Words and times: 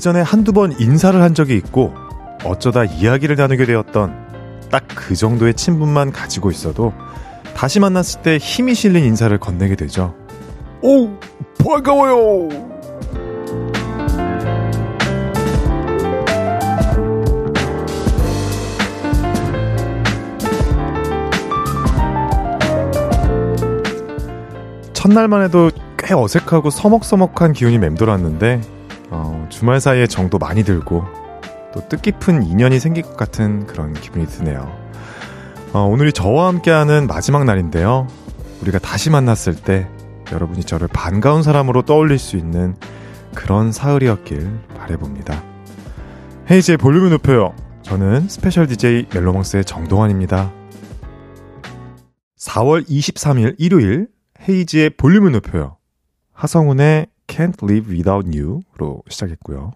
예전에 0.00 0.22
한두 0.22 0.54
번 0.54 0.72
인사를 0.80 1.20
한 1.20 1.34
적이 1.34 1.56
있고 1.56 1.92
어쩌다 2.42 2.84
이야기를 2.84 3.36
나누게 3.36 3.66
되었던 3.66 4.68
딱 4.70 4.84
그 5.10 5.16
정도의 5.16 5.54
친분만 5.54 6.10
가지고 6.10 6.50
있어도 6.50 6.94
다시 7.54 7.80
만났을 7.80 8.22
때 8.22 8.38
힘이 8.38 8.74
실린 8.74 9.04
인사를 9.04 9.36
건네게 9.38 9.74
되죠. 9.74 10.14
오, 10.80 11.10
반가워요! 11.62 12.48
첫날만 24.92 25.42
해도 25.42 25.70
꽤 25.98 26.14
어색하고 26.14 26.70
서먹서먹한 26.70 27.52
기운이 27.52 27.78
맴돌았는데 27.78 28.79
어, 29.10 29.46
주말 29.50 29.80
사이에 29.80 30.06
정도 30.06 30.38
많이 30.38 30.62
들고 30.62 31.04
또 31.74 31.88
뜻깊은 31.88 32.44
인연이 32.44 32.78
생길 32.78 33.02
것 33.02 33.16
같은 33.16 33.66
그런 33.66 33.92
기분이 33.92 34.26
드네요. 34.26 34.72
어, 35.72 35.82
오늘이 35.82 36.12
저와 36.12 36.48
함께하는 36.48 37.06
마지막 37.06 37.44
날인데요. 37.44 38.08
우리가 38.62 38.78
다시 38.78 39.10
만났을 39.10 39.54
때 39.54 39.88
여러분이 40.32 40.64
저를 40.64 40.88
반가운 40.88 41.42
사람으로 41.42 41.82
떠올릴 41.82 42.18
수 42.18 42.36
있는 42.36 42.76
그런 43.34 43.72
사흘이었길 43.72 44.50
바래봅니다. 44.76 45.42
헤이즈의 46.50 46.76
볼륨을 46.78 47.10
높여요. 47.10 47.54
저는 47.82 48.28
스페셜 48.28 48.66
DJ 48.66 49.06
멜로망스의 49.12 49.64
정동환입니다. 49.64 50.52
4월 52.38 52.86
23일 52.88 53.54
일요일 53.58 54.08
헤이즈의 54.48 54.90
볼륨을 54.90 55.32
높여요. 55.32 55.76
하성운의 56.32 57.06
Can't 57.30 57.62
Live 57.62 57.92
Without 57.92 58.28
You로 58.28 59.02
시작했고요. 59.08 59.72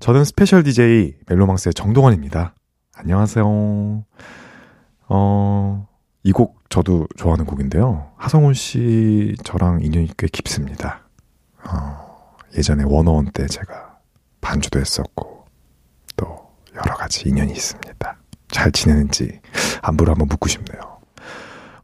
저는 0.00 0.24
스페셜 0.24 0.62
DJ 0.62 1.14
멜로망스의 1.28 1.74
정동환입니다. 1.74 2.54
안녕하세요. 2.94 4.04
어, 5.08 5.88
이 6.24 6.32
곡 6.32 6.56
저도 6.70 7.06
좋아하는 7.16 7.44
곡인데요. 7.44 8.10
하성운 8.16 8.54
씨 8.54 9.36
저랑 9.44 9.82
인연이 9.82 10.08
꽤 10.16 10.26
깊습니다. 10.26 11.02
어, 11.68 12.36
예전에 12.56 12.84
워너원 12.84 13.26
때 13.32 13.46
제가 13.46 13.98
반주도 14.40 14.80
했었고, 14.80 15.44
또 16.16 16.50
여러 16.74 16.94
가지 16.96 17.28
인연이 17.28 17.52
있습니다. 17.52 18.16
잘 18.48 18.72
지내는지 18.72 19.40
안부를 19.82 20.12
한번 20.12 20.28
묻고 20.28 20.48
싶네요. 20.48 20.95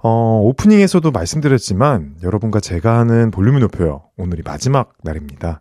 어, 0.04 0.40
오프닝에서도 0.42 1.08
말씀드렸지만 1.12 2.16
여러분과 2.24 2.58
제가 2.58 2.98
하는 2.98 3.30
볼륨을 3.30 3.60
높여요. 3.60 4.02
오늘이 4.16 4.42
마지막 4.44 4.94
날입니다. 5.04 5.60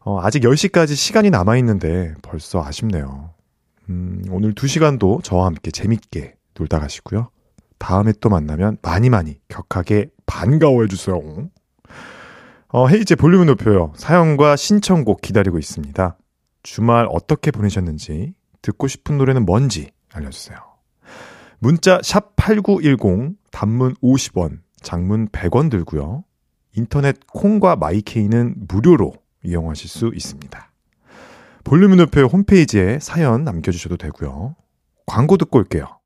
어, 0.00 0.18
아직 0.22 0.42
10시까지 0.42 0.94
시간이 0.94 1.28
남아있는데 1.28 2.14
벌써 2.22 2.64
아쉽네요. 2.64 3.34
음, 3.90 4.24
오늘 4.30 4.54
2시간도 4.54 5.22
저와 5.22 5.46
함께 5.46 5.70
재밌게 5.70 6.36
놀다 6.54 6.80
가시고요. 6.80 7.30
다음에 7.78 8.12
또 8.20 8.30
만나면 8.30 8.78
많이 8.80 9.10
많이 9.10 9.38
격하게 9.48 10.08
반가워해 10.24 10.88
주세요. 10.88 11.20
어, 12.68 12.88
헤이제 12.88 13.14
볼륨을 13.14 13.44
높여요. 13.44 13.92
사연과 13.96 14.56
신청곡 14.56 15.20
기다리고 15.20 15.58
있습니다. 15.58 16.16
주말 16.62 17.06
어떻게 17.10 17.50
보내셨는지, 17.50 18.32
듣고 18.62 18.88
싶은 18.88 19.18
노래는 19.18 19.44
뭔지 19.44 19.90
알려주세요. 20.14 20.75
문자 21.58 22.00
샵 22.02 22.36
8910, 22.36 23.36
단문 23.50 23.94
50원, 23.96 24.60
장문 24.82 25.28
100원 25.28 25.70
들고요. 25.70 26.24
인터넷 26.74 27.26
콩과 27.26 27.76
마이케이는 27.76 28.54
무료로 28.68 29.14
이용하실 29.42 29.88
수 29.88 30.12
있습니다. 30.14 30.72
볼륨을 31.64 31.96
높여 31.96 32.24
홈페이지에 32.26 32.98
사연 33.00 33.44
남겨주셔도 33.44 33.96
되고요. 33.96 34.54
광고 35.06 35.36
듣고 35.36 35.58
올게요. 35.58 35.98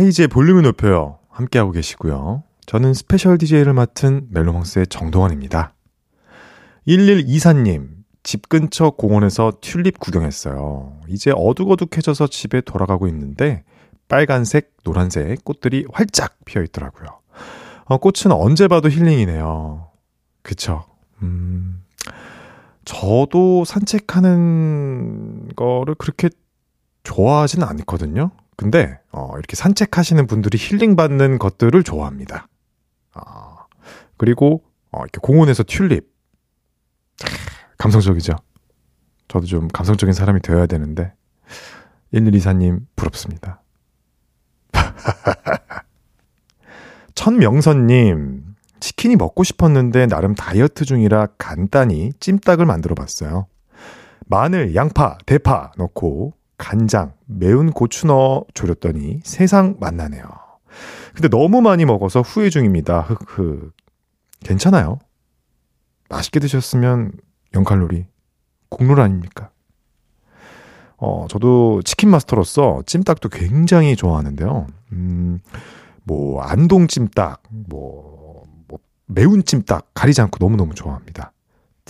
헤이즈의 0.00 0.28
볼륨을 0.28 0.62
높여요. 0.62 1.18
함께하고 1.28 1.72
계시고요. 1.72 2.42
저는 2.64 2.94
스페셜 2.94 3.36
DJ를 3.36 3.74
맡은 3.74 4.28
멜로망스의 4.30 4.86
정동환입니다. 4.86 5.74
1124님, 6.88 7.88
집 8.22 8.48
근처 8.48 8.90
공원에서 8.90 9.52
튤립 9.60 9.98
구경했어요. 10.00 11.00
이제 11.08 11.32
어둑어둑해져서 11.36 12.28
집에 12.28 12.62
돌아가고 12.62 13.08
있는데 13.08 13.64
빨간색, 14.08 14.74
노란색 14.84 15.44
꽃들이 15.44 15.86
활짝 15.92 16.36
피어 16.46 16.62
있더라고요. 16.62 17.20
어, 17.84 17.98
꽃은 17.98 18.32
언제 18.32 18.68
봐도 18.68 18.88
힐링이네요. 18.88 19.88
그쵸. 20.42 20.84
음, 21.22 21.82
저도 22.86 23.64
산책하는 23.66 25.50
거를 25.56 25.94
그렇게 25.96 26.30
좋아하지는 27.02 27.66
않거든요. 27.66 28.30
근데 28.60 29.00
어, 29.10 29.30
이렇게 29.38 29.56
산책하시는 29.56 30.26
분들이 30.26 30.58
힐링 30.60 30.94
받는 30.94 31.38
것들을 31.38 31.82
좋아합니다. 31.82 32.46
어, 33.14 33.56
그리고 34.18 34.62
어, 34.92 35.00
이렇게 35.00 35.18
공원에서 35.22 35.62
튤립 35.62 36.06
감성적이죠. 37.78 38.34
저도 39.28 39.46
좀 39.46 39.68
감성적인 39.68 40.12
사람이 40.12 40.42
되어야 40.42 40.66
되는데 40.66 41.14
1124님 42.12 42.80
부럽습니다. 42.96 43.62
천명선님 47.14 48.44
치킨이 48.78 49.16
먹고 49.16 49.42
싶었는데 49.42 50.06
나름 50.06 50.34
다이어트 50.34 50.84
중이라 50.84 51.28
간단히 51.38 52.12
찜닭을 52.20 52.66
만들어 52.66 52.94
봤어요. 52.94 53.46
마늘, 54.26 54.74
양파, 54.74 55.16
대파 55.24 55.72
넣고 55.78 56.34
간장, 56.60 57.14
매운 57.24 57.72
고추 57.72 58.06
넣어 58.06 58.44
졸였더니 58.52 59.20
세상 59.24 59.76
맛나네요. 59.80 60.22
근데 61.14 61.28
너무 61.28 61.62
많이 61.62 61.86
먹어서 61.86 62.20
후회 62.20 62.50
중입니다. 62.50 63.00
흑흑. 63.00 63.72
괜찮아요. 64.44 64.98
맛있게 66.10 66.38
드셨으면 66.38 67.12
0칼로리. 67.52 68.04
국룰 68.68 69.00
아닙니까? 69.00 69.50
어, 70.98 71.26
저도 71.30 71.80
치킨 71.82 72.10
마스터로서 72.10 72.82
찜닭도 72.84 73.30
굉장히 73.30 73.96
좋아하는데요. 73.96 74.66
음, 74.92 75.40
뭐, 76.04 76.42
안동 76.42 76.88
찜닭, 76.88 77.42
뭐, 77.48 78.44
뭐 78.68 78.78
매운 79.06 79.42
찜닭 79.42 79.92
가리지 79.94 80.20
않고 80.20 80.36
너무너무 80.38 80.74
좋아합니다. 80.74 81.32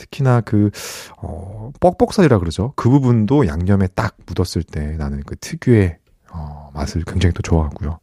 특히나 0.01 0.41
그, 0.41 0.71
어, 1.19 1.71
뻑뻑살이라 1.81 2.39
그러죠. 2.39 2.73
그 2.77 2.89
부분도 2.89 3.47
양념에 3.47 3.87
딱 3.89 4.17
묻었을 4.27 4.63
때 4.63 4.97
나는 4.97 5.23
그 5.27 5.37
특유의, 5.37 5.99
어, 6.33 6.71
맛을 6.75 7.03
굉장히 7.05 7.35
또 7.35 7.43
좋아하고요. 7.43 7.99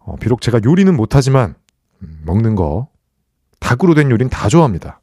어, 0.00 0.16
비록 0.20 0.40
제가 0.40 0.60
요리는 0.64 0.94
못하지만, 0.96 1.54
음, 2.02 2.22
먹는 2.24 2.54
거, 2.54 2.88
닭으로 3.60 3.94
된 3.94 4.10
요리는 4.10 4.30
다 4.30 4.48
좋아합니다. 4.48 5.00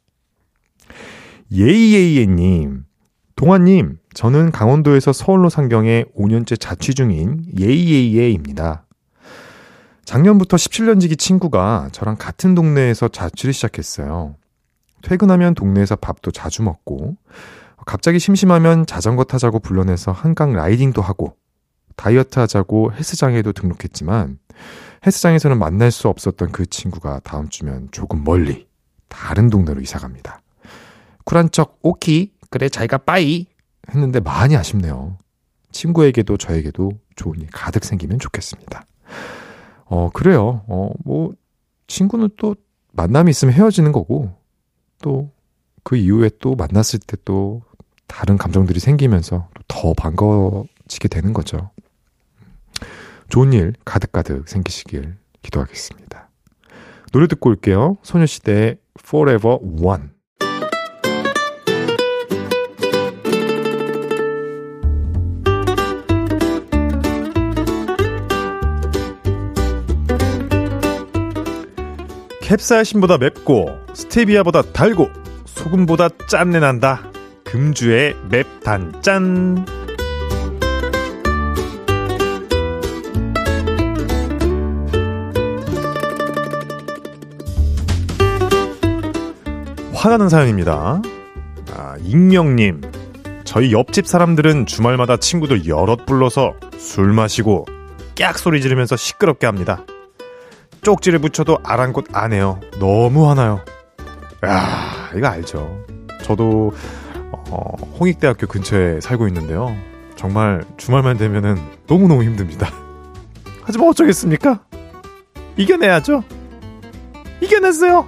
예이예이예님, 1.52 2.84
동아님, 3.36 3.98
저는 4.14 4.50
강원도에서 4.50 5.12
서울로 5.12 5.50
상경해 5.50 6.06
5년째 6.16 6.58
자취 6.58 6.94
중인 6.94 7.44
예이예이예입니다. 7.58 8.86
작년부터 10.06 10.56
17년지기 10.56 11.18
친구가 11.18 11.90
저랑 11.92 12.16
같은 12.18 12.54
동네에서 12.54 13.08
자취를 13.08 13.52
시작했어요. 13.52 14.36
퇴근하면 15.02 15.54
동네에서 15.54 15.96
밥도 15.96 16.30
자주 16.30 16.62
먹고, 16.62 17.16
갑자기 17.86 18.18
심심하면 18.18 18.86
자전거 18.86 19.24
타자고 19.24 19.58
불러내서 19.60 20.12
한강 20.12 20.52
라이딩도 20.52 21.02
하고, 21.02 21.36
다이어트 21.96 22.38
하자고 22.38 22.92
헬스장에도 22.92 23.52
등록했지만, 23.52 24.38
헬스장에서는 25.04 25.58
만날 25.58 25.90
수 25.90 26.08
없었던 26.08 26.50
그 26.52 26.66
친구가 26.66 27.20
다음 27.20 27.48
주면 27.48 27.88
조금 27.92 28.24
멀리 28.24 28.66
다른 29.08 29.50
동네로 29.50 29.80
이사 29.80 29.98
갑니다. 29.98 30.40
쿨한 31.24 31.50
척 31.52 31.78
오키 31.82 32.32
그래 32.50 32.68
자기가 32.68 32.98
빠이 32.98 33.46
했는데 33.90 34.20
많이 34.20 34.56
아쉽네요. 34.56 35.18
친구에게도 35.70 36.36
저에게도 36.38 36.90
좋은 37.14 37.40
일 37.40 37.48
가득 37.52 37.84
생기면 37.84 38.18
좋겠습니다. 38.18 38.84
어 39.84 40.10
그래요. 40.12 40.64
어 40.66 40.90
뭐 41.04 41.34
친구는 41.86 42.30
또 42.36 42.56
만남이 42.92 43.30
있으면 43.30 43.54
헤어지는 43.54 43.92
거고 43.92 44.32
또 45.06 45.36
그 45.86 45.94
이후에 45.94 46.30
또 46.40 46.56
만났을 46.56 46.98
때 46.98 47.16
또 47.24 47.62
다른 48.08 48.36
감정들이 48.36 48.80
생기면서 48.80 49.48
더 49.68 49.94
반가워지게 49.94 51.06
되는 51.08 51.32
거죠. 51.32 51.70
좋은 53.28 53.52
일 53.52 53.72
가득가득 53.84 54.48
생기시길 54.48 55.16
기도하겠습니다. 55.42 56.28
노래 57.12 57.28
듣고 57.28 57.50
올게요. 57.50 57.96
소녀시대의 58.02 58.78
Forever 59.00 59.58
One. 59.80 60.08
캡사이신보다 72.46 73.18
맵고 73.18 73.76
스테비아보다 73.92 74.62
달고 74.72 75.10
소금보다 75.46 76.08
짠내 76.28 76.60
난다. 76.60 77.10
금주의 77.42 78.14
맵단짠. 78.30 79.66
화나는 89.92 90.28
사연입니다. 90.28 91.02
아, 91.72 91.96
익명님. 92.04 92.80
저희 93.42 93.72
옆집 93.72 94.06
사람들은 94.06 94.66
주말마다 94.66 95.16
친구들 95.16 95.66
여럿 95.66 96.06
불러서 96.06 96.54
술 96.78 97.12
마시고 97.12 97.66
꺅 98.16 98.38
소리 98.38 98.60
지르면서 98.60 98.94
시끄럽게 98.94 99.46
합니다. 99.46 99.84
쪽지를 100.86 101.18
붙여도 101.18 101.58
아랑곳 101.64 102.06
안 102.12 102.32
해요. 102.32 102.60
너무 102.78 103.28
화나요. 103.28 103.60
야 104.44 105.10
이거 105.16 105.26
알죠. 105.26 105.84
저도 106.22 106.72
어, 107.32 107.76
홍익대학교 107.98 108.46
근처에 108.46 109.00
살고 109.00 109.26
있는데요. 109.26 109.76
정말 110.14 110.64
주말만 110.76 111.16
되면은 111.16 111.58
너무너무 111.88 112.22
힘듭니다. 112.22 112.70
하지만 113.64 113.88
어쩌겠습니까? 113.88 114.60
이겨내야죠. 115.56 116.22
이겨냈어요. 117.40 118.06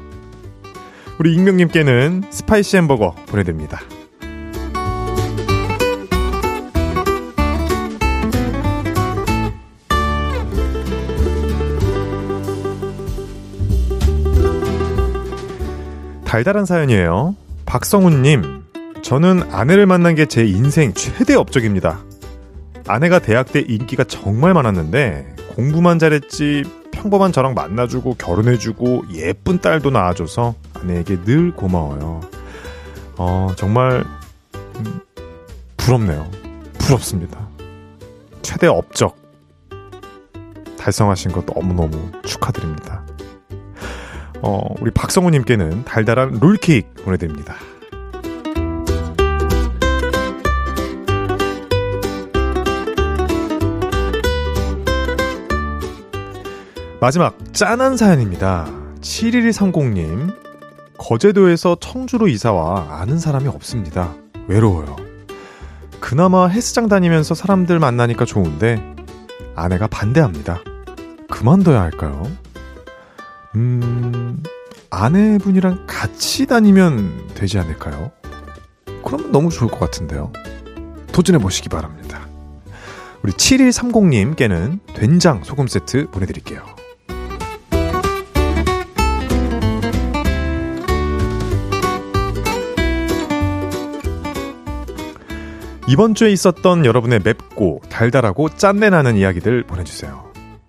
우리 1.19 1.35
익명님께는 1.35 2.27
스파이시 2.31 2.77
햄버거 2.77 3.11
보내드립니다. 3.27 3.81
달달한 16.29 16.67
사연이에요. 16.67 17.35
박성훈님, 17.65 18.63
저는 19.01 19.51
아내를 19.51 19.87
만난 19.87 20.15
게 20.15 20.27
제 20.27 20.45
인생 20.45 20.93
최대 20.93 21.35
업적입니다. 21.35 22.01
아내가 22.87 23.19
대학 23.19 23.51
때 23.51 23.65
인기가 23.67 24.05
정말 24.05 24.53
많았는데 24.53 25.37
공부만 25.57 25.99
잘했지 25.99 26.65
평범한 26.93 27.33
저랑 27.33 27.55
만나주고 27.55 28.17
결혼해주고 28.17 29.05
예쁜 29.15 29.59
딸도 29.59 29.89
낳아줘서 29.89 30.55
아내에게 30.75 31.23
늘 31.25 31.55
고마워요. 31.55 32.21
어, 33.17 33.49
정말 33.57 34.05
음, 34.77 35.01
부럽네요. 35.79 36.31
부럽습니다. 36.77 37.49
최대 38.43 38.67
업적 38.67 39.17
달성하신 40.79 41.33
것 41.33 41.47
너무너무 41.47 42.13
축하드립니다. 42.23 42.98
어, 44.43 44.75
우리 44.81 44.91
박성우님께는 44.91 45.85
달달한 45.85 46.39
롤케이크 46.41 47.03
보내드립니다. 47.03 47.57
마지막 57.01 57.37
짠한 57.53 57.97
사연입니다. 57.97 58.67
7130님 59.01 60.35
거제도에서 60.99 61.77
청주로 61.81 62.27
이사와 62.27 63.01
아는 63.01 63.19
사람이 63.19 63.47
없습니다. 63.47 64.15
외로워요. 64.49 64.97
그나마 66.01 66.49
헬스장 66.49 66.89
다니면서 66.89 67.35
사람들 67.35 67.79
만나니까 67.79 68.25
좋은데 68.25 68.83
아내가 69.55 69.87
반대합니다. 69.87 70.61
그만둬야 71.31 71.81
할까요? 71.81 72.27
음, 73.55 74.43
아내분이랑 74.91 75.87
같이 75.87 76.47
다니면 76.47 77.29
되지 77.35 77.59
않을까요? 77.59 78.11
그러면 79.05 79.33
너무 79.33 79.51
좋을 79.51 79.71
것 79.71 79.79
같은데요. 79.79 80.33
도전해 81.13 81.39
보시기 81.39 81.69
바랍니다. 81.69 82.27
우리 83.23 83.33
7130님께는 83.33 84.81
된장 84.95 85.43
소금 85.45 85.67
세트 85.67 86.11
보내드릴게요. 86.11 86.65
이번 95.89 96.15
주에 96.15 96.31
있었던 96.31 96.85
여러분의 96.85 97.21
맵고 97.25 97.81
달달하고 97.89 98.51
짠내 98.51 98.91
나는 98.91 99.17
이야기들 99.17 99.65
보내주세요. 99.65 100.28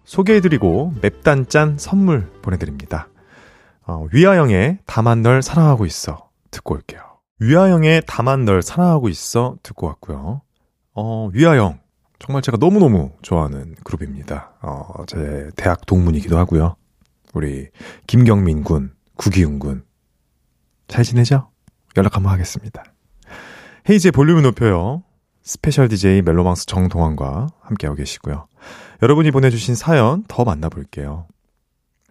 소개해드리고 0.09 0.93
맵단짠 1.03 1.77
선물 1.77 2.31
보내드립니다. 2.41 3.09
어, 3.85 4.07
위아영의 4.11 4.79
다만 4.87 5.21
널 5.21 5.43
사랑하고 5.43 5.85
있어 5.85 6.29
듣고 6.49 6.73
올게요. 6.73 6.99
위아영의 7.39 8.03
다만 8.07 8.43
널 8.43 8.63
사랑하고 8.63 9.07
있어 9.09 9.57
듣고 9.61 9.85
왔고요. 9.85 10.41
어, 10.95 11.29
위아영 11.31 11.79
정말 12.17 12.41
제가 12.41 12.57
너무너무 12.57 13.11
좋아하는 13.21 13.75
그룹입니다. 13.83 14.53
어, 14.63 15.05
제 15.05 15.51
대학 15.55 15.85
동문이기도 15.85 16.39
하고요. 16.39 16.75
우리 17.35 17.67
김경민 18.07 18.63
군, 18.63 18.93
구기훈 19.15 19.59
군. 19.59 19.83
잘 20.87 21.03
지내죠? 21.03 21.51
연락 21.97 22.15
한번 22.15 22.33
하겠습니다. 22.33 22.83
헤이즈의 23.87 24.11
볼륨을 24.11 24.41
높여요. 24.41 25.03
스페셜 25.43 25.87
DJ 25.87 26.23
멜로망스 26.23 26.65
정동환과 26.65 27.47
함께하고 27.61 27.95
계시고요. 27.95 28.47
여러분이 29.01 29.31
보내주신 29.31 29.75
사연 29.75 30.23
더 30.27 30.43
만나볼게요. 30.43 31.25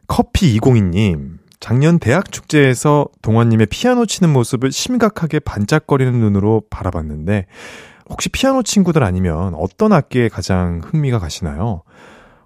커피202님, 0.07 1.39
작년 1.61 1.99
대학 1.99 2.33
축제에서 2.33 3.09
동환님의 3.21 3.67
피아노 3.67 4.07
치는 4.07 4.33
모습을 4.33 4.73
심각하게 4.73 5.39
반짝거리는 5.41 6.13
눈으로 6.13 6.63
바라봤는데, 6.71 7.47
혹시 8.09 8.31
피아노 8.31 8.63
친구들 8.63 9.03
아니면 9.03 9.55
어떤 9.55 9.93
악기에 9.93 10.29
가장 10.29 10.81
흥미가 10.83 11.19
가시나요? 11.19 11.83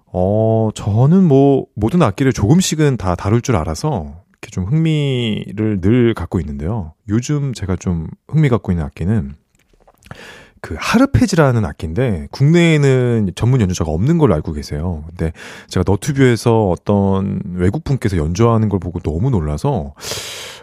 어, 0.07 0.69
저는 0.75 1.23
뭐, 1.23 1.67
모든 1.75 2.01
악기를 2.01 2.33
조금씩은 2.33 2.97
다 2.97 3.15
다룰 3.15 3.41
줄 3.41 3.55
알아서, 3.55 4.23
이렇게 4.31 4.51
좀 4.51 4.65
흥미를 4.65 5.79
늘 5.79 6.13
갖고 6.13 6.41
있는데요. 6.41 6.93
요즘 7.07 7.53
제가 7.53 7.77
좀 7.77 8.07
흥미 8.27 8.49
갖고 8.49 8.73
있는 8.73 8.83
악기는, 8.83 9.35
그 10.63 10.77
하르페지라는 10.79 11.65
악기인데 11.65 12.29
국내에는 12.31 13.31
전문 13.35 13.59
연주자가 13.59 13.91
없는 13.91 14.17
걸로 14.17 14.33
알고 14.33 14.53
계세요. 14.53 15.03
근데 15.09 15.33
제가 15.67 15.83
너튜브에서 15.85 16.69
어떤 16.69 17.41
외국 17.55 17.83
분께서 17.83 18.15
연주하는 18.15 18.69
걸 18.69 18.79
보고 18.79 19.01
너무 19.01 19.29
놀라서 19.29 19.93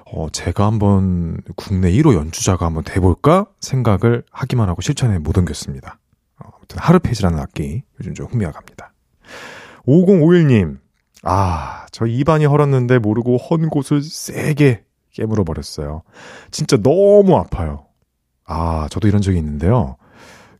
어 0.06 0.28
제가 0.32 0.64
한번 0.64 1.36
국내 1.54 1.92
1호 1.92 2.14
연주자가 2.14 2.64
한번 2.64 2.82
돼 2.82 2.98
볼까 2.98 3.44
생각을 3.60 4.24
하기만 4.32 4.70
하고 4.70 4.80
실천에 4.80 5.18
못 5.18 5.36
옮겼습니다. 5.36 5.98
어, 6.38 6.48
아무튼 6.56 6.78
하르페지라는 6.78 7.38
악기 7.38 7.82
요즘 8.00 8.14
좀 8.14 8.24
흥미가 8.24 8.52
갑니다. 8.52 8.94
5051님. 9.86 10.78
아, 11.24 11.84
저 11.92 12.06
입안이 12.06 12.46
헐었는데 12.46 13.00
모르고 13.00 13.36
헌 13.36 13.68
곳을 13.68 14.02
세게 14.02 14.82
깨물어 15.12 15.44
버렸어요. 15.44 16.04
진짜 16.50 16.78
너무 16.78 17.36
아파요. 17.36 17.89
아, 18.52 18.88
저도 18.90 19.06
이런 19.06 19.22
적이 19.22 19.38
있는데요. 19.38 19.96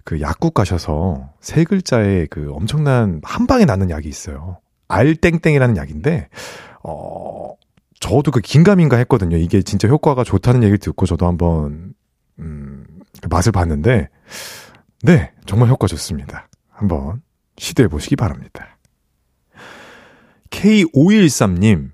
그 0.05 0.21
약국 0.21 0.55
가셔서 0.55 1.29
세 1.41 1.65
글자의 1.65 2.29
그 2.29 2.53
엄청난 2.53 3.21
한 3.25 3.49
방에 3.49 3.65
낫는 3.65 3.91
약이 3.91 4.09
있어요. 4.09 4.59
알땡땡이라는 4.87 5.77
약인데, 5.77 6.29
어, 6.85 7.53
저도 7.99 8.31
그 8.31 8.41
긴가민가 8.41 8.97
했거든요. 8.99 9.37
이게 9.37 9.63
진짜 9.63 9.89
효과가 9.89 10.23
좋다는 10.23 10.63
얘기를 10.63 10.79
듣고 10.79 11.05
저도 11.05 11.27
한번, 11.27 11.95
음, 12.39 12.87
그 13.21 13.29
맛을 13.29 13.51
봤는데, 13.51 14.09
네, 15.03 15.33
정말 15.47 15.69
효과 15.69 15.89
좋습니다. 15.89 16.49
한번 16.69 17.23
시도해 17.59 17.89
보시기 17.89 18.15
바랍니다. 18.15 18.79
K513님, 20.51 21.91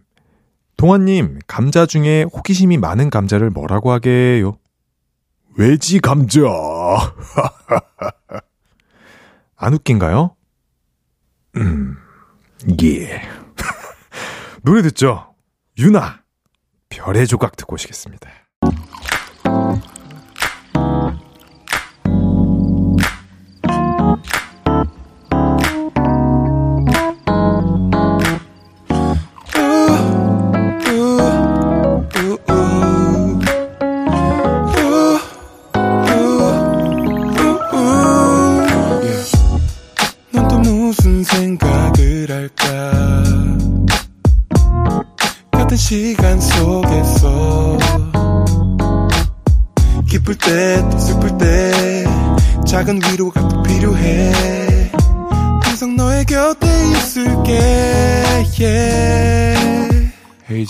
동환님, 0.76 1.38
감자 1.46 1.86
중에 1.86 2.24
호기심이 2.24 2.76
많은 2.76 3.08
감자를 3.08 3.48
뭐라고 3.48 3.92
하게요? 3.92 4.58
외지 5.56 6.00
감자. 6.00 6.40
안 9.56 9.74
웃긴가요? 9.74 10.36
음, 11.56 11.96
예. 12.82 13.22
노래 14.62 14.82
듣죠? 14.82 15.34
유나, 15.78 16.22
별의 16.90 17.26
조각 17.26 17.56
듣고 17.56 17.74
오시겠습니다. 17.74 18.28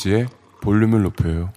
헤이지의 0.06 0.26
볼륨을 0.62 1.02
높여요 1.02 1.52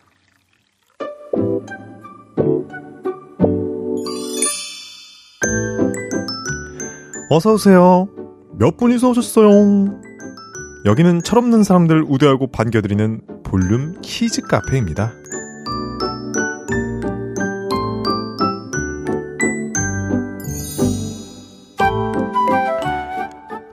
어서 7.31 7.53
오세요. 7.53 8.09
몇 8.57 8.75
분이서 8.75 9.11
오셨어요? 9.11 10.01
여기는 10.85 11.21
철없는 11.21 11.63
사람들 11.63 12.03
우대하고 12.07 12.47
반겨드리는 12.47 13.21
볼륨 13.43 14.01
키즈 14.01 14.41
카페입니다. 14.41 15.13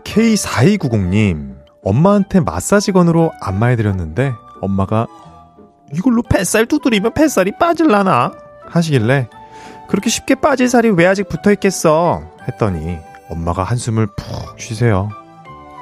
K4290님, 0.05 1.57
엄마한테 1.83 2.41
마사지건으로 2.41 3.33
안마해드렸는데, 3.41 4.35
엄마가 4.67 5.07
이걸로 5.95 6.23
뱃살 6.23 6.67
두드리면 6.67 7.15
뱃살이 7.15 7.53
빠질라나? 7.59 8.33
하시길래, 8.69 9.29
그렇게 9.89 10.11
쉽게 10.11 10.35
빠질 10.35 10.69
살이 10.69 10.91
왜 10.91 11.07
아직 11.07 11.29
붙어 11.29 11.53
있겠어? 11.53 12.23
했더니, 12.49 12.99
엄마가 13.31 13.63
한숨을 13.63 14.07
푹 14.07 14.61
쉬세요. 14.61 15.09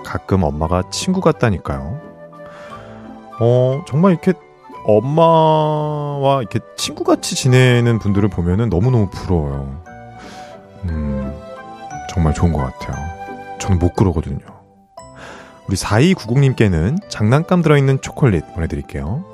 가끔 0.05 0.43
엄마가 0.43 0.85
친구 0.91 1.21
같다니까요. 1.21 2.01
어, 3.41 3.83
정말 3.87 4.13
이렇게 4.13 4.35
엄마와 4.87 6.41
이렇게 6.41 6.61
친구같이 6.77 7.35
지내는 7.35 7.99
분들을 7.99 8.29
보면은 8.29 8.69
너무너무 8.69 9.09
부러워요. 9.09 9.83
음, 10.85 11.35
정말 12.11 12.35
좋은 12.35 12.53
것 12.53 12.61
같아요. 12.61 12.97
저는 13.59 13.79
못 13.79 13.95
그러거든요. 13.95 14.54
우리 15.67 15.77
4290님께는 15.77 16.99
장난감 17.09 17.63
들어있는 17.63 18.01
초콜릿 18.03 18.45
보내드릴게요. 18.55 19.25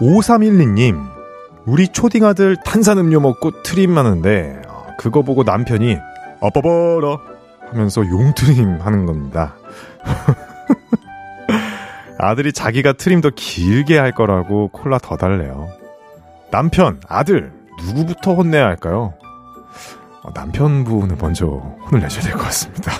(5312님) 0.00 1.12
우리 1.64 1.86
초딩 1.88 2.24
아들 2.24 2.56
탄산음료 2.56 3.20
먹고 3.20 3.62
트림 3.62 3.96
하는데 3.96 4.62
어, 4.66 4.86
그거 4.98 5.22
보고 5.22 5.44
남편이 5.44 5.96
아빠 6.40 6.60
봐라 6.60 7.18
하면서 7.70 8.04
용트림 8.04 8.80
하는 8.80 9.06
겁니다. 9.06 9.54
아들이 12.22 12.52
자기가 12.52 12.92
트림 12.94 13.20
더 13.20 13.30
길게 13.30 13.98
할 13.98 14.12
거라고 14.12 14.68
콜라 14.68 14.98
더 14.98 15.16
달래요. 15.16 15.68
남편, 16.50 17.00
아들, 17.08 17.52
누구부터 17.84 18.34
혼내야 18.34 18.64
할까요? 18.64 19.14
어, 20.22 20.30
남편분을 20.34 21.16
먼저 21.20 21.46
혼을 21.46 22.00
내셔야 22.00 22.22
될 22.22 22.32
것 22.34 22.42
같습니다. 22.44 22.92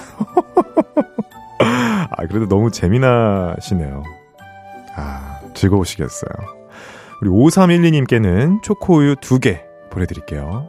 아, 1.60 2.26
그래도 2.26 2.48
너무 2.48 2.70
재미나시네요. 2.70 4.02
아, 4.96 5.38
즐거우시겠어요. 5.54 6.30
우리 7.20 7.30
5312님께는 7.30 8.62
초코우유 8.62 9.16
2개 9.16 9.60
보내드릴게요. 9.90 10.68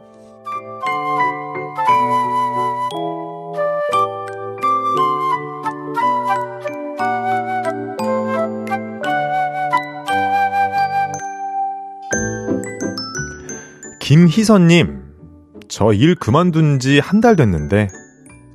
김희선님, 14.14 15.02
저 15.68 15.92
일 15.92 16.14
그만둔 16.14 16.78
지 16.78 17.00
한 17.00 17.20
달 17.20 17.34
됐는데, 17.34 17.88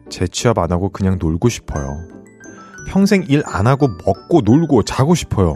재취업 0.09 0.57
안 0.57 0.71
하고 0.71 0.87
그냥 0.87 1.17
놀고 1.19 1.49
싶어요. 1.49 1.97
평생 2.87 3.25
일 3.27 3.43
안 3.45 3.67
하고 3.67 3.89
먹고 4.05 4.39
놀고 4.45 4.83
자고 4.83 5.15
싶어요. 5.15 5.55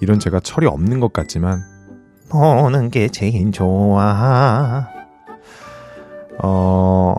이런 0.00 0.18
제가 0.18 0.40
철이 0.40 0.66
없는 0.66 0.98
것 0.98 1.12
같지만, 1.12 1.60
노는 2.32 2.90
게 2.90 3.06
제일 3.10 3.52
좋아. 3.52 4.88
어, 6.42 7.14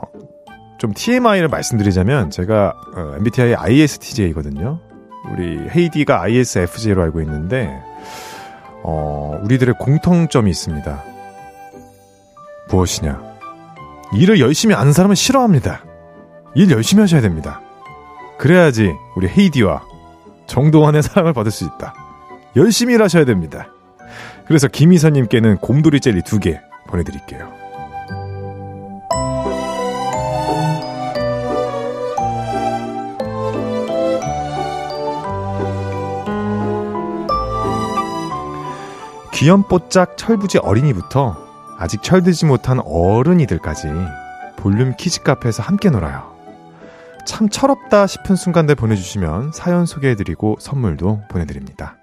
좀 0.80 0.92
TMI를 0.94 1.48
말씀드리자면, 1.48 2.32
제가 2.32 2.74
어, 2.98 3.14
MBTI 3.16 3.54
ISTJ거든요. 3.56 4.82
우리 5.32 5.58
헤이디가 5.74 6.22
ISFJ로 6.22 7.02
알고 7.02 7.22
있는데, 7.22 7.74
어, 8.84 9.40
우리들의 9.42 9.76
공통점이 9.80 10.52
있습니다. 10.52 11.13
무엇이냐? 12.74 13.22
일을 14.16 14.40
열심히 14.40 14.74
아는 14.76 14.94
사람은 14.94 15.16
싫어합니다. 15.16 15.84
일 16.56 16.72
열심히 16.72 17.02
하셔야 17.02 17.22
됩니다. 17.22 17.62
그래야지 18.40 18.92
우리 19.16 19.28
헤이디와 19.28 19.84
정동환의 20.48 21.04
사랑을 21.04 21.34
받을 21.34 21.52
수 21.52 21.64
있다. 21.66 21.94
열심히 22.56 22.96
일하셔야 22.96 23.26
됩니다. 23.26 23.68
그래서 24.46 24.68
김희선님께는 24.68 25.58
곰돌이 25.58 26.00
젤리 26.00 26.24
두 26.24 26.40
개 26.40 26.60
보내드릴게요. 26.88 27.48
귀염뽀짝 39.34 40.18
철부지 40.18 40.60
어린이부터 40.60 41.43
아직 41.84 42.02
철들지 42.02 42.46
못한 42.46 42.80
어른이들까지 42.80 43.90
볼륨 44.56 44.96
키즈 44.96 45.22
카페에서 45.22 45.64
함께 45.64 45.90
놀아요. 45.90 46.34
참 47.26 47.50
철없다 47.50 48.08
싶은 48.08 48.38
순간들 48.38 48.76
보내주시면 48.76 49.52
사연 49.52 49.86
소개해드리고 49.86 50.56
선물도 50.62 51.24
보내드립니다. 51.30 51.98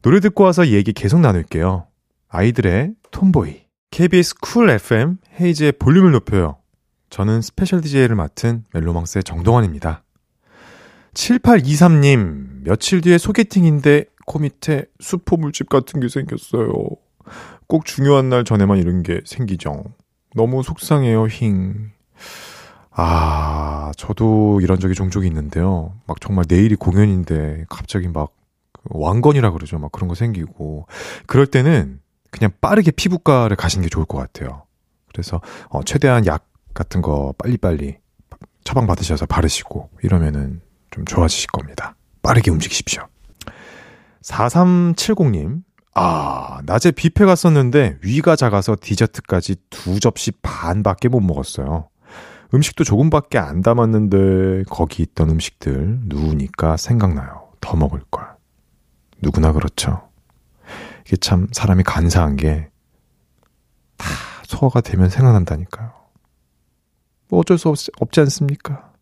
노래 0.00 0.20
듣고 0.20 0.44
와서 0.44 0.68
얘기 0.68 0.94
계속 0.94 1.20
나눌게요. 1.20 1.86
아이들의 2.28 2.94
Tomboy. 3.10 3.64
KBS 3.90 4.36
Cool 4.40 4.70
FM 4.70 5.18
헤이즈의 5.38 5.72
볼륨을 5.72 6.12
높여요. 6.12 6.56
저는 7.10 7.42
스페셜 7.42 7.82
DJ를 7.82 8.16
맡은 8.16 8.64
멜로망스의 8.72 9.22
정동환입니다. 9.22 10.02
7823님, 11.12 12.64
며칠 12.64 13.02
뒤에 13.02 13.18
소개팅인데 13.18 14.06
코 14.24 14.38
밑에 14.38 14.86
수포 14.98 15.36
물집 15.36 15.68
같은 15.68 16.00
게 16.00 16.08
생겼어요. 16.08 16.72
꼭 17.66 17.84
중요한 17.84 18.28
날 18.28 18.44
전에만 18.44 18.78
이런 18.78 19.02
게 19.02 19.20
생기죠. 19.24 19.84
너무 20.34 20.62
속상해요, 20.62 21.26
힝. 21.26 21.90
아, 22.90 23.92
저도 23.96 24.60
이런 24.62 24.78
적이 24.78 24.94
종종 24.94 25.24
있는데요. 25.24 25.94
막 26.06 26.20
정말 26.20 26.44
내일이 26.48 26.76
공연인데 26.76 27.66
갑자기 27.68 28.08
막 28.08 28.34
왕건이라 28.84 29.50
그러죠. 29.52 29.78
막 29.78 29.90
그런 29.92 30.08
거 30.08 30.14
생기고. 30.14 30.86
그럴 31.26 31.46
때는 31.46 32.00
그냥 32.30 32.50
빠르게 32.60 32.90
피부과를 32.90 33.56
가시는 33.56 33.82
게 33.84 33.88
좋을 33.88 34.04
것 34.04 34.18
같아요. 34.18 34.64
그래서 35.08 35.40
어, 35.68 35.82
최대한 35.84 36.26
약 36.26 36.48
같은 36.74 37.02
거 37.02 37.32
빨리빨리 37.38 37.98
처방 38.64 38.86
받으셔서 38.86 39.26
바르시고 39.26 39.90
이러면은 40.02 40.60
좀 40.90 41.04
좋아지실 41.04 41.48
겁니다. 41.50 41.94
빠르게 42.22 42.50
움직이십시오. 42.50 43.06
4370님, 44.22 45.62
아, 45.94 46.60
낮에 46.64 46.90
뷔페 46.90 47.24
갔었는데 47.24 47.98
위가 48.02 48.36
작아서 48.36 48.76
디저트까지 48.80 49.56
두 49.70 50.00
접시 50.00 50.32
반밖에 50.42 51.08
못 51.08 51.20
먹었어요. 51.20 51.88
음식도 52.52 52.84
조금밖에 52.84 53.38
안 53.38 53.62
담았는데 53.62 54.64
거기 54.68 55.02
있던 55.02 55.30
음식들 55.30 56.00
누우니까 56.04 56.76
생각나요. 56.76 57.48
더 57.60 57.76
먹을 57.76 58.00
걸. 58.10 58.26
누구나 59.22 59.52
그렇죠. 59.52 60.08
이게 61.06 61.16
참 61.16 61.48
사람이 61.52 61.82
간사한 61.84 62.36
게 62.36 62.70
다 63.96 64.06
소화가 64.46 64.80
되면 64.80 65.08
생각난다니까요. 65.08 65.92
뭐 67.28 67.40
어쩔 67.40 67.58
수 67.58 67.68
없, 67.68 67.76
없지 68.00 68.20
않습니까? 68.20 68.92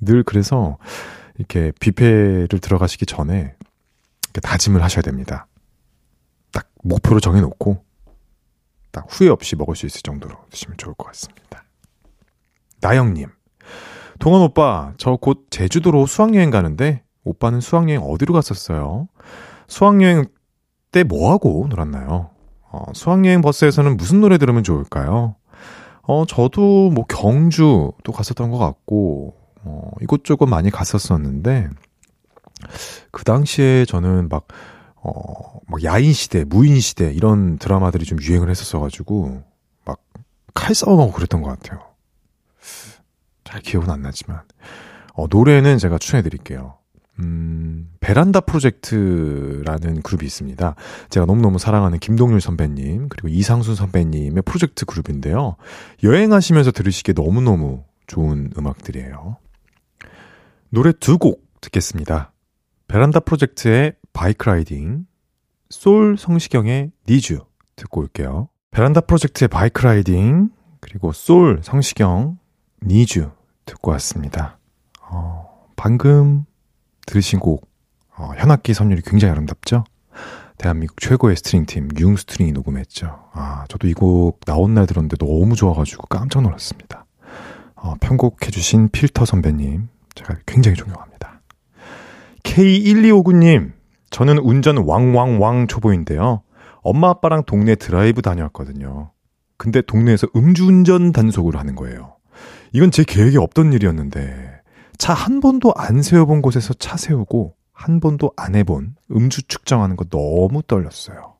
늘 0.00 0.22
그래서 0.22 0.78
이렇게 1.36 1.72
뷔페를 1.80 2.48
들어가시기 2.48 3.06
전에 3.06 3.54
다짐을 4.42 4.82
하셔야 4.82 5.02
됩니다. 5.02 5.46
딱 6.80 6.88
목표를 6.88 7.20
정해놓고 7.20 7.84
딱 8.92 9.06
후회 9.08 9.28
없이 9.28 9.56
먹을 9.56 9.76
수 9.76 9.86
있을 9.86 10.00
정도로 10.02 10.34
드시면 10.50 10.76
좋을 10.78 10.94
것 10.94 11.06
같습니다. 11.08 11.64
나영님, 12.80 13.28
동원 14.18 14.42
오빠, 14.42 14.94
저 14.96 15.16
곧 15.16 15.46
제주도로 15.50 16.06
수학여행 16.06 16.50
가는데 16.50 17.04
오빠는 17.24 17.60
수학여행 17.60 18.02
어디로 18.02 18.32
갔었어요? 18.34 19.08
수학여행 19.68 20.26
때 20.90 21.04
뭐하고 21.04 21.66
놀았나요? 21.68 22.30
어, 22.72 22.84
수학여행 22.94 23.42
버스에서는 23.42 23.96
무슨 23.96 24.20
노래 24.20 24.38
들으면 24.38 24.64
좋을까요? 24.64 25.36
어, 26.02 26.24
저도 26.26 26.90
뭐 26.90 27.04
경주도 27.06 28.12
갔었던 28.12 28.50
것 28.50 28.58
같고, 28.58 29.34
어, 29.62 29.90
이곳저곳 30.00 30.46
많이 30.46 30.70
갔었었는데, 30.70 31.68
그 33.12 33.24
당시에 33.24 33.84
저는 33.84 34.28
막, 34.28 34.48
어, 34.96 35.12
막 35.70 35.82
야인 35.84 36.12
시대, 36.12 36.44
무인 36.44 36.80
시대, 36.80 37.12
이런 37.12 37.58
드라마들이 37.58 38.04
좀 38.04 38.20
유행을 38.20 38.50
했었어가지고, 38.50 39.42
막, 39.84 40.00
칼 40.54 40.74
싸움하고 40.74 41.12
그랬던 41.12 41.42
것 41.42 41.48
같아요. 41.50 41.80
잘 43.44 43.60
기억은 43.62 43.88
안 43.90 44.02
나지만. 44.02 44.42
어, 45.14 45.26
노래는 45.28 45.78
제가 45.78 45.98
추천해드릴게요. 45.98 46.76
음, 47.20 47.90
베란다 48.00 48.40
프로젝트라는 48.40 50.00
그룹이 50.02 50.24
있습니다. 50.24 50.74
제가 51.10 51.26
너무너무 51.26 51.58
사랑하는 51.58 51.98
김동률 51.98 52.40
선배님, 52.40 53.08
그리고 53.08 53.28
이상순 53.28 53.74
선배님의 53.74 54.42
프로젝트 54.44 54.86
그룹인데요. 54.86 55.56
여행하시면서 56.02 56.70
들으시기에 56.72 57.12
너무너무 57.14 57.84
좋은 58.06 58.50
음악들이에요. 58.56 59.36
노래 60.70 60.92
두 60.92 61.18
곡 61.18 61.44
듣겠습니다. 61.60 62.32
베란다 62.88 63.20
프로젝트의 63.20 63.94
Bike 64.12 64.48
Riding, 64.48 65.04
쏠 65.70 66.16
성시경의 66.18 66.90
Need 67.08 67.29
You 67.29 67.44
듣고 67.76 68.00
올게요. 68.02 68.48
베란다 68.70 69.00
프로젝트의 69.00 69.48
Bike 69.48 69.82
Riding, 69.82 70.50
그리고 70.80 71.12
쏠 71.12 71.60
성시경 71.62 72.38
Need 72.84 73.10
You 73.10 73.30
듣고 73.66 73.90
왔습니다. 73.92 74.58
어, 75.02 75.64
방금 75.76 76.44
들으신 77.06 77.38
곡, 77.40 77.68
어, 78.16 78.30
현악기 78.36 78.74
선율이 78.74 79.02
굉장히 79.04 79.32
아름답죠? 79.32 79.84
대한민국 80.58 81.00
최고의 81.00 81.36
string 81.36 81.64
팀, 81.66 81.88
융 81.98 82.16
스트링이 82.16 82.52
녹음했죠. 82.52 83.28
아, 83.32 83.64
저도 83.68 83.88
이 83.88 83.94
곡 83.94 84.40
나온 84.44 84.74
날 84.74 84.86
들었는데 84.86 85.16
너무 85.16 85.54
좋아가지고 85.56 86.06
깜짝 86.08 86.42
놀랐습니다. 86.42 87.06
어, 87.76 87.94
편곡해주신 88.00 88.90
필터 88.90 89.24
선배님, 89.24 89.88
제가 90.14 90.34
굉장히 90.46 90.76
존경합니다. 90.76 91.40
K1259님, 92.42 93.72
저는 94.10 94.38
운전 94.38 94.78
왕왕왕 94.78 95.66
초보인데요. 95.68 96.42
엄마 96.82 97.10
아빠랑 97.10 97.44
동네 97.44 97.74
드라이브 97.74 98.22
다녀왔거든요. 98.22 99.12
근데 99.56 99.82
동네에서 99.82 100.26
음주운전 100.34 101.12
단속을 101.12 101.56
하는 101.56 101.74
거예요. 101.76 102.16
이건 102.72 102.90
제 102.90 103.04
계획에 103.04 103.38
없던 103.38 103.72
일이었는데, 103.72 104.60
차 104.98 105.12
한 105.14 105.40
번도 105.40 105.72
안 105.76 106.02
세워본 106.02 106.42
곳에서 106.42 106.74
차 106.74 106.96
세우고, 106.96 107.54
한 107.72 108.00
번도 108.00 108.32
안 108.36 108.54
해본 108.54 108.96
음주 109.10 109.48
측정하는 109.48 109.96
거 109.96 110.04
너무 110.04 110.62
떨렸어요. 110.62 111.34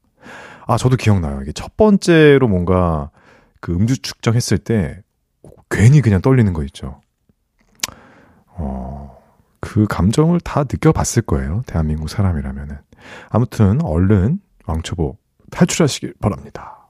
아, 0.66 0.76
저도 0.76 0.96
기억나요. 0.96 1.40
이게 1.42 1.52
첫 1.52 1.76
번째로 1.76 2.48
뭔가 2.48 3.10
그 3.60 3.72
음주 3.72 4.02
측정했을 4.02 4.58
때, 4.58 5.02
괜히 5.70 6.00
그냥 6.00 6.20
떨리는 6.20 6.52
거 6.52 6.62
있죠. 6.64 7.00
어, 8.48 9.16
그 9.60 9.86
감정을 9.88 10.40
다 10.40 10.62
느껴봤을 10.62 11.22
거예요. 11.26 11.62
대한민국 11.66 12.08
사람이라면은. 12.08 12.78
아무튼, 13.28 13.82
얼른 13.82 14.40
왕초보 14.66 15.16
탈출하시길 15.50 16.14
바랍니다. 16.20 16.88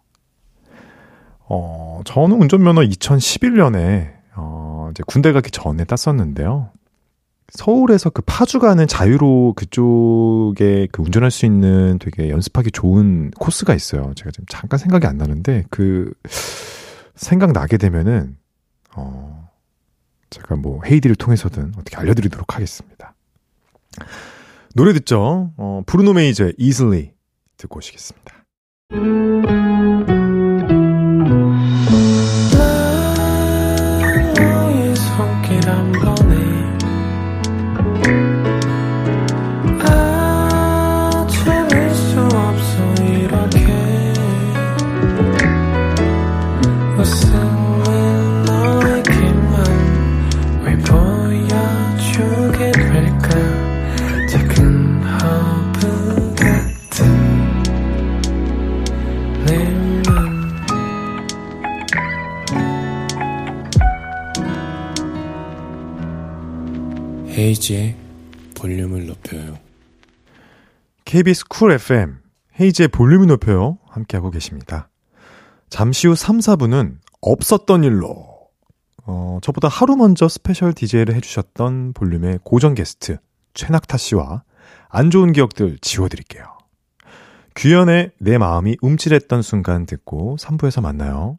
어, 1.48 2.00
저는 2.04 2.40
운전면허 2.40 2.82
2011년에, 2.82 4.12
어, 4.36 4.88
이제 4.92 5.02
군대 5.06 5.32
가기 5.32 5.50
전에 5.50 5.84
땄었는데요. 5.84 6.70
서울에서 7.52 8.10
그 8.10 8.22
파주 8.24 8.60
가는 8.60 8.86
자유로 8.86 9.54
그쪽에 9.56 10.86
그 10.92 11.02
운전할 11.02 11.32
수 11.32 11.46
있는 11.46 11.98
되게 11.98 12.30
연습하기 12.30 12.70
좋은 12.70 13.32
코스가 13.32 13.74
있어요. 13.74 14.12
제가 14.14 14.30
지금 14.30 14.44
잠깐 14.48 14.78
생각이 14.78 15.06
안 15.06 15.16
나는데, 15.18 15.64
그, 15.70 16.12
생각 17.16 17.52
나게 17.52 17.76
되면은, 17.76 18.36
어, 18.94 19.39
제가 20.30 20.56
뭐 20.56 20.80
헤이디를 20.84 21.16
통해서든 21.16 21.72
어떻게 21.76 21.96
알려드리도록 21.96 22.54
하겠습니다. 22.54 23.14
노래 24.74 24.92
듣죠? 24.92 25.52
어, 25.56 25.82
브루노 25.84 26.12
메이저의 26.12 26.54
Easily 26.58 27.12
듣고 27.56 27.78
오시겠습니다. 27.78 28.44
헤이즈의 67.40 67.96
볼륨을 68.54 69.06
높여요. 69.06 69.58
KBS 71.06 71.46
쿨 71.48 71.72
FM 71.72 72.18
헤이즈의 72.60 72.88
볼륨을 72.88 73.28
높여요 73.28 73.78
함께하고 73.88 74.30
계십니다. 74.30 74.90
잠시 75.70 76.06
후 76.06 76.14
3, 76.14 76.38
4부는 76.38 76.98
없었던 77.22 77.84
일로 77.84 78.26
어, 79.06 79.38
저보다 79.42 79.68
하루 79.68 79.96
먼저 79.96 80.28
special 80.28 80.74
DJ를 80.74 81.14
해주셨던 81.14 81.94
볼륨의 81.94 82.40
고정 82.44 82.74
게스트 82.74 83.16
최낙타 83.54 83.96
씨와 83.96 84.42
안 84.90 85.10
좋은 85.10 85.32
기억들 85.32 85.78
지워드릴게요. 85.80 86.44
규현의 87.56 88.12
내 88.18 88.36
마음이 88.36 88.76
움찔했던 88.82 89.40
순간 89.40 89.86
듣고 89.86 90.36
3부에서 90.38 90.82
만나요. 90.82 91.38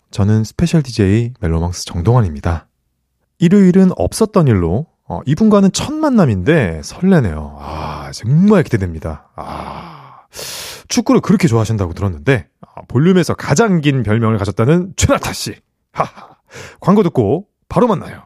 저는 0.11 0.43
special 0.43 0.83
DJ 0.83 1.33
멜로망스 1.39 1.85
정동환입니다. 1.85 2.67
일요일은 3.39 3.91
없었던 3.95 4.47
일로 4.47 4.87
어, 5.07 5.21
이분과는 5.25 5.71
첫 5.71 5.93
만남인데 5.93 6.81
설레네요. 6.83 7.57
아 7.59 8.11
정말 8.13 8.63
기대됩니다. 8.63 9.29
아 9.35 10.21
축구를 10.87 11.21
그렇게 11.21 11.47
좋아하신다고 11.47 11.93
들었는데 11.93 12.47
아, 12.61 12.81
볼륨에서 12.87 13.33
가장 13.33 13.81
긴 13.81 14.03
별명을 14.03 14.37
가졌다는 14.37 14.93
최낙타 14.95 15.33
씨. 15.33 15.55
하하. 15.93 16.35
광고 16.79 17.03
듣고 17.03 17.47
바로 17.69 17.87
만나요. 17.87 18.25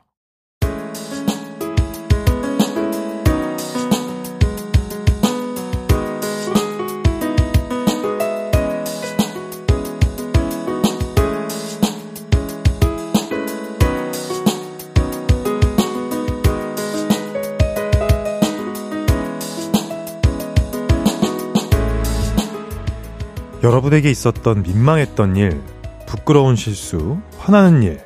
여러분에게 23.65 24.11
있었던 24.11 24.61
민망했던 24.61 25.37
일, 25.37 25.59
부끄러운 26.05 26.55
실수, 26.55 27.17
화나는 27.39 27.81
일, 27.81 27.99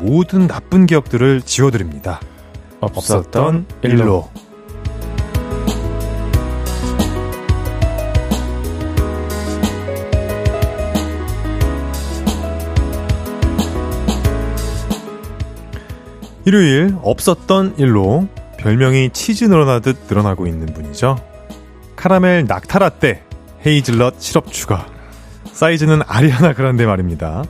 모든 0.00 0.46
나쁜 0.46 0.84
기억들을 0.84 1.40
지워드립니다. 1.40 2.20
없었던 2.80 3.64
일로. 3.84 4.28
일요일 16.44 16.94
없었던 17.02 17.76
일로 17.78 18.28
별명이 18.58 19.10
치즈 19.14 19.46
늘어나듯 19.46 20.00
늘어나고 20.10 20.46
있는 20.46 20.66
분이죠. 20.66 21.16
카라멜 21.96 22.42
낙타라떼, 22.42 23.22
헤이즐넛 23.64 24.20
시럽 24.20 24.52
추가. 24.52 24.97
사이즈는 25.62 26.02
아리아나 26.06 26.52
그란데 26.52 26.86
말입니다. 26.86 27.42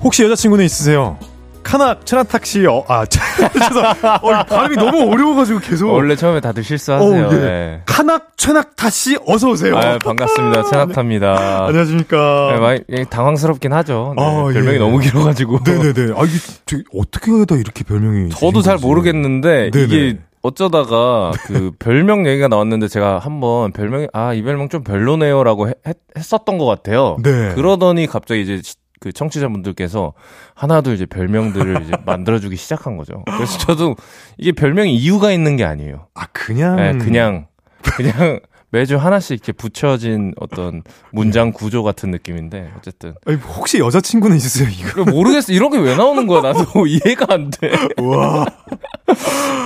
혹시 0.00 0.24
여자친구는 0.24 0.64
있으세요? 0.64 1.18
카나 1.62 2.00
체나탁시 2.04 2.66
어, 2.66 2.84
아 2.88 3.06
죄송 3.06 3.84
어, 3.84 4.42
발음이 4.44 4.74
너무 4.74 5.08
어려워가지고 5.12 5.60
계속 5.60 5.92
원래 5.92 6.16
처음에 6.16 6.40
다들 6.40 6.64
실수하세요. 6.64 7.26
어, 7.26 7.32
예. 7.32 7.36
네. 7.36 7.82
카낙 7.86 8.32
최낙타 8.36 8.90
씨 8.90 9.16
어서 9.24 9.50
오세요. 9.50 9.76
아, 9.76 9.98
반갑습니다. 9.98 10.64
채낙타입니다. 10.64 11.66
안녕하십니까. 11.66 12.48
네, 12.54 12.58
많이 12.58 12.80
예, 12.88 13.04
당황스럽긴 13.04 13.72
하죠. 13.72 14.14
네, 14.16 14.24
아, 14.24 14.44
별명이 14.52 14.74
예. 14.74 14.78
너무 14.80 14.98
길어가지고. 14.98 15.60
네네네. 15.64 16.14
아 16.16 16.24
이게 16.24 16.82
어떻게 16.92 17.30
하다 17.30 17.54
이렇게 17.54 17.84
별명이 17.84 18.30
저도 18.30 18.62
잘? 18.62 18.78
모르겠는데 18.78 19.70
네네. 19.70 19.84
이게 19.84 20.18
어쩌다가 20.48 21.32
그 21.46 21.70
별명 21.78 22.26
얘기가 22.26 22.48
나왔는데 22.48 22.88
제가 22.88 23.18
한번 23.18 23.72
별명이 23.72 24.08
아 24.12 24.34
이 24.34 24.42
별명 24.42 24.68
좀 24.68 24.82
별로네요라고 24.84 25.68
했, 25.68 25.74
했었던 26.16 26.58
것 26.58 26.66
같아요. 26.66 27.16
네. 27.22 27.54
그러더니 27.54 28.06
갑자기 28.06 28.42
이제 28.42 28.60
시- 28.62 28.74
그 29.00 29.12
청취자분들께서 29.12 30.12
하나둘 30.54 30.94
이제 30.94 31.06
별명들을 31.06 31.82
이제 31.84 31.92
만들어주기 32.04 32.56
시작한 32.56 32.96
거죠. 32.96 33.22
그래서 33.26 33.56
저도 33.58 33.94
이게 34.38 34.50
별명이 34.52 34.92
이유가 34.96 35.30
있는 35.30 35.56
게 35.56 35.64
아니에요. 35.64 36.08
아 36.14 36.26
그냥 36.32 36.76
네, 36.76 36.92
그냥 36.98 37.46
그냥 37.82 38.40
매주 38.70 38.96
하나씩 38.98 39.30
이렇게 39.32 39.52
붙여진 39.52 40.34
어떤 40.38 40.82
문장 41.10 41.52
구조 41.52 41.82
같은 41.82 42.10
느낌인데 42.10 42.70
어쨌든 42.76 43.14
아니, 43.26 43.38
뭐 43.38 43.50
혹시 43.52 43.78
여자친구는 43.78 44.36
있으세요 44.36 44.68
이거? 44.70 45.04
모르겠어 45.10 45.52
이런 45.54 45.70
게 45.70 45.78
왜 45.78 45.96
나오는 45.96 46.26
거야 46.26 46.42
나도 46.42 46.84
이해가 46.86 47.26
안 47.30 47.48
돼. 47.50 47.70
와. 48.02 48.44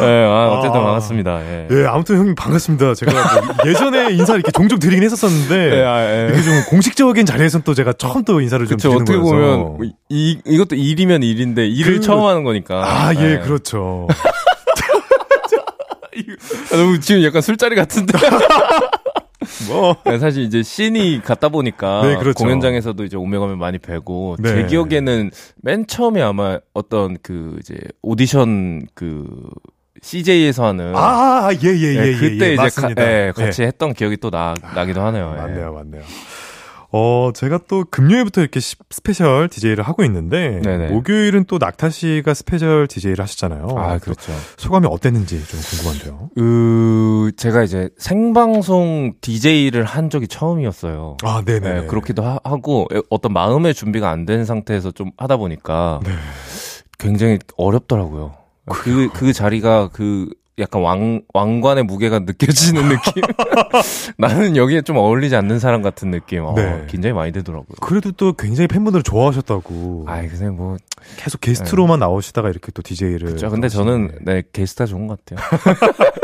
네, 0.00 0.24
아, 0.24 0.50
어쨌든 0.58 0.80
아. 0.80 0.84
반갑습니다. 0.84 1.40
예. 1.42 1.68
예, 1.70 1.84
아무튼 1.86 2.16
형님 2.18 2.34
반갑습니다. 2.36 2.94
제가 2.94 3.12
뭐 3.12 3.54
예전에 3.66 4.12
인사 4.12 4.34
이렇게 4.34 4.52
종종 4.52 4.78
드리긴 4.78 5.02
했었었는데 5.02 5.78
예, 5.78 5.82
아, 5.84 6.00
예. 6.26 6.28
이게 6.32 6.42
좀 6.42 6.52
공식적인 6.68 7.26
자리에서는 7.26 7.64
또 7.64 7.74
제가 7.74 7.94
처음 7.94 8.24
또 8.24 8.40
인사를 8.40 8.64
좀 8.66 8.76
그쵸, 8.76 8.90
드리는 8.90 9.02
어떻게 9.02 9.18
거여서. 9.18 9.64
보면, 9.64 9.92
이, 10.10 10.38
이것도 10.46 10.76
일이면 10.76 11.22
일인데, 11.24 11.66
일을 11.66 11.94
그- 11.94 12.00
처음 12.00 12.24
하는 12.24 12.44
거니까. 12.44 12.82
아, 12.84 13.12
예, 13.16 13.32
예. 13.32 13.38
그렇죠. 13.38 14.06
아, 16.72 16.76
너무 16.76 17.00
지금 17.00 17.22
약간 17.24 17.40
술자리 17.42 17.74
같은데. 17.74 18.12
뭐. 19.72 19.96
네, 20.06 20.18
사실 20.18 20.44
이제 20.44 20.62
신이 20.62 21.22
갔다 21.22 21.48
보니까 21.48 22.02
네, 22.02 22.16
그렇죠. 22.16 22.42
공연장에서도 22.44 23.04
이제 23.04 23.16
오며 23.16 23.40
가며 23.40 23.56
많이 23.56 23.78
뵈고 23.78 24.36
네. 24.38 24.48
제 24.48 24.66
기억에는 24.66 25.30
맨 25.62 25.86
처음에 25.86 26.20
아마 26.22 26.58
어떤 26.74 27.16
그 27.22 27.56
이제 27.60 27.76
오디션 28.02 28.86
그 28.94 29.26
CJ에서 30.02 30.66
하는 30.66 30.94
아, 30.96 31.50
예, 31.52 31.68
예, 31.68 31.94
예, 31.94 32.00
네, 32.00 32.08
예, 32.08 32.12
그때 32.14 32.48
예, 32.48 32.52
이제 32.54 32.56
맞습니다. 32.56 33.02
가, 33.02 33.10
예, 33.10 33.26
예. 33.28 33.32
같이 33.32 33.62
했던 33.62 33.94
기억이 33.94 34.16
또 34.16 34.30
나, 34.30 34.54
나기도 34.74 35.00
하네요. 35.00 35.32
예. 35.36 35.40
맞네요, 35.40 35.72
맞네요. 35.72 36.02
어, 36.94 37.30
제가 37.34 37.60
또 37.68 37.84
금요일부터 37.90 38.42
이렇게 38.42 38.60
시- 38.60 38.76
special 38.90 39.48
DJ를 39.48 39.82
하고 39.82 40.04
있는데, 40.04 40.60
네네. 40.62 40.88
목요일은 40.90 41.44
또 41.46 41.56
낙타 41.58 41.88
씨가 41.88 42.34
special 42.34 42.86
DJ를 42.86 43.22
하시잖아요. 43.22 43.66
아, 43.78 43.94
또 43.94 44.00
그렇죠. 44.04 44.32
소감이 44.58 44.86
어땠는지 44.90 45.42
좀 45.46 45.58
궁금한데요. 45.60 46.30
그 46.36 47.32
제가 47.36 47.62
이제 47.62 47.88
생방송 47.98 49.14
DJ를 49.20 49.84
한 49.84 50.10
적이 50.10 50.28
처음이었어요. 50.28 51.16
아, 51.22 51.42
네네. 51.44 51.80
네, 51.80 51.86
그렇기도 51.86 52.22
하, 52.24 52.38
고 52.62 52.86
어떤 53.10 53.32
마음의 53.32 53.74
준비가 53.74 54.10
안 54.10 54.26
된 54.26 54.44
상태에서 54.44 54.90
좀 54.92 55.10
하다 55.16 55.36
보니까 55.38 55.98
네. 56.04 56.12
굉장히 56.98 57.38
어렵더라고요. 57.56 58.34
그, 58.66 59.08
그 59.12 59.32
자리가 59.32 59.88
그 59.92 60.28
약간 60.62 60.82
왕, 60.82 61.20
왕관의 61.34 61.84
무게가 61.84 62.20
느껴지는 62.20 62.88
느낌? 62.88 63.22
나는 64.16 64.56
여기에 64.56 64.82
좀 64.82 64.96
어울리지 64.96 65.36
않는 65.36 65.58
사람 65.58 65.82
같은 65.82 66.10
느낌. 66.10 66.44
어, 66.44 66.54
네. 66.54 66.84
굉장히 66.88 67.12
많이 67.12 67.32
들더라고요. 67.32 67.76
그래도 67.80 68.12
또 68.12 68.32
굉장히 68.32 68.68
팬분들 68.68 69.02
좋아하셨다고. 69.02 70.04
아이, 70.06 70.28
근데 70.28 70.48
뭐, 70.48 70.76
계속 71.16 71.40
게스트로만 71.40 71.98
나오시다가 71.98 72.48
이렇게 72.48 72.72
또 72.72 72.82
DJ를. 72.82 73.32
그죠. 73.32 73.50
근데 73.50 73.68
저는, 73.68 74.18
네, 74.22 74.42
게스트가 74.52 74.86
좋은 74.86 75.06
것 75.06 75.18
같아요. 75.24 75.46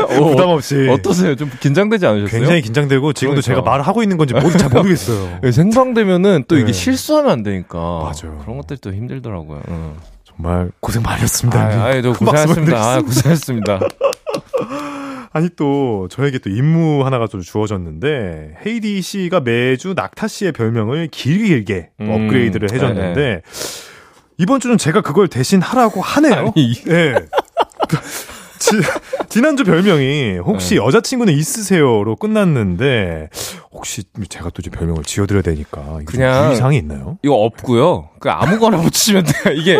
부담 0.29 0.49
없이. 0.49 0.87
어떠세요? 0.89 1.35
좀 1.35 1.51
긴장되지 1.59 2.05
않으셨어요? 2.05 2.39
굉장히 2.39 2.61
긴장되고 2.61 3.13
지금도 3.13 3.41
그러니까. 3.41 3.45
제가 3.45 3.61
말을 3.61 3.85
하고 3.85 4.01
있는 4.01 4.17
건지 4.17 4.33
모르, 4.33 4.57
잘 4.57 4.69
모르겠어요. 4.69 5.39
네, 5.43 5.51
생방되면은 5.51 6.45
또 6.47 6.55
이게 6.57 6.67
네. 6.67 6.73
실수하면 6.73 7.31
안 7.31 7.43
되니까. 7.43 7.77
맞아요. 7.77 8.39
그런 8.41 8.57
것들이 8.57 8.79
또 8.81 8.91
힘들더라고요. 8.93 9.61
응. 9.69 9.93
정말 10.41 10.71
고생 10.79 11.03
많이 11.03 11.21
했습니다. 11.21 11.59
아, 11.59 11.85
아이, 11.87 12.01
저 12.01 12.13
고생하셨습니다. 12.13 12.77
아. 12.77 13.01
고생하셨습니다. 13.01 13.79
아니 15.31 15.49
또 15.55 16.07
저에게 16.09 16.39
또 16.39 16.49
임무 16.49 17.05
하나가 17.05 17.27
좀 17.27 17.41
주어졌는데 17.41 18.55
헤이디 18.65 19.01
씨가 19.01 19.41
매주 19.41 19.93
낙타 19.95 20.27
씨의 20.27 20.53
별명을 20.53 21.09
길게 21.11 21.89
길게 21.91 21.91
또 21.99 22.03
음, 22.05 22.09
업그레이드를 22.09 22.71
해줬는데 22.73 23.41
이번 24.37 24.59
주는 24.59 24.77
제가 24.77 25.01
그걸 25.01 25.27
대신 25.27 25.61
하라고 25.61 26.01
하네요. 26.01 26.53
아니, 26.55 26.73
예. 26.87 27.15
지, 28.59 28.71
지난주 29.29 29.63
별명이 29.63 30.39
혹시 30.39 30.75
네. 30.75 30.81
여자친구는 30.85 31.33
있으세요로 31.33 32.17
끝났는데 32.17 33.29
혹시 33.71 34.03
제가 34.27 34.49
또 34.49 34.55
이제 34.59 34.69
별명을 34.69 35.03
지어드려야 35.03 35.41
되니까 35.41 35.99
그냥- 36.05 36.47
주의사항이 36.47 36.77
있나요? 36.77 37.17
이거 37.23 37.35
없고요. 37.35 38.09
그 38.19 38.29
아무거나 38.29 38.77
붙이면 38.81 39.23
돼요. 39.23 39.55
이게 39.55 39.79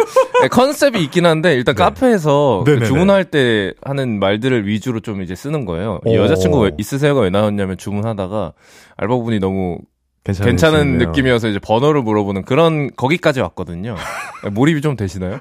컨셉이 0.50 1.04
있긴 1.04 1.26
한데 1.26 1.54
일단 1.54 1.76
네. 1.76 1.84
카페에서 1.84 2.63
그. 2.65 2.86
주문할 2.86 3.26
때 3.26 3.74
하는 3.84 4.20
말들을 4.20 4.65
위주로 4.65 5.02
좀 5.02 5.22
이제 5.22 5.36
쓰는 5.36 5.65
거예요. 5.65 6.00
오. 6.06 6.15
여자친구 6.15 6.60
왜 6.62 6.72
있으세요가 6.78 7.22
왜 7.22 7.30
나왔냐면 7.30 7.78
주문하다가 7.78 8.54
알바분이 8.98 9.39
너무 9.39 9.78
괜찮은, 10.24 10.50
괜찮은 10.52 10.98
느낌이어서 11.00 11.48
이제 11.50 11.60
번호를 11.60 12.02
물어보는 12.04 12.44
그런 12.44 12.89
거기까지 12.96 13.39
왔거든요. 13.42 13.96
몰입이 14.52 14.82
좀 14.82 14.96
되시나요? 14.96 15.39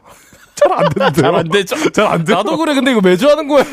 잘안. 0.59 0.89
잘안 1.15 1.49
되죠. 1.49 1.77
잘안 1.93 2.25
돼. 2.25 2.35
나도 2.35 2.57
그래. 2.59 2.75
근데 2.75 2.91
이거 2.93 3.01
매주 3.01 3.29
하는 3.29 3.49
거야. 3.49 3.65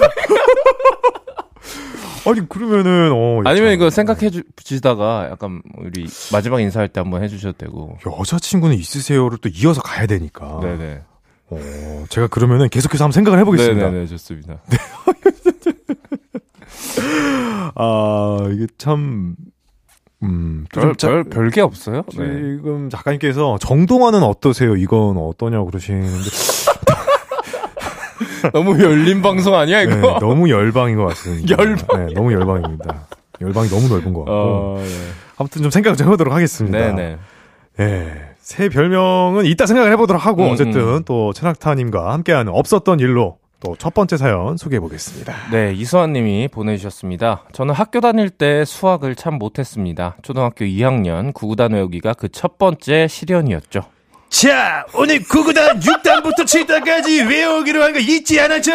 아니 2.28 2.50
그러면은 2.50 3.12
어 3.14 3.42
아니면 3.46 3.70
참- 3.70 3.74
이거 3.74 3.90
생각해 3.92 4.32
주시다가 4.56 5.28
약간 5.30 5.62
우리 5.78 6.08
마지막 6.32 6.60
인사할 6.60 6.90
때 6.90 7.00
한번 7.00 7.22
해주셔도 7.24 7.58
되고. 7.58 7.98
여자친구는 8.06 8.76
있으세요를 8.78 9.38
또 9.40 9.50
이어서 9.50 9.82
가야 9.82 10.08
되니까. 10.08 10.60
네네. 10.62 11.02
어, 11.52 11.60
제가 12.10 12.26
그러면은 12.28 12.70
계속해서 12.70 13.04
한번 13.04 13.14
생각을 13.14 13.38
해보겠습니다. 13.40 13.86
네네네 13.86 14.08
좋습니다. 14.08 14.62
아, 17.76 18.38
이게 18.52 18.68
참, 18.78 19.36
음, 20.26 20.66
또 20.74 20.82
별, 20.82 20.90
좀 20.90 20.96
짜- 20.98 21.08
별, 21.10 21.24
별게 21.24 21.62
없어요? 21.62 22.04
네. 22.18 22.26
지금 22.26 22.90
작가님께서 22.90 23.58
정동화는 23.60 24.24
어떠세요? 24.24 24.76
이건 24.76 25.18
어떠냐고 25.18 25.68
그러시는데. 25.68 26.12
너무 28.54 28.80
열린 28.82 29.22
방송 29.22 29.56
아니야 29.56 29.82
이거? 29.82 29.96
네, 29.96 30.02
너무 30.20 30.50
열방인 30.50 30.98
것 30.98 31.06
같습니다. 31.08 31.56
열방. 31.58 32.06
네, 32.08 32.14
너무 32.14 32.34
열방입니다. 32.34 33.08
열방이 33.42 33.70
너무 33.70 33.88
넓은 33.88 34.14
것 34.14 34.20
같고. 34.20 34.32
어, 34.34 34.82
네. 34.84 34.90
아무튼 35.38 35.62
좀 35.62 35.72
생각을 35.72 35.98
좀 35.98 36.08
해보도록 36.08 36.34
하겠습니다. 36.34 36.78
네네. 36.78 37.18
예. 37.80 38.12
새 38.40 38.70
별명은 38.70 39.46
이따 39.46 39.66
생각을 39.66 39.92
해보도록 39.94 40.24
하고, 40.26 40.44
음, 40.46 40.52
어쨌든 40.52 40.82
음. 40.98 41.04
또 41.06 41.34
최낙타님과 41.34 42.14
함께하는 42.14 42.54
없었던 42.54 43.00
일로 43.00 43.38
또 43.66 43.76
첫 43.78 43.94
번째 43.94 44.18
사연 44.18 44.58
소개해 44.58 44.80
보겠습니다. 44.80 45.34
네, 45.52 45.74
이수환 45.74 46.14
님이 46.14 46.48
보내주셨습니다. 46.48 47.44
저는 47.52 47.74
학교 47.74 48.00
다닐 48.02 48.30
때 48.30 48.64
수학을 48.66 49.16
참 49.16 49.36
못했습니다. 49.36 50.16
초등학교 50.24 50.66
2학년 50.66 51.34
구구단 51.34 51.74
외우기가 51.74 52.14
그 52.14 52.30
첫 52.30 52.58
번째 52.58 53.08
시련이었죠. 53.08 53.82
자, 54.30 54.86
오늘 54.94 55.24
구구단 55.24 55.80
6단부터 55.80 56.40
7단까지 56.40 57.30
외우기로 57.30 57.82
한 57.84 57.94
거 57.94 58.00
잊지 58.00 58.40
않았죠? 58.42 58.72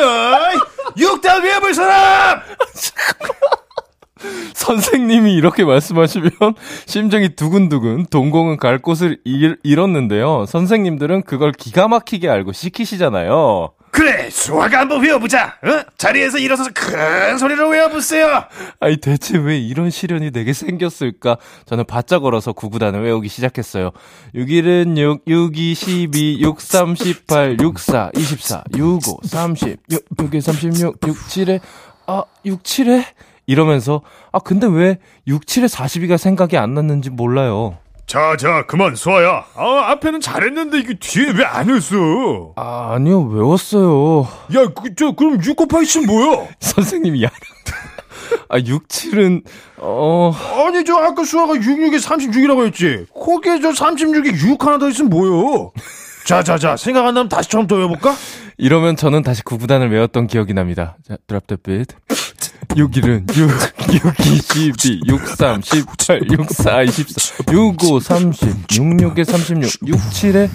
6단 0.96 1.42
외워볼 1.44 1.74
사람! 1.74 2.40
선생님이 4.54 5.34
이렇게 5.34 5.64
말씀하시면 5.64 6.30
심정이 6.86 7.34
두근두근 7.36 8.06
동공은 8.10 8.58
갈 8.58 8.78
곳을 8.78 9.18
잃, 9.24 9.58
잃었는데요. 9.62 10.44
선생님들은 10.46 11.22
그걸 11.22 11.52
기가 11.52 11.88
막히게 11.88 12.28
알고 12.28 12.52
시키시잖아요. 12.52 13.70
그래, 13.90 14.30
수화가 14.30 14.80
한번 14.80 15.02
외워보자. 15.02 15.58
어? 15.62 15.82
자리에서 15.98 16.38
일어서서 16.38 16.70
큰 16.74 17.38
소리로 17.38 17.68
외워보세요. 17.68 18.44
아니 18.78 18.96
대체 18.96 19.36
왜 19.36 19.58
이런 19.58 19.90
시련이 19.90 20.30
내게 20.30 20.52
생겼을까? 20.52 21.36
저는 21.66 21.84
바짝 21.86 22.20
걸어서 22.20 22.52
구구단을 22.52 23.02
외우기 23.02 23.28
시작했어요. 23.28 23.90
6일은 24.34 24.96
6, 24.96 25.22
6, 25.26 25.58
2, 25.58 25.74
12, 25.74 26.40
6, 26.40 26.60
3, 26.60 26.94
18, 26.94 27.56
6, 27.60 27.78
4, 27.78 28.10
24, 28.16 28.64
6, 28.76 29.08
5, 29.08 29.20
30, 29.24 29.76
6, 29.90 30.08
6에 30.16 30.40
36, 30.40 30.98
6, 31.06 31.16
7에, 31.28 31.60
아, 32.06 32.24
6, 32.44 32.62
7에? 32.62 33.04
이러면서, 33.46 34.02
아, 34.32 34.38
근데 34.38 34.68
왜 34.68 34.98
6, 35.26 35.44
7에 35.44 35.68
42가 35.68 36.16
생각이 36.16 36.56
안 36.56 36.74
났는지 36.74 37.10
몰라요. 37.10 37.78
자, 38.10 38.36
자, 38.36 38.64
그만, 38.66 38.96
수아야. 38.96 39.44
아, 39.54 39.90
앞에는 39.92 40.20
잘했는데 40.20 40.80
이게 40.80 40.94
뒤에 40.98 41.30
왜안 41.30 41.70
했어? 41.70 42.54
아, 42.56 42.94
아니요, 42.94 43.22
외웠어요. 43.22 44.22
야, 44.52 44.66
그, 44.74 44.92
저, 44.96 45.12
그럼 45.12 45.40
6 45.40 45.54
곱하기 45.54 45.86
10 45.86 46.06
뭐야? 46.06 46.48
선생님이 46.58 47.22
야. 47.22 47.28
아, 48.48 48.58
6, 48.58 48.88
7은, 48.88 49.44
어, 49.76 50.32
아니, 50.66 50.84
저, 50.84 50.96
아까 50.96 51.22
수아가 51.22 51.54
6, 51.54 51.62
6에 51.62 52.00
36이라고 52.02 52.66
했지. 52.66 53.06
거기에 53.14 53.60
저 53.60 53.70
36에 53.70 54.44
6 54.44 54.66
하나 54.66 54.78
더 54.78 54.88
있으면 54.88 55.08
뭐요? 55.08 55.70
자, 56.24 56.42
자, 56.42 56.58
자, 56.58 56.76
생각 56.76 57.06
안 57.06 57.14
나면 57.14 57.28
다시 57.28 57.48
처음부터 57.48 57.76
외워볼까? 57.76 58.14
이러면 58.56 58.96
저는 58.96 59.22
다시 59.22 59.42
구구단을 59.42 59.90
외웠던 59.90 60.26
기억이 60.26 60.54
납니다. 60.54 60.96
자, 61.06 61.16
드랍 61.26 61.46
더 61.46 61.56
빛. 61.56 61.88
6일은 62.68 63.26
6, 63.36 63.50
6, 64.04 64.26
2, 64.26 64.40
12, 64.40 65.00
6, 65.06 65.26
3, 65.26 65.60
18, 65.62 66.20
6, 66.30 66.50
4, 66.50 66.82
24, 66.82 67.52
6, 67.52 67.84
5, 67.84 68.00
30, 68.00 68.48
6, 68.48 68.56
6에 69.14 69.24
36, 69.24 69.88
6, 69.88 69.96
7에, 69.98 70.48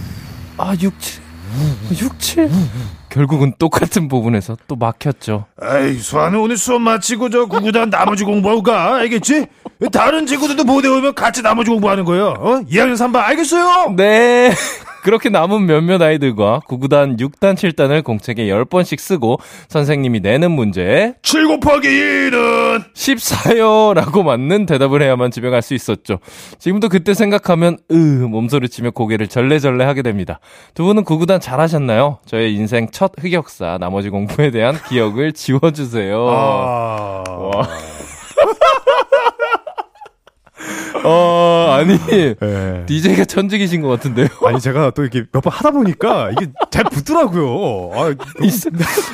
아, 0.57 0.73
6, 0.79 0.93
7, 0.99 1.21
6, 2.01 2.19
7. 2.19 2.49
결국은 3.09 3.53
똑같은 3.59 4.07
부분에서 4.07 4.55
또 4.67 4.75
막혔죠. 4.77 5.45
에이, 5.61 5.99
수아는 5.99 6.39
오늘 6.39 6.55
수업 6.57 6.81
마치고 6.81 7.29
저 7.29 7.45
구구단 7.47 7.89
나머지 7.89 8.23
공부하고 8.23 8.61
가. 8.63 8.95
알겠지? 8.95 9.47
다른 9.91 10.25
친구들도 10.25 10.63
못 10.63 10.83
외우면 10.85 11.15
같이 11.15 11.41
나머지 11.41 11.69
공부하는 11.69 12.05
거예요. 12.05 12.27
어? 12.39 12.61
2학년 12.69 12.93
3반 12.95 13.15
알겠어요? 13.17 13.93
네. 13.95 14.53
그렇게 15.05 15.29
남은 15.29 15.67
몇몇 15.67 16.01
아이들과 16.01 16.61
구구단 16.65 17.17
6단, 17.17 17.53
7단을 17.53 18.03
공책에 18.03 18.47
10번씩 18.47 18.97
쓰고 18.97 19.37
선생님이 19.69 20.21
내는 20.21 20.49
문제에 20.49 21.13
7 21.21 21.45
곱하기 21.45 21.87
1은 21.87 22.85
14요 22.91 23.93
라고 23.93 24.23
맞는 24.23 24.65
대답을 24.65 25.03
해야만 25.03 25.29
집에 25.29 25.51
갈 25.51 25.61
수 25.61 25.75
있었죠. 25.75 26.17
지금도 26.57 26.89
그때 26.89 27.13
생각하면 27.13 27.77
으 27.91 27.95
몸소리치며 27.95 28.91
고개를 28.91 29.27
절레절레 29.27 29.85
하게 29.85 30.01
됩니다. 30.01 30.39
두 30.73 30.83
분은 30.85 31.03
구구단 31.03 31.39
잘하셨나요? 31.39 32.17
저의 32.25 32.55
인생 32.55 32.87
첫 32.91 33.11
흑역사 33.19 33.77
나머지 33.79 34.09
공부에 34.09 34.49
대한 34.49 34.75
기억을 34.89 35.33
지워주세요. 35.33 36.27
아... 36.29 37.23
와. 37.27 37.67
어, 41.05 41.71
아니, 41.71 41.97
예. 42.11 42.35
DJ가 42.85 43.25
천직이신 43.25 43.81
것 43.81 43.87
같은데요? 43.89 44.27
아니 44.45 44.59
제가 44.59 44.91
또 44.91 45.01
이렇게 45.03 45.23
몇 45.31 45.41
번 45.41 45.53
하다 45.53 45.71
보니까 45.71 46.31
이게 46.31 46.47
잘 46.71 46.83
붙더라고요. 46.85 47.91
아, 47.93 48.13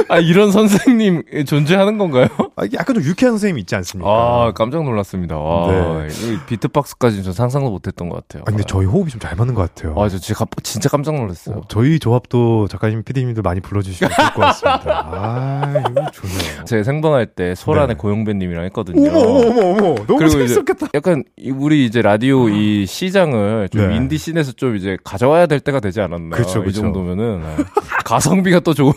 아, 0.09 0.17
이런 0.19 0.51
선생님 0.51 1.23
존재하는 1.45 1.97
건가요? 1.97 2.27
아, 2.55 2.63
약간 2.73 2.95
좀 2.95 3.03
유쾌한 3.03 3.33
선생님이 3.33 3.61
있지 3.61 3.75
않습니까? 3.75 4.09
아, 4.09 4.51
깜짝 4.55 4.83
놀랐습니다. 4.83 5.37
와, 5.37 5.67
네. 5.71 6.07
이 6.07 6.37
비트박스까지는 6.47 7.23
저 7.23 7.31
상상도 7.33 7.69
못 7.69 7.87
했던 7.87 8.09
것 8.09 8.15
같아요. 8.27 8.43
아, 8.43 8.49
근데 8.49 8.63
저희 8.67 8.85
호흡이 8.85 9.09
좀 9.09 9.21
잘 9.21 9.35
맞는 9.35 9.53
것 9.53 9.73
같아요. 9.75 9.93
아, 9.99 10.09
저 10.09 10.17
진짜, 10.17 10.33
깜- 10.39 10.47
진짜 10.63 10.89
깜짝 10.89 11.13
놀랐어요. 11.15 11.57
어, 11.57 11.61
저희 11.67 11.99
조합도 11.99 12.67
작가님, 12.69 13.03
PD님들 13.03 13.43
많이 13.43 13.59
불러주시면 13.61 14.09
좋을 14.15 14.33
것 14.33 14.41
같습니다. 14.41 14.81
아, 15.13 15.73
이거 15.91 16.09
좋네요. 16.11 16.65
제가 16.65 16.83
생방할 16.83 17.27
때 17.27 17.53
소란의 17.53 17.89
네. 17.89 17.93
고용배님이랑 17.95 18.63
했거든요. 18.65 19.09
어머, 19.11 19.19
어머, 19.19 19.49
어머, 19.49 19.87
어머. 19.89 20.05
너무 20.07 20.27
재밌었겠다. 20.29 20.87
약간 20.95 21.23
이- 21.37 21.51
우리 21.81 21.85
이제 21.87 22.03
라디오 22.03 22.47
이 22.47 22.85
시장을 22.85 23.69
좀 23.69 23.89
네. 23.89 23.95
indie 23.95 24.17
scene에서 24.19 24.51
좀 24.51 24.75
이제 24.75 24.97
가져와야 25.03 25.47
될 25.47 25.59
때가 25.59 25.79
되지 25.79 25.99
않았나. 25.99 26.37
그쵸, 26.37 26.61
이 26.61 26.65
그쵸. 26.65 26.81
정도면은 26.81 27.41
네. 27.41 27.63
가성비가 28.05 28.59
또 28.59 28.75
좋은. 28.75 28.93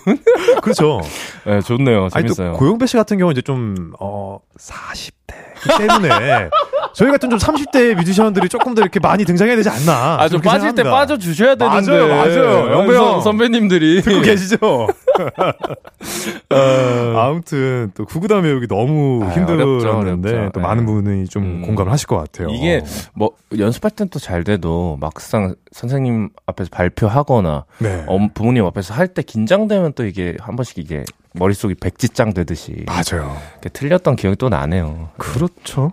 그렇죠. 0.62 1.00
네, 1.46 1.62
좋네요. 1.62 2.08
아니, 2.12 2.26
또 2.26 2.34
재밌어요. 2.34 2.52
고영배 2.52 2.86
씨 2.86 2.96
같은 2.98 3.16
경우는 3.16 3.32
이제 3.32 3.40
좀, 3.42 3.92
어, 3.98 4.38
40대 4.58 5.34
때문에 5.78 6.50
저희 6.94 7.10
같은 7.10 7.28
좀 7.30 7.38
30대 7.38 7.94
뮤지션들이 7.96 8.48
조금 8.48 8.74
더 8.74 8.82
이렇게 8.82 9.00
많이 9.00 9.24
등장해야 9.24 9.56
되지 9.56 9.68
않나. 9.68 10.18
아, 10.20 10.28
좀 10.28 10.40
빠질 10.40 10.70
때 10.74 10.82
생각합니다. 10.82 10.90
빠져 10.90 11.18
주셔야 11.18 11.54
되는데. 11.56 11.90
맞아요, 11.90 12.08
맞아요. 12.08 12.72
영배 12.72 12.94
형. 12.94 13.04
선- 13.14 13.20
선배님들이 13.22 14.02
듣고 14.02 14.20
계시죠? 14.20 14.88
아무튼 17.16 17.90
또 17.94 18.04
구구단 18.04 18.42
외우기 18.44 18.66
너무 18.68 19.24
아, 19.24 19.28
힘들었는데 19.30 19.86
어렵죠, 19.88 19.98
어렵죠. 19.98 20.50
또 20.52 20.60
네. 20.60 20.66
많은 20.66 20.86
분이 20.86 21.28
좀 21.28 21.42
음. 21.44 21.62
공감을 21.62 21.90
하실 21.92 22.06
것 22.06 22.16
같아요. 22.18 22.48
이게 22.50 22.82
뭐 23.14 23.30
연습할 23.58 23.90
땐 23.90 24.08
또 24.08 24.18
잘 24.18 24.44
돼도 24.44 24.98
막상 25.00 25.54
선생님 25.72 26.30
앞에서 26.46 26.70
발표하거나 26.72 27.64
네. 27.78 28.04
엄- 28.06 28.30
부모님 28.32 28.64
앞에서 28.66 28.94
할 28.94 29.08
때 29.08 29.22
긴장되면 29.22 29.92
또 29.94 30.04
이게 30.06 30.36
한 30.40 30.56
번씩 30.56 30.78
이게 30.78 31.04
머릿속이 31.38 31.74
백지장 31.74 32.32
되듯이 32.32 32.84
맞아요. 32.86 33.36
틀렸던 33.72 34.16
기억이 34.16 34.36
또 34.36 34.48
나네요. 34.48 35.10
그렇죠. 35.18 35.92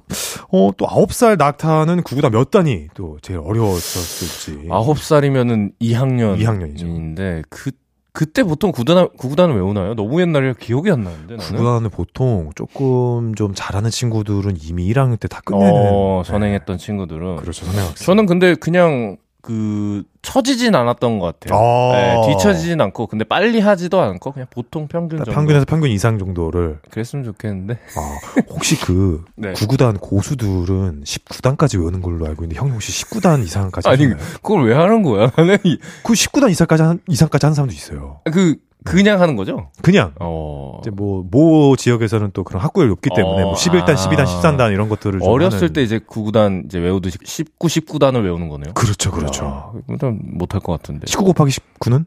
어, 0.52 0.72
또 0.78 0.86
9살 0.86 1.38
낙타는 1.38 2.04
구구단 2.04 2.32
몇 2.32 2.52
단이 2.52 2.88
또 2.94 3.18
제일 3.22 3.40
어려웠었을지. 3.40 4.68
아홉 4.70 5.00
살이면은 5.00 5.72
2학년. 5.82 6.38
2학년이죠. 6.40 6.82
인데 6.82 7.42
그 7.50 7.72
그때 8.14 8.44
보통 8.44 8.72
구단 8.74 9.08
구단을 9.18 9.56
외우나요? 9.56 9.96
너무 9.96 10.20
옛날에 10.22 10.54
기억이 10.60 10.92
안 10.92 11.04
나는데 11.06 11.38
나는. 11.38 11.40
구구단을 11.40 11.90
보통 11.90 12.52
조금 12.56 13.34
좀 13.36 13.54
잘하는 13.56 13.90
친구들은 13.90 14.58
이미 14.62 14.92
1학년 14.94 15.20
때 15.20 15.28
다 15.28 15.42
끝내는. 15.46 15.72
어, 15.74 16.22
네. 16.26 16.30
선행했던 16.32 16.78
친구들은 16.78 17.38
그렇죠, 17.38 17.66
선행학생. 17.66 18.06
저는 18.06 18.26
근데 18.28 18.54
그냥 18.56 19.18
그 19.42 20.04
처지진 20.22 20.76
않았던 20.76 21.20
것 21.20 21.40
같아요. 21.40 21.60
아. 21.60 21.92
네, 21.94 22.28
뒤처지진 22.28 22.80
않고 22.80 23.08
근데 23.08 23.24
빨리 23.26 23.60
하지도 23.60 24.00
않고 24.00 24.32
그냥 24.34 24.48
보통 24.52 24.88
평균 24.88 25.18
정도. 25.18 25.32
평균에서 25.32 25.66
평균 25.66 25.90
이상 25.90 26.20
정도를. 26.20 26.80
그랬으면 26.92 27.26
좋겠는데. 27.26 27.74
아, 27.74 28.42
혹시 28.50 28.80
그 28.80 29.24
네. 29.36 29.54
구구단 29.54 29.98
고수들은 29.98 31.04
19단까지 31.04 31.80
외우는 31.80 32.02
걸로 32.02 32.26
알고 32.28 32.44
있는데 32.44 32.60
형님 32.60 32.76
혹시 32.76 32.92
19단 33.06 33.44
이상까지 33.44 33.90
아니 33.90 34.06
하셨나요? 34.06 34.28
그걸 34.44 34.68
왜 34.68 34.76
하는 34.76 35.02
거야? 35.02 35.32
그 36.04 36.14
19단 36.14 36.52
이상까지 36.52 36.84
한, 36.84 37.00
이상까지 37.08 37.46
하는 37.48 37.56
사람도 37.56 37.74
있어요. 37.74 38.20
그 38.32 38.56
그냥 38.84 39.22
하는 39.22 39.36
거죠? 39.36 39.70
그냥 39.84 40.14
어. 40.20 40.80
이제 40.82 40.90
뭐, 40.90 41.24
모 41.30 41.76
지역에서는 41.76 42.32
또 42.34 42.44
그런 42.44 42.64
학구열이 42.64 42.92
없기 42.94 43.10
때문에 43.16 43.44
어, 43.44 43.46
뭐 43.48 43.54
11단, 43.54 43.90
아. 43.90 43.96
12단, 43.96 44.26
13단 44.26 44.72
이런 44.74 44.90
것들을 44.90 45.20
좀 45.20 45.28
어렸을 45.30 45.70
하는- 45.70 45.74
때 45.74 45.84
이제 45.84 46.00
구구단 46.00 46.64
이제 46.66 46.80
외우듯이 46.80 47.18
19, 47.24 47.68
19단을 47.68 48.24
외우는 48.24 48.50
거네요. 48.50 48.74
그렇죠, 48.74 49.12
그렇죠. 49.12 49.46
아, 49.46 49.72
이건 49.94 50.20
못할 50.24 50.62
것 50.62 50.72
같은데. 50.74 51.06
19 51.08 51.26
곱하기 51.26 51.52
19는? 51.80 52.06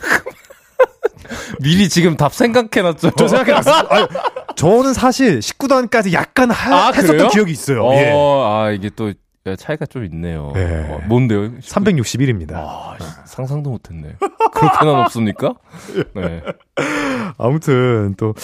미리 1.62 1.88
지금 1.88 2.16
답 2.16 2.34
생각해놨죠. 2.34 3.12
저 3.16 3.28
생각해놨어요. 3.28 3.86
아니, 3.88 4.06
저는 4.56 4.92
사실 4.94 5.38
19단까지 5.40 6.12
약간 6.12 6.50
하, 6.50 6.74
아, 6.74 6.86
했었던 6.88 7.16
그래요? 7.16 7.28
기억이 7.28 7.52
있어요. 7.52 7.84
어, 7.84 7.94
예. 7.94 8.12
아 8.14 8.70
이게 8.70 8.90
또 8.94 9.12
차이가 9.58 9.84
좀 9.84 10.04
있네요. 10.06 10.52
예. 10.56 10.86
어, 10.90 11.00
뭔데요? 11.06 11.58
361입니다. 11.58 12.54
아, 12.54 12.96
상상도 13.26 13.70
못했네. 13.70 14.16
그렇게나 14.52 15.02
높습니까? 15.02 15.54
네. 16.14 16.42
아무튼 17.36 18.14
또 18.16 18.34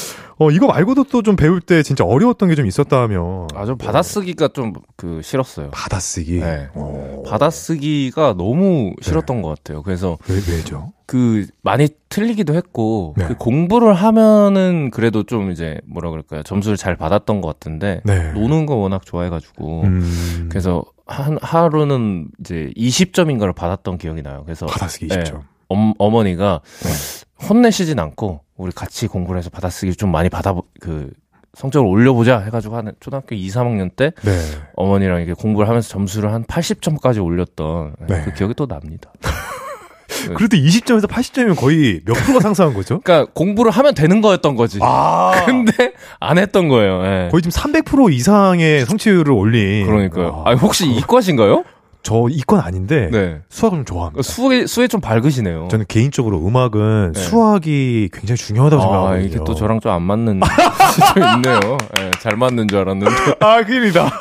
어, 0.43 0.51
이거 0.51 0.67
말고도 0.67 1.05
또 1.05 1.21
좀 1.23 1.37
배울 1.37 1.61
때 1.61 1.83
진짜 1.83 2.03
어려웠던 2.05 2.49
게 2.49 2.55
좀 2.55 2.67
있었다면 2.67 3.49
아, 3.55 3.67
저 3.67 3.75
받아쓰기가 3.77 4.49
좀 4.49 4.73
그 4.97 5.21
싫었어요. 5.23 5.71
받아쓰기. 5.71 6.41
네. 6.41 6.69
어, 6.75 7.23
받아쓰기가 7.27 8.35
너무 8.37 8.95
싫었던 9.01 9.43
것 9.43 9.49
같아요. 9.49 9.83
그래서 9.83 10.19
왜 10.29 10.37
왜죠? 10.37 10.93
그 11.07 11.47
많이 11.63 11.89
틀리기도 12.09 12.55
했고 12.55 13.15
네. 13.17 13.27
그 13.27 13.35
공부를 13.37 13.95
하면은 13.95 14.91
그래도 14.91 15.23
좀 15.25 15.51
이제 15.51 15.81
뭐라 15.87 16.11
그럴까요 16.11 16.43
점수를 16.43 16.77
잘 16.77 16.97
받았던 16.97 17.41
것 17.41 17.49
같은데 17.49 18.01
네. 18.05 18.33
노는 18.33 18.67
거 18.67 18.77
워낙 18.77 19.05
좋아해가지고 19.07 19.83
음, 19.85 20.49
그래서 20.51 20.85
한 21.07 21.39
하루는 21.43 22.29
이제 22.41 22.71
20점인가를 22.77 23.55
받았던 23.55 23.99
기억이 23.99 24.23
나요. 24.23 24.43
그래서 24.45 24.67
받아쓰기 24.67 25.09
네. 25.09 25.17
20점. 25.25 25.41
엄, 25.69 25.95
어머니가 25.99 26.61
네. 26.83 27.47
혼내시진 27.49 27.99
않고 27.99 28.41
우리 28.61 28.73
같이 28.73 29.07
공부를 29.07 29.39
해서 29.39 29.51
받아쓰기를 29.51 29.95
좀 29.95 30.13
많이 30.13 30.29
받아 30.29 30.55
그 30.81 31.11
성적을 31.55 31.89
올려보자 31.89 32.39
해가지고 32.41 32.77
하는 32.77 32.93
초등학교 33.01 33.35
2, 33.35 33.49
3학년 33.49 33.91
때 33.95 34.13
네. 34.23 34.39
어머니랑 34.77 35.19
이렇게 35.23 35.33
공부를 35.33 35.69
하면서 35.69 35.89
점수를 35.89 36.33
한 36.33 36.45
80점까지 36.45 37.25
올렸던 37.25 37.97
네. 38.07 38.23
그 38.25 38.35
기억이 38.35 38.55
또 38.55 38.67
납니다. 38.67 39.13
그래도 40.37 40.57
20점에서 40.57 41.07
80점이면 41.09 41.57
거의 41.57 42.03
몇 42.05 42.13
프로가 42.13 42.41
상승한 42.41 42.75
거죠? 42.75 43.01
그러니까 43.01 43.33
공부를 43.33 43.71
하면 43.73 43.95
되는 43.95 44.21
거였던 44.21 44.55
거지. 44.55 44.79
아. 44.83 45.33
근데 45.47 45.93
안 46.21 46.37
했던 46.37 46.69
거예요. 46.69 47.03
예. 47.05 47.29
거의 47.31 47.43
지금 47.43 47.51
300% 47.51 48.13
이상의 48.13 48.85
성취율을 48.85 49.33
올린. 49.33 49.87
그러니까요. 49.87 50.43
아, 50.45 50.51
아, 50.51 50.55
혹시 50.55 50.91
이과신가요? 50.91 51.65
저 52.03 52.27
이건 52.31 52.61
아닌데 52.61 53.09
네. 53.13 53.41
수학을 53.51 53.79
좀 53.79 53.85
좋아합니다. 53.85 54.23
수에 54.23 54.67
수에 54.67 54.89
좀 54.89 55.01
밝으시네요. 55.01 55.69
저는 55.71 55.85
개인적으로 55.89 56.39
음악은 56.47 57.13
네. 57.13 57.21
수학이 57.21 58.09
굉장히 58.13 58.37
중요하다고 58.39 58.83
아, 58.83 58.85
생각하거든요. 58.87 59.27
이게 59.27 59.39
또 59.45 59.55
저랑 59.55 59.81
좀 59.81 59.93
안 59.93 60.03
맞는 60.03 60.41
좀 61.15 61.23
있네요. 61.37 61.79
예, 62.01 62.11
잘 62.21 62.37
맞는 62.37 62.69
줄 62.69 62.79
알았는데. 62.79 63.15
아, 63.41 63.63
큰일이다. 63.65 64.11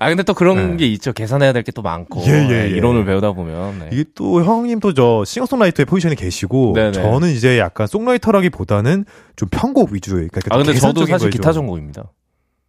아 0.00 0.08
근데 0.08 0.22
또 0.24 0.34
그런 0.34 0.72
네. 0.72 0.76
게 0.76 0.86
있죠. 0.88 1.12
계산해야 1.12 1.52
될 1.52 1.62
게 1.62 1.72
또 1.72 1.80
많고 1.82 2.20
예, 2.26 2.30
예, 2.30 2.48
예, 2.50 2.64
예. 2.64 2.68
이론을 2.76 3.04
배우다 3.06 3.32
보면 3.32 3.78
네. 3.78 3.88
이게 3.92 4.04
또 4.14 4.44
형님도 4.44 4.92
저 4.92 5.24
싱어송라이터의 5.24 5.86
포지션에 5.86 6.14
계시고 6.14 6.72
네네. 6.74 6.92
저는 6.92 7.30
이제 7.30 7.58
약간 7.58 7.86
송라이터라기보다는 7.86 9.06
좀 9.36 9.48
편곡 9.50 9.92
위주의 9.92 10.28
그러니까 10.28 10.54
아 10.54 10.58
근데 10.58 10.74
저도 10.74 11.06
사실 11.06 11.30
기타 11.30 11.52
좀- 11.52 11.62
전공입니다. 11.62 12.04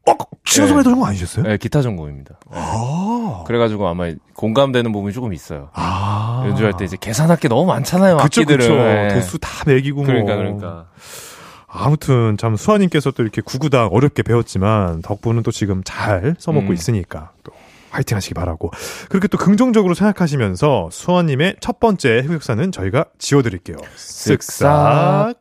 어, 0.07 0.13
싱어송라이터 0.45 0.89
전공 0.89 1.07
아니셨어요? 1.07 1.45
네, 1.45 1.57
기타 1.57 1.81
전공입니다. 1.81 2.35
네. 2.51 2.57
아. 2.59 3.43
그래가지고 3.47 3.87
아마 3.87 4.11
공감되는 4.35 4.91
부분이 4.91 5.13
조금 5.13 5.33
있어요. 5.33 5.69
아. 5.73 6.43
연주할 6.47 6.77
때 6.77 6.85
이제 6.85 6.97
계산할 6.99 7.37
게 7.37 7.47
너무 7.47 7.65
많잖아요. 7.65 8.17
그쵸, 8.17 8.41
악기들은. 8.41 8.57
그쵸. 8.59 8.73
예. 8.75 9.09
도수 9.13 9.37
다 9.39 9.49
매기고 9.65 9.97
뭐. 9.97 10.05
그러니까 10.05 10.35
그러니까. 10.35 10.85
아무튼 11.67 12.37
참 12.37 12.55
수아님께서 12.55 13.11
또 13.11 13.23
이렇게 13.23 13.41
구구단 13.41 13.89
어렵게 13.91 14.23
배웠지만 14.23 15.01
덕분은 15.01 15.43
또 15.43 15.51
지금 15.51 15.81
잘 15.83 16.35
써먹고 16.39 16.69
음. 16.69 16.73
있으니까 16.73 17.31
또 17.43 17.51
화이팅 17.89 18.15
하시기 18.15 18.33
바라고 18.33 18.71
그렇게 19.09 19.27
또 19.27 19.37
긍정적으로 19.37 19.93
생각하시면서 19.93 20.89
수아님의 20.91 21.57
첫 21.59 21.79
번째 21.79 22.19
흑역사는 22.19 22.71
저희가 22.71 23.05
지워드릴게요. 23.17 23.77
쓱싹. 23.97 25.35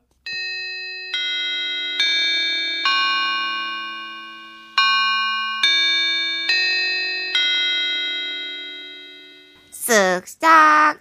쓱싹 10.25 10.97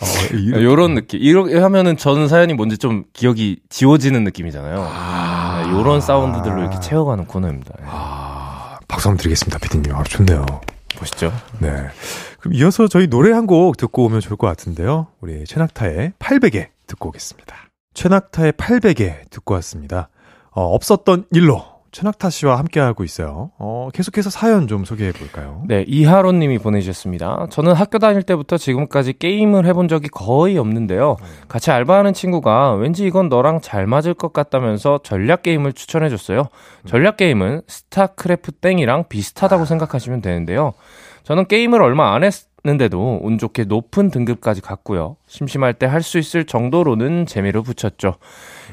어, 0.00 0.06
이- 0.34 0.50
요런 0.52 0.94
느낌. 0.94 1.20
이렇게 1.22 1.58
하면은 1.58 1.96
저는 1.96 2.26
사연이 2.28 2.54
뭔지 2.54 2.76
좀 2.78 3.04
기억이 3.12 3.60
지워지는 3.68 4.24
느낌이잖아요. 4.24 4.84
아. 4.88 5.62
네, 5.64 5.72
요런 5.72 6.00
사운드들로 6.00 6.60
이렇게 6.60 6.80
채워가는 6.80 7.26
코너입니다. 7.26 7.72
예. 7.80 7.84
아, 7.88 8.78
박수 8.88 9.08
한번 9.08 9.18
드리겠습니다, 9.18 9.58
피디님. 9.58 9.94
아, 9.94 10.02
좋네요. 10.02 10.44
보시죠. 10.96 11.32
네. 11.60 11.70
그럼 12.40 12.54
이어서 12.54 12.88
저희 12.88 13.06
노래 13.08 13.32
한 13.32 13.46
곡 13.46 13.76
듣고 13.76 14.04
오면 14.06 14.20
좋을 14.20 14.36
것 14.36 14.46
같은데요. 14.48 15.06
우리 15.20 15.44
최낙타의 15.44 16.12
800에 16.18 16.68
듣고 16.86 17.08
오겠습니다. 17.10 17.56
최낙타의 17.94 18.52
800에 18.54 19.30
듣고 19.30 19.54
왔습니다. 19.54 20.08
어, 20.50 20.62
없었던 20.74 21.26
일로 21.32 21.64
최낙타 21.92 22.30
씨와 22.30 22.58
함께하고 22.58 23.04
있어요. 23.04 23.50
어, 23.58 23.88
계속해서 23.92 24.30
사연 24.30 24.66
좀 24.66 24.84
소개해 24.84 25.12
볼까요? 25.12 25.62
네, 25.68 25.84
이하로 25.86 26.32
님이 26.32 26.58
보내주셨습니다. 26.58 27.46
저는 27.50 27.74
학교 27.74 27.98
다닐 27.98 28.22
때부터 28.22 28.56
지금까지 28.56 29.12
게임을 29.18 29.66
해본 29.66 29.88
적이 29.88 30.08
거의 30.08 30.56
없는데요. 30.58 31.16
같이 31.48 31.70
알바하는 31.70 32.14
친구가 32.14 32.72
왠지 32.74 33.04
이건 33.06 33.28
너랑 33.28 33.60
잘 33.60 33.86
맞을 33.86 34.14
것 34.14 34.32
같다면서 34.32 35.00
전략 35.04 35.42
게임을 35.42 35.74
추천해 35.74 36.08
줬어요. 36.08 36.48
전략 36.86 37.18
게임은 37.18 37.62
스타크래프트 37.68 38.52
땡이랑 38.60 39.04
비슷하다고 39.08 39.66
생각하시면 39.66 40.22
되는데요. 40.22 40.72
저는 41.24 41.46
게임을 41.46 41.82
얼마 41.82 42.14
안 42.14 42.24
했는데도 42.24 43.20
운 43.22 43.38
좋게 43.38 43.64
높은 43.64 44.10
등급까지 44.10 44.60
갔고요. 44.60 45.16
심심할 45.28 45.74
때 45.74 45.86
할 45.86 46.02
수 46.02 46.18
있을 46.18 46.46
정도로는 46.46 47.26
재미를 47.26 47.62
붙였죠. 47.62 48.14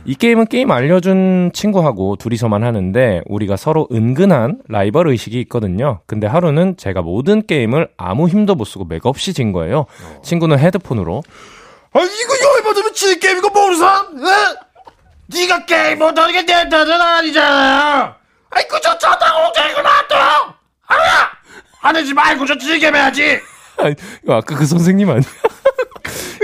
이 0.06 0.16
게임은 0.16 0.48
게임 0.48 0.72
알려준 0.72 1.52
친구하고 1.54 2.16
둘이서만 2.16 2.64
하는데 2.64 3.22
우리가 3.26 3.58
서로 3.58 3.88
은근한 3.92 4.62
라이벌 4.68 5.08
의식이 5.08 5.40
있거든요. 5.42 6.02
근데 6.08 6.26
하루는 6.28 6.78
제가 6.78 7.02
모든 7.02 7.46
게임을 7.46 7.90
아무 7.98 8.28
힘도 8.28 8.56
못 8.56 8.66
쓰고 8.66 8.86
맥없이 8.86 9.34
진 9.34 9.52
거예요. 9.52 9.86
친구는 10.24 10.58
헤드폰으로 10.60 11.22
아 11.94 12.00
이거 12.00 12.58
열받으면 12.58 12.94
지 12.94 13.20
게임이고 13.20 13.50
모르는 13.50 13.78
사람? 13.78 14.06
에? 14.18 14.70
네가 15.32 15.66
게임 15.66 16.00
못하는 16.00 16.34
게 16.34 16.44
내 16.44 16.68
탓은 16.70 16.92
아니잖아 16.92 18.16
아이 18.50 18.64
그저 18.68 18.98
저다고 18.98 19.52
게임을 19.54 19.84
놔둬 19.84 20.16
알아 20.88 21.04
안 21.82 21.96
하지 21.96 22.14
말고 22.14 22.46
저 22.48 22.56
해야지 22.56 23.40
아니, 23.78 23.96
이거 24.24 24.34
아까 24.36 24.56
그 24.56 24.66
선생님 24.66 25.10
아니야? 25.10 25.22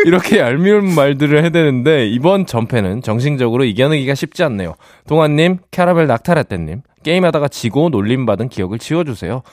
이렇게 0.06 0.40
얄미운 0.40 0.94
말들을 0.94 1.44
해대는데 1.44 2.08
이번 2.08 2.46
전패는 2.46 3.02
정신적으로 3.02 3.64
이겨내기가 3.64 4.16
쉽지 4.16 4.44
않네요. 4.44 4.76
동환님, 5.08 5.60
캐러멜 5.72 6.06
낙타라떼님, 6.06 6.82
게임하다가 7.04 7.48
지고 7.48 7.90
놀림받은 7.90 8.50
기억을 8.50 8.80
지워주세요. 8.80 9.44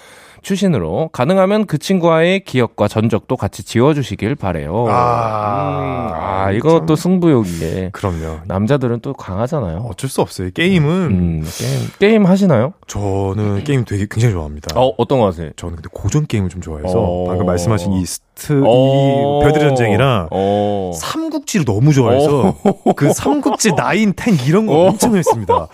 추신으로 0.42 1.08
가능하면 1.12 1.66
그 1.66 1.78
친구와의 1.78 2.44
기억과 2.44 2.88
전적도 2.88 3.36
같이 3.36 3.62
지워주시길 3.62 4.34
바래요. 4.34 4.86
아, 4.88 5.78
음, 5.80 6.14
아 6.14 6.50
이거 6.52 6.84
또 6.86 6.96
승부욕이에 6.96 7.90
그럼요. 7.92 8.40
남자들은 8.46 9.00
또 9.00 9.12
강하잖아요. 9.12 9.86
어쩔 9.88 10.10
수 10.10 10.20
없어요. 10.20 10.50
게임은 10.52 10.90
음, 10.90 11.44
게임 11.44 11.88
게임 11.98 12.26
하시나요? 12.26 12.72
저는 12.86 13.64
게임 13.64 13.84
되게 13.84 14.06
굉장히 14.10 14.34
좋아합니다. 14.34 14.78
어 14.78 14.92
어떤 14.98 15.20
거 15.20 15.26
하세요? 15.28 15.50
저는 15.56 15.76
근데 15.76 15.88
고전 15.92 16.26
게임을 16.26 16.48
좀 16.50 16.60
좋아해서 16.60 16.98
어. 16.98 17.24
방금 17.28 17.46
말씀하신 17.46 17.92
이 17.92 18.04
스트 18.04 18.62
어. 18.66 19.40
이 19.40 19.44
별들의 19.44 19.68
전쟁이랑 19.68 20.28
어. 20.30 20.90
삼국지를 20.94 21.64
너무 21.64 21.92
좋아해서 21.92 22.56
그 22.96 23.12
삼국지 23.12 23.72
nine 23.76 24.12
땡 24.14 24.36
이런 24.46 24.66
거 24.66 24.74
어. 24.74 24.88
엄청 24.88 25.16
했습니다. 25.16 25.68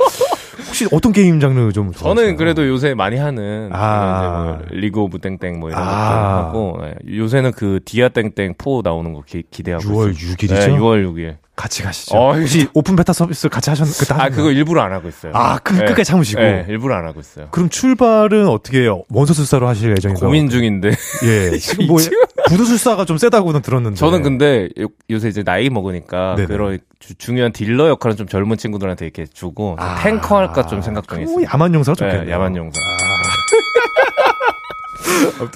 혹시 0.67 0.87
어떤 0.93 1.13
게임 1.13 1.41
장르 1.41 1.73
좀 1.73 1.93
좋아하세요? 1.93 2.15
저는 2.15 2.37
그래도 2.37 2.67
요새 2.67 2.95
많이 2.95 3.17
하는 3.17 3.71
아. 3.73 4.59
뭐 4.59 4.67
리그 4.71 5.01
오브 5.01 5.19
땡땡 5.19 5.61
뭐 5.61 5.71
이런 5.71 5.81
아. 5.83 5.87
것들 5.87 6.19
하고 6.19 6.79
예, 6.85 7.17
요새는 7.19 7.53
그 7.53 7.81
디아 7.85 8.09
땡땡 8.09 8.55
4 8.59 8.71
나오는 8.85 9.13
거 9.13 9.23
기, 9.23 9.43
기대하고 9.51 9.85
6월 9.85 10.11
있어요. 10.15 10.35
6일이죠. 10.35 10.55
네, 10.55 10.69
6월 10.79 11.05
6일. 11.07 11.37
같이 11.57 11.83
가시죠. 11.83 12.17
어, 12.17 12.35
혹시 12.35 12.69
open 12.73 12.95
beta 12.95 13.13
서비스 13.13 13.49
같이 13.49 13.69
하셨 13.71 13.85
그때 13.99 14.15
아? 14.15 14.29
그거 14.29 14.53
일부러 14.53 14.81
안 14.81 14.93
하고 14.93 15.09
있어요. 15.09 15.33
아, 15.35 15.59
그- 15.59 15.73
네. 15.75 15.87
끝까지 15.87 16.05
참으시고. 16.05 16.41
네, 16.41 16.65
일부러 16.69 16.95
안 16.95 17.05
하고 17.05 17.19
있어요. 17.19 17.49
그럼 17.51 17.69
출발은 17.69 18.47
어떻게 18.49 18.83
해요? 18.83 19.03
원소술사로 19.11 19.67
하실 19.67 19.91
예정인가요? 19.97 20.25
고민 20.29 20.49
중인데 20.51 20.93
예. 21.25 21.51
지금 21.59 21.89
뭐 21.89 21.99
부두술사가 22.49 23.05
좀 23.05 23.19
세다고는 23.19 23.63
들었는데. 23.63 23.97
저는 23.97 24.23
근데 24.23 24.69
요, 24.81 24.89
요새 25.11 25.29
이제 25.29 25.43
나이 25.43 25.71
먹으니까 25.71 26.35
네네. 26.37 26.47
그런 26.49 26.79
주- 26.99 27.15
중요한 27.15 27.53
딜러 27.53 27.89
역할은 27.89 28.17
좀 28.17 28.27
젊은 28.27 28.57
친구들한테 28.57 29.05
이렇게 29.07 29.25
주고 29.27 29.77
좀 29.79 29.87
아. 29.87 29.97
탱커 30.03 30.37
할까 30.37 30.67
좀 30.67 30.81
생각 30.83 31.07
중에 31.09 31.25
뭐 31.25 31.41
있어요. 31.41 31.47
야만 31.53 31.75
용사가 31.75 31.95
좋겠네요. 31.97 32.25
네, 32.25 32.31
야만 32.33 32.57
용사. 32.57 32.81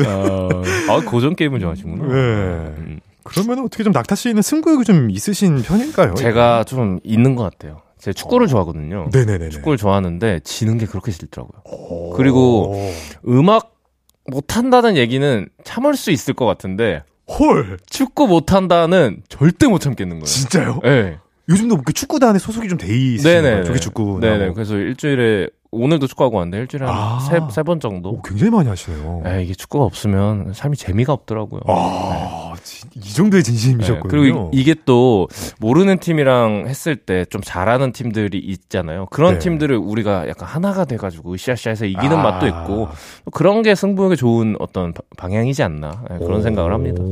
어, 0.07 0.49
아, 0.91 1.01
고전 1.05 1.35
게임을 1.37 1.61
좋아하시구나. 1.61 2.05
네. 2.07 2.13
음. 2.13 3.01
그러면 3.25 3.61
어떻게 3.65 3.85
좀 3.85 3.93
낙타 3.93 4.15
씨는 4.15 4.43
승부욕이 4.43 4.85
좀 4.85 5.11
있으신 5.11 5.63
편일까요? 5.63 6.15
제가 6.15 6.65
좀 6.65 6.99
있는 7.05 7.35
것 7.37 7.45
같아요. 7.45 7.81
제가 7.99 8.13
축구를 8.15 8.49
좋아하거든요. 8.49 9.09
네네네. 9.13 9.51
축구를 9.51 9.79
좋아하는데 9.79 10.41
지는 10.43 10.77
게 10.79 10.87
그렇게 10.87 11.13
싫더라고요. 11.13 12.11
그리고 12.17 12.75
음악 13.29 13.72
못한다는 14.33 14.97
얘기는 14.97 15.49
참을 15.65 15.95
수 15.95 16.11
있을 16.11 16.35
것 16.35 16.47
같은데 16.47 17.03
헐 17.39 17.79
축구 17.89 18.27
못한다는 18.27 19.23
절대 19.29 19.67
못 19.69 19.79
참겠는 19.79 20.17
거예요. 20.17 20.25
진짜요? 20.25 20.81
네. 20.83 21.19
요즘도 21.53 21.83
그 21.85 21.93
축구단에 21.93 22.39
소속이 22.39 22.69
좀돼 22.69 22.87
거예요? 23.51 23.65
조기 23.65 23.81
축구. 23.81 24.19
네네. 24.21 24.53
그래서 24.55 24.77
일주일에 24.77 25.49
오늘도 25.75 26.07
축구하고 26.07 26.37
왔는데 26.37 26.59
일주일에 26.59 26.87
아. 26.87 27.19
한세 27.19 27.63
번 27.63 27.81
정도. 27.81 28.11
오, 28.11 28.23
굉장히 28.23 28.51
많이 28.51 28.69
하시네요. 28.69 29.23
에 29.27 29.43
이게 29.43 29.55
축구가 29.55 29.85
없으면 29.87 30.53
삶이 30.53 30.77
재미가 30.77 31.13
없더라고요. 31.15 31.61
아, 31.67 32.53
진- 32.63 32.91
이 32.95 33.01
정도의 33.15 33.43
네, 33.43 33.51
진심이셨군요. 33.51 34.11
그리고 34.11 34.51
이- 34.53 34.61
이게 34.61 34.75
또 34.85 35.29
모르는 35.61 35.99
팀이랑 35.99 36.65
했을 36.69 36.97
때 36.97 37.25
좀 37.31 37.41
잘하는 37.43 37.93
팀들이 37.93 38.39
있잖아요. 38.39 39.07
그런 39.11 39.35
네. 39.35 39.39
팀들을 39.39 39.75
우리가 39.77 40.29
약간 40.29 40.47
하나가 40.47 40.85
돼가지고 40.85 41.33
으쌰으쌰해서 41.33 41.87
이기는 41.87 42.19
아. 42.19 42.23
맛도 42.23 42.47
있고 42.47 42.89
또 43.25 43.31
그런 43.31 43.63
게 43.63 43.75
승부욕에 43.75 44.17
좋은 44.17 44.57
어떤 44.59 44.93
바- 44.93 45.01
방향이지 45.17 45.63
않나 45.63 46.05
네, 46.11 46.19
그런 46.19 46.43
생각을 46.43 46.75
합니다. 46.75 47.03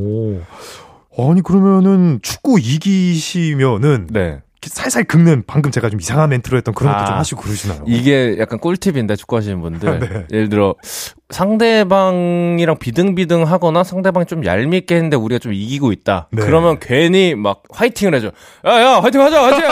오. 1.17 1.31
아니 1.31 1.43
그러면은 1.43 2.21
축구 2.23 2.59
이기시면은 2.61 4.09
네. 4.11 4.41
이렇게 4.63 4.75
살살 4.75 5.05
긁는 5.05 5.45
방금 5.47 5.71
제가 5.71 5.89
좀 5.89 6.01
이상한 6.01 6.29
멘트로 6.29 6.59
했던 6.59 6.75
그런 6.75 6.93
것도 6.93 7.03
아. 7.03 7.07
좀 7.07 7.17
하시고 7.17 7.41
그러시나요? 7.41 7.83
이게 7.87 8.37
약간 8.39 8.59
꿀팁인데 8.59 9.17
축구하시는 9.17 9.59
분들 9.61 10.01
네. 10.01 10.27
예를 10.31 10.51
들어 10.51 10.75
상대방이랑 11.31 12.79
비등비등 12.79 13.45
하거나 13.45 13.85
상대방이 13.85 14.27
좀 14.27 14.45
얄밉게 14.45 14.95
했는데 14.95 15.17
우리가 15.17 15.39
좀 15.39 15.55
이기고 15.55 15.93
있다 15.93 16.29
네. 16.33 16.43
그러면 16.45 16.79
괜히 16.79 17.35
막 17.35 17.63
화이팅을 17.71 18.15
해줘 18.15 18.33
야야 18.67 19.01
화이팅 19.01 19.23
하자 19.23 19.43
화이팅 19.43 19.69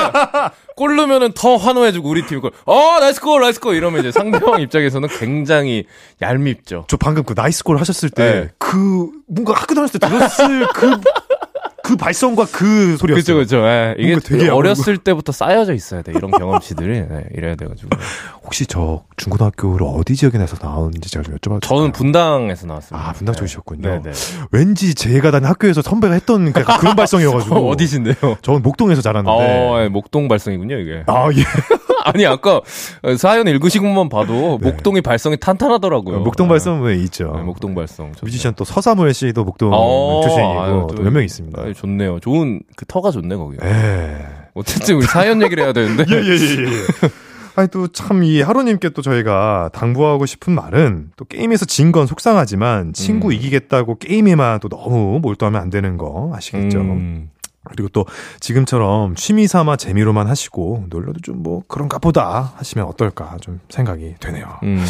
골 0.75 0.97
넣으면은 0.97 1.33
더 1.33 1.57
환호해주고 1.57 2.09
우리 2.09 2.25
팀이 2.25 2.41
골어 2.41 2.53
nice 3.01 3.21
골 3.21 3.43
nice 3.43 3.61
골 3.61 3.75
이러면 3.75 4.01
이제 4.01 4.13
상대방 4.13 4.61
입장에서는 4.63 5.09
굉장히 5.19 5.85
얄밉죠 6.23 6.85
저 6.89 6.97
방금 6.97 7.25
그 7.25 7.35
nice 7.37 7.65
골 7.65 7.79
하셨을 7.79 8.11
네. 8.11 8.49
때 8.59 8.89
그 8.89 9.11
뭔가 9.27 9.53
학교 9.53 9.75
다녔을 9.75 9.99
때 10.01 10.09
들었을 10.09 10.69
그, 10.69 11.01
그 11.89 11.97
발성과 11.97 12.45
그 12.53 12.99
소리였어요. 12.99 13.37
그쵸 13.37 13.37
그쵸 13.37 13.67
예. 13.67 13.95
이게 13.99 14.19
되게 14.21 14.51
어렸을 14.51 14.99
때부터 14.99 15.33
쌓여져 15.33 15.73
있어야 15.73 16.03
돼 16.03 16.13
이런 16.15 16.31
경험치들이 16.31 17.01
네, 17.09 17.25
이래야 17.35 17.55
돼가지고 17.55 17.89
혹시 18.45 18.67
저 18.67 19.05
중고등학교를 19.17 19.87
어디 19.89 20.15
지역에서 20.15 20.37
나오셨는지 20.37 21.11
제가 21.11 21.23
좀 21.23 21.35
여쭤봐도 21.37 21.63
저는 21.63 21.85
될까요? 21.85 21.93
분당에서 21.93 22.67
나왔습니다. 22.67 23.09
아, 23.09 23.13
분당 23.15 23.35
쪽이셨군요. 23.35 23.89
네, 23.89 24.03
네. 24.03 24.11
왠지 24.53 24.95
제가 24.95 25.31
다닌 25.31 25.49
학교에서 25.49 25.81
선배가 25.81 26.13
했던 26.13 26.53
그 26.53 26.61
약간 26.61 26.79
그런 26.79 26.95
발성이어가지고. 26.97 27.55
어, 27.57 27.71
어디신데요? 27.71 28.37
저는 28.43 28.61
목동에서 28.63 29.01
자랐는데. 29.01 29.31
어, 29.31 29.83
예, 29.85 29.89
목동 29.89 30.29
발성이군요, 30.29 30.77
이게. 30.79 31.05
아, 31.07 31.29
예. 31.35 31.43
아니, 32.05 32.25
아까 32.27 32.61
사연 33.19 33.47
읽으신 33.49 33.83
것만 33.83 34.09
봐도 34.09 34.59
네. 34.63 34.71
목동이 34.71 35.01
발성이 35.03 35.37
탄탄하더라고요. 35.37 36.21
목동 36.21 36.49
발성은 36.49 36.81
왜 36.83 36.95
있죠. 37.05 37.33
네, 37.37 37.43
목동 37.43 37.75
발성. 37.75 38.13
뮤지션 38.23 38.55
또 38.55 38.65
서사무엘 38.65 39.13
씨도 39.13 39.45
목동 39.45 39.71
어, 39.75 40.21
출신이고 40.23 40.87
또- 40.95 41.03
몇명 41.03 41.23
있습니다. 41.23 41.63
아, 41.79 41.81
좋네요. 41.81 42.19
좋은 42.21 42.61
그 42.77 42.85
터가 42.87 43.11
좋네 43.11 43.37
거기. 43.37 43.57
예. 43.63 44.27
어쨌든 44.55 44.97
우리 44.97 45.07
사연 45.07 45.41
얘기를 45.43 45.63
해야 45.65 45.73
되는데. 45.73 46.05
예, 46.11 46.17
예, 46.17 46.31
예, 46.31 46.65
예. 46.65 47.09
아니, 47.57 47.69
또 47.69 47.89
참, 47.89 48.23
이 48.23 48.41
하루님께 48.41 48.91
또 48.91 49.03
저희가 49.03 49.71
당부하고 49.73 50.27
싶은 50.27 50.53
말은 50.55 51.11
또 51.17 51.25
게임에서 51.25 51.65
진 51.67 51.91
건 51.93 52.07
속상하지만 52.07 52.93
친구 52.93 53.29
음. 53.29 53.33
이기겠다고 53.33 53.99
게임에만 53.99 54.61
또 54.61 54.69
너무 54.69 55.19
몰두하면 55.21 55.61
안 55.61 55.71
되는 55.71 55.97
거 55.97 56.31
아시겠죠? 56.35 56.79
음, 56.79 57.31
그리고 57.65 57.89
또 57.89 58.07
지금처럼 58.41 59.15
취미 59.17 59.47
삼아 59.49 59.77
재미로만 59.77 60.27
하시고 60.29 60.85
놀러도 60.89 61.21
좀 61.23 61.43
뭐 61.43 61.63
그런가 61.69 61.99
보다 61.99 62.53
하시면 62.57 62.87
어떨까 62.87 63.37
좀 63.41 63.61
생각이 63.69 64.15
되네요. 64.21 64.59
음. 64.65 64.85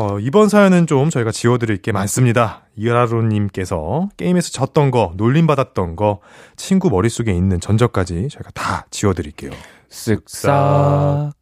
어, 0.00 0.20
이번 0.20 0.48
사연은 0.48 0.86
좀 0.86 1.10
저희가 1.10 1.32
지워드릴 1.32 1.78
게 1.78 1.90
많습니다. 1.90 2.62
이하로님께서 2.76 4.08
게임에서 4.16 4.50
졌던 4.50 4.92
거, 4.92 5.12
놀림받았던 5.16 5.96
거, 5.96 6.20
친구 6.56 6.88
머릿속에 6.88 7.32
있는 7.32 7.58
전적까지 7.58 8.28
저희가 8.30 8.50
다 8.54 8.86
지워드릴게요. 8.90 9.50
쓱싹. 9.90 11.32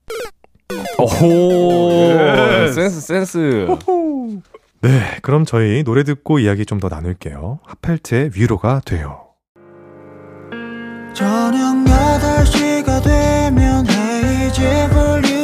오, 0.98 1.06
예. 1.20 2.72
센스, 2.72 3.00
센스. 3.02 3.66
네, 4.80 5.18
그럼 5.20 5.44
저희 5.44 5.84
노래 5.84 6.02
듣고 6.02 6.38
이야기 6.38 6.64
좀 6.64 6.80
더 6.80 6.88
나눌게요. 6.88 7.58
하펠트의 7.62 8.30
위로가 8.34 8.80
돼요. 8.86 9.20
저녁 11.12 11.84
8시가 11.84 13.02
되면 13.02 13.86
헤이즈 13.86 14.88
볼륨 14.94 15.35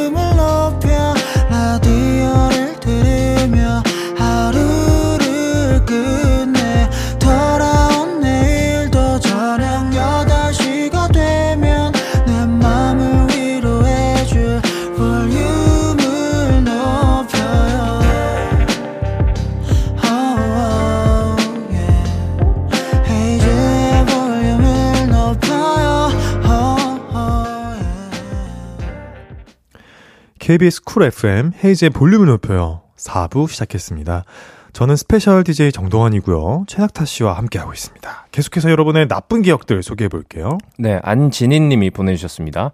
KBS 30.43 30.83
쿨 30.83 31.03
FM 31.03 31.53
헤이즈의 31.63 31.91
볼륨을 31.91 32.27
높여요. 32.27 32.81
4부 32.97 33.47
시작했습니다. 33.47 34.25
저는 34.73 34.97
special 34.97 35.41
DJ 35.45 35.71
정동환이고요. 35.71 36.65
최낙타 36.67 37.05
씨와 37.05 37.37
함께하고 37.37 37.71
있습니다. 37.71 38.27
계속해서 38.29 38.69
여러분의 38.69 39.07
나쁜 39.07 39.41
기억들 39.41 39.81
소개해 39.81 40.09
볼게요. 40.09 40.57
네, 40.77 40.99
안진희 41.01 41.61
님이 41.61 41.91
보내주셨습니다. 41.91 42.73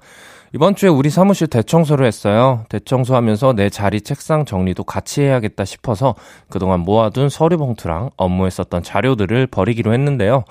이번 0.51 0.73
주에 0.73 0.89
우리 0.89 1.11
사무실 1.11 1.45
대청소를 1.45 2.07
했어요. 2.07 2.65
대청소하면서 2.69 3.53
내 3.53 3.69
자리 3.69 4.01
책상 4.01 4.45
정리도 4.45 4.83
같이 4.83 5.21
해야겠다 5.21 5.63
싶어서 5.63 6.15
그동안 6.49 6.79
모아둔 6.79 7.29
서류 7.29 7.59
봉투랑 7.59 8.09
업무에 8.17 8.49
썼던 8.49 8.81
자료들을 8.81 9.45
버리기로 9.45 9.93
했는데요. 9.93 10.43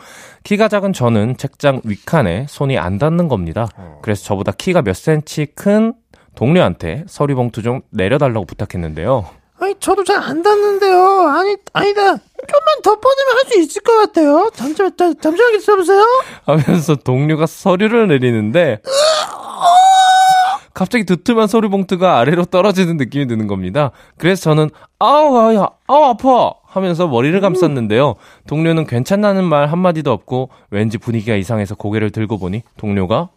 키가 0.45 0.69
작은 0.69 0.93
저는 0.93 1.37
책장 1.37 1.81
윗칸에 1.83 2.47
손이 2.49 2.79
안 2.79 2.99
닿는 2.99 3.27
겁니다. 3.27 3.67
그래서 4.03 4.23
저보다 4.23 4.53
키가 4.53 4.83
몇 4.83 4.95
센치 4.95 5.47
큰 5.47 5.95
동료한테 6.39 7.03
서류 7.09 7.35
봉투 7.35 7.63
좀 7.63 7.81
내려달라고 7.91 8.45
부탁했는데요. 8.47 9.27
아니 9.59 9.75
저도 9.81 10.05
잘 10.05 10.19
안 10.23 10.41
닿는데요. 10.41 11.23
아니 11.27 11.57
아니다. 11.73 12.01
좀만 12.03 12.83
더 12.85 12.95
뻗으면 12.95 13.37
할 13.37 13.49
수 13.51 13.59
있을 13.59 13.83
것 13.83 13.97
같아요. 13.97 14.49
잠시만 14.55 14.93
잠- 14.97 15.15
잠시만 15.19 15.59
기다려보세요. 15.59 16.05
하면서 16.45 16.95
동료가 16.95 17.47
서류를 17.47 18.07
내리는데 18.07 18.79
갑자기 20.75 21.05
두툼한 21.05 21.49
서류 21.49 21.71
봉투가 21.71 22.19
아래로 22.21 22.45
떨어지는 22.45 22.99
느낌이 22.99 23.27
드는 23.27 23.49
겁니다. 23.49 23.91
그래서 24.17 24.43
저는 24.43 24.71
아우 25.01 25.37
아야 25.39 25.67
아우 25.89 26.05
아파 26.05 26.53
하면서 26.67 27.09
머리를 27.09 27.41
감쌌는데요. 27.41 28.15
동료는 28.47 28.87
괜찮다는 28.87 29.43
말 29.43 29.67
한마디도 29.67 30.13
없고 30.13 30.51
왠지 30.71 30.99
분위기가 30.99 31.35
이상해서 31.35 31.75
고개를 31.75 32.11
들고 32.11 32.39
보니 32.39 32.63
동료가 32.77 33.31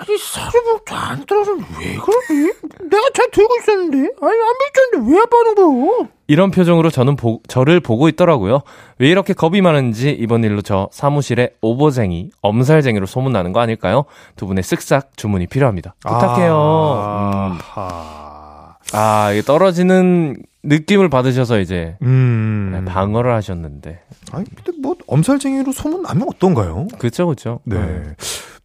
아니 0.00 0.16
사료복도 0.16 0.94
안 0.94 1.26
떨어지면 1.26 1.64
왜 1.80 1.96
그러지? 1.96 2.52
내가 2.88 3.02
잘 3.14 3.28
들고 3.32 3.52
있었는데. 3.60 3.96
아니 3.98 4.32
안 4.32 4.54
밀쳤는데 4.92 5.12
왜 5.12 5.20
아파하는 5.22 5.54
거야? 5.56 6.08
이런 6.28 6.50
표정으로 6.52 6.90
저는 6.90 7.16
보- 7.16 7.40
저를 7.48 7.80
보고 7.80 8.08
있더라고요. 8.08 8.62
왜 8.98 9.08
이렇게 9.08 9.32
겁이 9.32 9.60
많은지 9.60 10.10
이번 10.10 10.44
일로 10.44 10.62
저 10.62 10.88
사무실에 10.92 11.50
오버쟁이, 11.62 12.30
엄살쟁이로 12.42 13.06
소문나는 13.06 13.52
거 13.52 13.60
아닐까요? 13.60 14.04
두 14.36 14.46
분의 14.46 14.62
쓱싹 14.62 15.16
주문이 15.16 15.46
필요합니다. 15.48 15.94
부탁해요. 16.00 16.52
음. 16.52 17.58
아, 17.74 18.76
아, 18.92 19.32
이게 19.32 19.42
떨어지는 19.42 20.36
느낌을 20.62 21.08
받으셔서 21.08 21.58
이제 21.60 21.96
음. 22.02 22.70
네, 22.72 22.84
방어를 22.92 23.32
하셨는데. 23.34 24.00
아니, 24.32 24.44
근데 24.54 24.72
뭐, 24.80 24.94
엄살쟁이로 25.06 25.72
소문 25.72 26.02
나면 26.02 26.28
어떤가요? 26.28 26.86
그쵸, 26.98 27.26
그쵸. 27.26 27.60
네. 27.64 27.76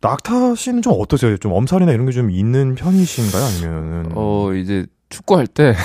낙타 0.04 0.56
씨는 0.56 0.82
좀 0.82 0.94
어떠세요? 0.98 1.38
좀 1.38 1.54
엄살이나 1.54 1.92
이런 1.94 2.06
게 2.06 2.12
좀 2.12 2.30
있는 2.30 2.76
편이신가요? 2.76 3.44
아니면은. 3.44 4.12
어, 4.16 4.52
이제 4.54 4.86
축구할 5.10 5.48
때. 5.48 5.74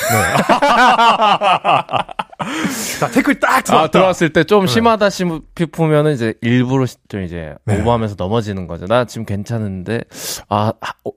자, 3.00 3.10
댓글 3.12 3.38
딱 3.40 3.56
아, 3.58 3.60
들어왔다. 3.62 3.90
들어왔을 3.90 4.32
때 4.32 4.44
좀 4.44 4.66
심하다 4.66 5.10
싶으면은 5.10 6.14
이제 6.14 6.34
일부러 6.40 6.86
좀 7.08 7.22
이제 7.22 7.54
네. 7.64 7.80
오버하면서 7.80 8.14
넘어지는 8.18 8.66
거죠. 8.66 8.86
나 8.86 9.04
지금 9.04 9.24
괜찮은데, 9.26 10.00
아, 10.48 10.72
아, 10.80 10.92
어, 11.04 11.10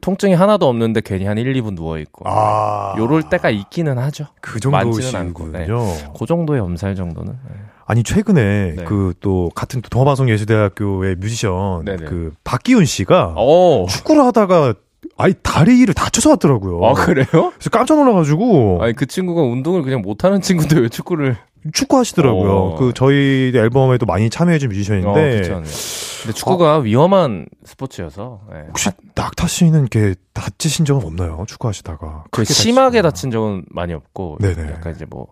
통증이 0.00 0.34
하나도 0.34 0.68
없는데 0.68 1.00
괜히 1.02 1.24
한 1.24 1.38
1, 1.38 1.52
2분 1.54 1.74
누워있고. 1.74 2.28
아. 2.28 2.94
요럴 2.98 3.24
때가 3.30 3.50
있기는 3.50 3.96
하죠. 3.98 4.26
그 4.40 4.60
정도시군요. 4.60 5.86
그 6.18 6.26
정도의 6.26 6.60
엄살 6.60 6.94
정도는. 6.94 7.32
네. 7.48 7.54
아니 7.86 8.02
최근에 8.02 8.74
네. 8.76 8.84
그또 8.84 9.50
같은 9.54 9.82
또 9.82 9.88
동아방송예술대학교의 9.90 11.16
뮤지션 11.16 11.84
네네. 11.84 12.04
그 12.06 12.32
박기훈 12.44 12.84
씨가 12.84 13.34
어, 13.36 13.86
축구를 13.88 14.24
하다가 14.24 14.74
아예 15.16 15.34
다리를 15.42 15.92
다쳐서 15.92 16.30
왔더라고요. 16.30 16.84
아, 16.84 16.94
그래요? 16.94 17.26
그래서 17.30 17.70
깜짝 17.70 17.96
놀라가지고 17.96 18.78
아니, 18.82 18.94
그 18.94 19.06
친구가 19.06 19.42
운동을 19.42 19.82
그냥 19.82 20.00
못하는 20.02 20.40
친구인데 20.40 20.80
왜 20.80 20.88
축구를. 20.88 21.36
축구 21.72 21.96
하시더라고요. 21.98 22.52
어. 22.52 22.76
그 22.76 22.92
저희 22.94 23.50
앨범에도 23.54 24.04
많이 24.04 24.28
참여해준 24.28 24.68
어, 24.68 24.72
뮤지션인데. 24.72 25.40
네. 25.40 25.48
근데 25.48 26.32
축구가 26.34 26.78
위험한 26.78 27.46
스포츠여서. 27.64 28.40
네. 28.52 28.60
혹시 28.68 28.90
낙타 29.14 29.46
씨는 29.46 29.80
이렇게 29.80 30.14
다치신 30.34 30.84
적은 30.84 31.06
없나요? 31.06 31.44
축구 31.46 31.68
하시다가 31.68 32.24
그 32.30 32.44
심하게 32.44 33.00
다친 33.02 33.30
적은 33.30 33.64
많이 33.70 33.94
없고. 33.94 34.38
네네. 34.40 34.72
약간 34.72 34.94
이제 34.94 35.06
뭐, 35.08 35.28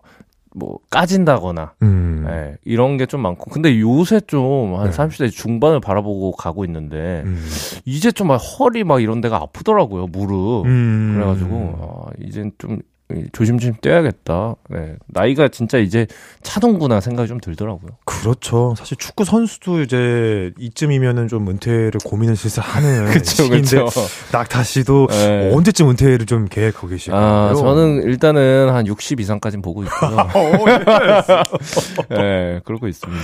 뭐, 0.55 0.79
까진다거나. 0.89 1.73
음. 1.81 2.23
네, 2.27 2.55
이런 2.63 2.97
게 2.97 3.05
좀 3.05 3.21
많고. 3.21 3.49
근데 3.51 3.79
요새 3.79 4.19
좀한 4.21 4.91
네. 4.91 4.95
30대 4.97 5.31
중반을 5.31 5.79
바라보고 5.79 6.31
가고 6.33 6.63
있는데, 6.65 7.23
음. 7.25 7.43
이제 7.85 8.11
좀 8.11 8.27
막 8.27 8.35
허리 8.37 8.83
막 8.83 9.01
이런 9.01 9.19
데가 9.21 9.37
아프더라고요, 9.37 10.07
무릎. 10.07 10.65
음. 10.65 11.13
그래가지고, 11.15 11.75
아, 12.07 12.11
이젠 12.21 12.51
좀 12.57 12.79
조심조심 13.31 13.75
뛰어야겠다. 13.81 14.55
네, 14.69 14.95
나이가 15.07 15.47
진짜 15.47 15.77
이제 15.77 16.07
차는구나 16.41 16.99
생각이 16.99 17.27
좀 17.27 17.39
들더라고요. 17.39 17.91
그렇죠. 18.05 18.73
사실 18.77 18.97
축구 18.97 19.23
선수도 19.25 19.81
이제 19.81 20.51
이쯤이면은 20.57 21.27
좀 21.27 21.47
은퇴를 21.47 21.91
고민을 22.03 22.35
슬슬 22.35 22.63
하는 22.63 23.05
그쵸, 23.11 23.43
시기인데. 23.43 23.85
낙타 24.31 24.63
씨도 24.63 25.07
네. 25.09 25.51
언제쯤 25.53 25.89
은퇴를 25.91 26.25
좀 26.25 26.47
계획하고 26.49 26.87
계실까요? 26.87 27.21
아, 27.23 27.53
저는 27.53 28.03
일단은 28.03 28.69
한 28.73 28.87
60 28.87 29.19
이상까지는 29.19 29.61
보고 29.61 29.83
있고요. 29.83 30.17
네, 32.09 32.61
그러고 32.65 32.87
있습니다. 32.87 33.23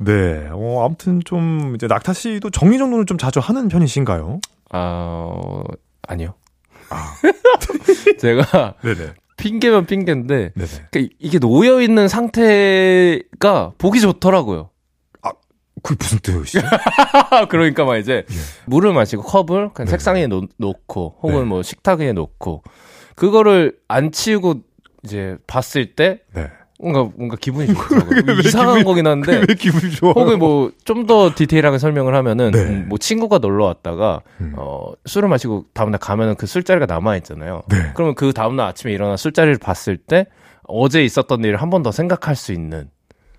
네. 0.00 0.48
어, 0.50 0.84
아무튼 0.84 1.20
좀 1.24 1.72
이제 1.76 1.86
낙타 1.86 2.12
씨도 2.12 2.50
정리정돈을 2.50 3.06
좀 3.06 3.16
자주 3.16 3.40
하는 3.40 3.68
편이신가요? 3.68 4.40
아, 4.72 4.78
어, 5.32 5.62
아니요. 6.06 6.34
제가 8.18 8.74
네네. 8.82 9.14
핑계면 9.36 9.86
핑계인데. 9.86 10.52
그러니까 10.54 11.14
이게 11.18 11.38
놓여 11.38 11.80
있는 11.80 12.08
상태가 12.08 13.72
보기 13.78 14.00
좋더라고요. 14.00 14.70
그게 15.82 15.96
무슨 15.98 16.18
뜻이죠? 16.18 16.60
그러니까 17.48 17.84
막 17.84 17.96
이제 17.96 18.24
예. 18.28 18.34
물을 18.66 18.92
마시고 18.92 19.22
컵을 19.22 19.70
그냥 19.72 19.86
네. 19.86 19.90
책상 19.90 20.16
위에 20.16 20.26
놓, 20.26 20.48
놓고 20.58 21.20
혹은 21.22 21.38
네. 21.38 21.44
뭐 21.44 21.62
식탁 21.62 22.00
위에 22.00 22.12
놓고 22.12 22.62
그거를 23.14 23.78
안 23.88 24.12
치우고 24.12 24.60
이제 25.04 25.38
봤을 25.46 25.94
때 25.94 26.20
네. 26.34 26.48
뭔가 26.80 27.10
뭔가 27.16 27.36
기분이 27.36 27.66
좋더라고요. 27.66 28.38
이상한 28.44 28.78
기분이- 28.78 28.84
거긴 28.84 29.06
한데 29.06 29.42
왜 29.48 29.54
기분이 29.54 29.92
좋아? 29.92 30.12
혹은 30.12 30.38
뭐 30.38 30.70
좀 30.84 31.06
더 31.06 31.32
디테일하게 31.34 31.78
설명을 31.78 32.14
하면은 32.14 32.50
네. 32.52 32.58
음, 32.60 32.86
뭐 32.88 32.96
친구가 32.98 33.38
놀러 33.38 33.64
왔다가 33.66 34.20
음. 34.40 34.54
어 34.56 34.92
술을 35.06 35.28
마시고 35.28 35.66
다음날 35.74 35.98
가면은 35.98 36.34
그 36.36 36.46
술자리가 36.46 36.86
남아 36.86 37.16
있잖아요. 37.18 37.62
네. 37.68 37.90
그러면 37.94 38.14
그 38.14 38.32
다음날 38.32 38.66
아침에 38.66 38.92
일어나 38.92 39.16
술자리를 39.16 39.58
봤을 39.58 39.96
때 39.98 40.26
어제 40.66 41.04
있었던 41.04 41.42
일을 41.44 41.56
한 41.60 41.70
번 41.70 41.82
더 41.82 41.90
생각할 41.92 42.34
수 42.36 42.52
있는 42.52 42.88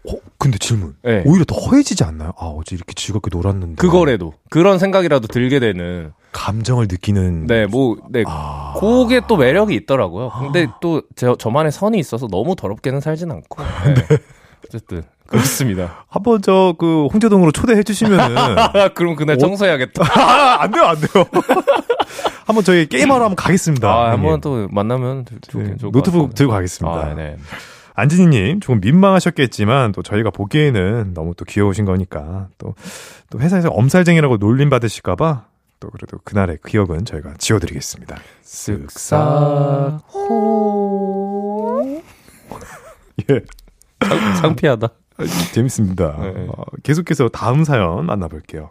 어, 0.08 0.14
근데 0.40 0.58
질문. 0.58 0.96
네. 1.04 1.24
오히려 1.26 1.46
더 1.46 1.56
허해지지 1.56 2.04
않나요? 2.04 2.32
아, 2.38 2.46
어제 2.48 2.76
이렇게 2.76 2.94
즐겁게 2.96 3.30
놀았는데. 3.32 3.76
그거래도 3.76 4.34
그런 4.50 4.80
생각이라도 4.80 5.28
들게 5.28 5.60
되는 5.60 6.12
감정을 6.32 6.88
느끼는. 6.90 7.48
네 7.48 7.66
뭐 7.68 7.98
네 8.10 8.24
아. 8.28 8.74
그게 8.80 9.22
또 9.28 9.38
매력이 9.38 9.76
있더라고요. 9.76 10.32
근데 10.40 10.68
또 10.82 11.02
저, 11.16 11.36
저만의 11.36 11.72
선이 11.72 11.98
있어서 12.00 12.28
너무 12.28 12.56
더럽게는 12.56 13.00
살진 13.02 13.32
않고 13.32 13.62
네. 13.96 14.18
어쨌든 14.66 15.04
그렇습니다. 15.28 16.06
한번 16.10 16.42
저, 16.42 16.76
그, 16.78 17.08
홍제동으로 17.14 17.52
초대해 17.54 17.84
주시면은. 17.84 18.38
아, 18.38 18.90
그럼 18.94 19.16
그날 19.16 19.38
청소해야겠다. 19.38 20.04
아, 20.20 20.58
안 20.64 20.72
돼요, 20.72 20.84
안 20.84 20.98
돼요. 21.00 21.26
한번 22.46 22.64
저희 22.66 22.86
게임하러 22.86 23.24
한번 23.24 23.36
가겠습니다. 23.38 23.88
아. 23.90 24.12
한번 24.12 24.42
또 24.42 24.68
만나면 24.72 25.26
좋, 25.50 25.60
네, 25.62 25.76
노트북. 25.82 26.36
들고 26.36 26.52
가겠습니다. 26.52 26.98
아, 27.00 27.14
네. 27.14 27.38
안진희님, 27.94 28.60
조금 28.60 28.82
민망하셨겠지만, 28.82 29.92
또 29.94 30.02
저희가 30.04 30.32
보기에는 30.32 31.14
너무 31.14 31.34
또 31.36 31.46
귀여우신 31.46 31.86
거니까, 31.86 32.48
또, 32.58 32.74
또 33.30 33.40
회사에서 33.40 33.70
엄살쟁이라고 33.70 34.36
놀림 34.38 34.70
받으실까봐, 34.70 35.46
또 35.82 35.90
그래도 35.90 36.18
그날의 36.24 36.60
기억은 36.66 37.04
저희가 37.04 37.34
지워드리겠습니다. 37.38 38.16
쓱싹 38.44 40.00
예. 43.30 43.42
창- 44.00 44.36
창피하다. 44.42 44.88
재밌습니다. 45.54 46.18
네. 46.20 46.46
어, 46.48 46.64
계속해서 46.84 47.28
다음 47.30 47.64
사연 47.66 48.06
만나볼게요. 48.06 48.70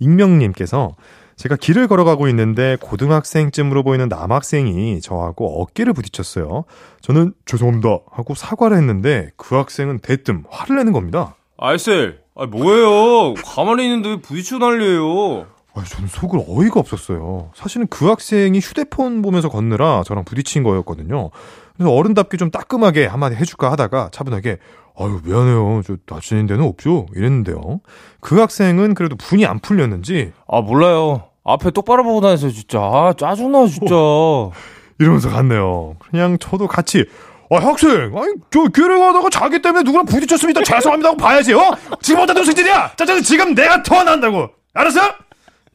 익명님께서 0.00 0.96
제가 1.36 1.56
길을 1.56 1.88
걸어가고 1.88 2.26
있는데 2.28 2.76
고등학생쯤으로 2.80 3.82
보이는 3.82 4.08
남학생이 4.08 5.00
저하고 5.02 5.62
어깨를 5.62 5.92
부딪혔어요. 5.92 6.64
저는 7.02 7.32
죄송합니다 7.46 7.88
하고 8.10 8.34
사과를 8.34 8.76
했는데 8.78 9.30
그 9.36 9.54
학생은 9.56 9.98
대뜸 10.00 10.44
화를 10.50 10.76
내는 10.76 10.92
겁니다. 10.92 11.36
알셀, 11.58 12.20
아 12.34 12.46
뭐예요? 12.46 13.34
가만히 13.34 13.84
있는데 13.84 14.08
왜 14.10 14.20
부딪혀 14.20 14.58
난리예요? 14.58 15.46
아, 15.74 15.84
저는 15.84 16.08
속을 16.08 16.40
어이가 16.48 16.80
없었어요. 16.80 17.50
사실은 17.54 17.86
그 17.88 18.06
학생이 18.08 18.58
휴대폰 18.58 19.22
보면서 19.22 19.48
걷느라 19.48 20.02
저랑 20.04 20.24
부딪힌 20.24 20.62
거였거든요. 20.62 21.30
그래서 21.76 21.92
어른답게 21.92 22.36
좀 22.36 22.50
따끔하게 22.50 23.06
한마디 23.06 23.36
해줄까 23.36 23.70
하다가 23.72 24.10
차분하게 24.12 24.58
아유 24.98 25.20
미안해요. 25.24 25.82
저 25.86 25.96
다치는 26.06 26.46
데는 26.46 26.64
없죠. 26.64 27.06
이랬는데요. 27.14 27.80
그 28.20 28.38
학생은 28.40 28.94
그래도 28.94 29.16
분이 29.16 29.46
안 29.46 29.60
풀렸는지 29.60 30.32
아 30.48 30.60
몰라요. 30.60 31.24
앞에 31.44 31.70
똑바로 31.70 32.02
보고 32.02 32.20
다니세요 32.20 32.50
진짜. 32.50 32.80
아 32.80 33.14
짜증나 33.16 33.66
진짜. 33.66 33.94
이러면서 34.98 35.30
갔네요. 35.30 35.96
그냥 36.10 36.36
저도 36.38 36.66
같이 36.66 37.06
아 37.50 37.56
학생, 37.56 37.90
아니 38.16 38.34
저 38.50 38.64
길을 38.64 38.98
가다가 38.98 39.28
자기 39.30 39.62
때문에 39.62 39.82
누구랑 39.84 40.04
부딪혔습니다. 40.04 40.62
죄송합니다 40.62 41.08
하고 41.08 41.16
봐야지. 41.16 41.54
어? 41.54 41.70
지금 42.02 42.22
어디다 42.22 42.44
승질이야? 42.44 42.92
짜증 42.96 43.22
지금 43.22 43.54
내가 43.54 43.82
더 43.82 44.04
난다고. 44.04 44.50
알았어? 44.74 45.00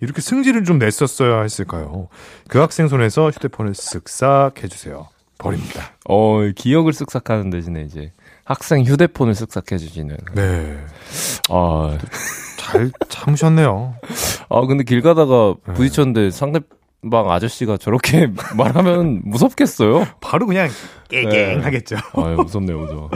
이렇게 0.02 0.22
승질을 0.22 0.64
좀 0.66 0.78
냈었어야 0.80 1.42
했을까요? 1.42 2.10
그 2.48 2.60
학생 2.60 2.88
손에서 2.88 3.30
휴대폰을 3.30 3.74
쓱싹 3.74 4.64
해주세요. 4.64 5.08
버립니다. 5.38 5.92
어 6.08 6.40
기억을 6.56 6.94
쓱싹 6.94 7.28
하는 7.28 7.50
대신에 7.50 7.82
이제 7.84 8.12
학생 8.46 8.84
휴대폰을 8.84 9.34
쓱싹 9.34 9.72
해 9.72 9.78
주시는. 9.78 10.18
네. 10.34 10.78
아, 11.50 11.98
잘 12.58 12.92
참으셨네요. 13.10 13.96
아 14.50 14.62
근데 14.66 14.84
길 14.84 15.02
가다가 15.02 15.56
네. 15.68 15.74
부딪혔는데 15.74 16.32
상대방 16.32 17.32
아저씨가 17.32 17.78
저렇게 17.78 18.32
말하면 18.56 19.22
무섭겠어요? 19.26 20.06
바로 20.22 20.46
그냥 20.46 20.70
네. 21.10 21.22
깨갱하겠죠. 21.24 21.98
아 22.14 22.22
무섭네요, 22.42 22.80
무서워. 22.80 23.10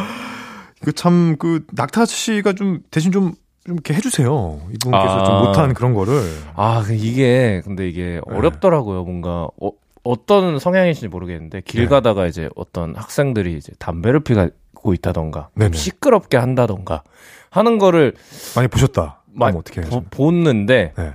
그 0.83 0.93
참 0.93 1.35
그 1.37 1.65
낙타 1.73 2.05
씨가 2.05 2.53
좀 2.53 2.79
대신 2.89 3.11
좀, 3.11 3.33
좀 3.69 3.75
이렇게 3.75 3.93
해주세요. 3.93 4.61
이분께서 4.73 5.19
아. 5.19 5.23
좀 5.23 5.45
못한 5.45 5.73
그런 5.75 5.93
거를. 5.93 6.23
아, 6.55 6.81
그 6.83 6.95
이게 6.95 7.61
근데 7.63 7.87
이게 7.87 8.19
네. 8.27 8.35
어렵더라고요. 8.35 9.03
뭔가 9.03 9.47
어, 9.61 9.71
어떤 10.03 10.57
성향인지 10.57 11.07
모르겠는데 11.07 11.61
길 11.61 11.83
네. 11.83 11.87
가다가 11.87 12.25
이제 12.25 12.49
어떤 12.55 12.95
학생들이 12.95 13.55
이제 13.55 13.71
담배를 13.77 14.21
피고 14.21 14.93
있다던가 14.93 15.49
좀 15.53 15.59
네네. 15.59 15.77
시끄럽게 15.77 16.37
한다던가 16.37 17.03
하는 17.51 17.77
거를 17.77 18.15
많이 18.55 18.67
보셨다. 18.67 19.21
마- 19.27 19.47
그럼 19.47 19.59
어떻게? 19.59 19.81
보, 19.81 20.01
보는데 20.01 20.93
네. 20.97 21.11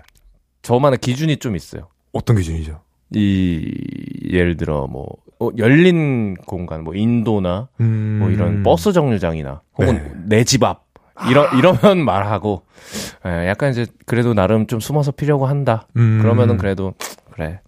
저만의 0.62 0.98
기준이 0.98 1.38
좀 1.38 1.56
있어요. 1.56 1.88
어떤 2.12 2.36
기준이죠? 2.36 2.80
이 3.10 3.68
예를 4.30 4.56
들어 4.56 4.86
뭐 4.86 5.08
어, 5.40 5.48
열린 5.58 6.36
공간 6.36 6.84
뭐 6.84 6.94
인도나 6.94 7.68
음... 7.80 8.18
뭐 8.20 8.30
이런 8.30 8.62
버스 8.62 8.92
정류장이나 8.92 9.60
혹은 9.76 10.24
네. 10.28 10.36
내집 10.36 10.62
앞 10.62 10.83
이러 11.28 11.48
이러면 11.50 11.98
말하고 12.04 12.62
예, 13.26 13.48
약간 13.48 13.70
이제 13.70 13.86
그래도 14.06 14.34
나름 14.34 14.66
좀 14.66 14.80
숨어서 14.80 15.12
피려고 15.12 15.46
한다. 15.46 15.86
음... 15.96 16.18
그러면은 16.20 16.56
그래도 16.56 16.94
그래 17.32 17.60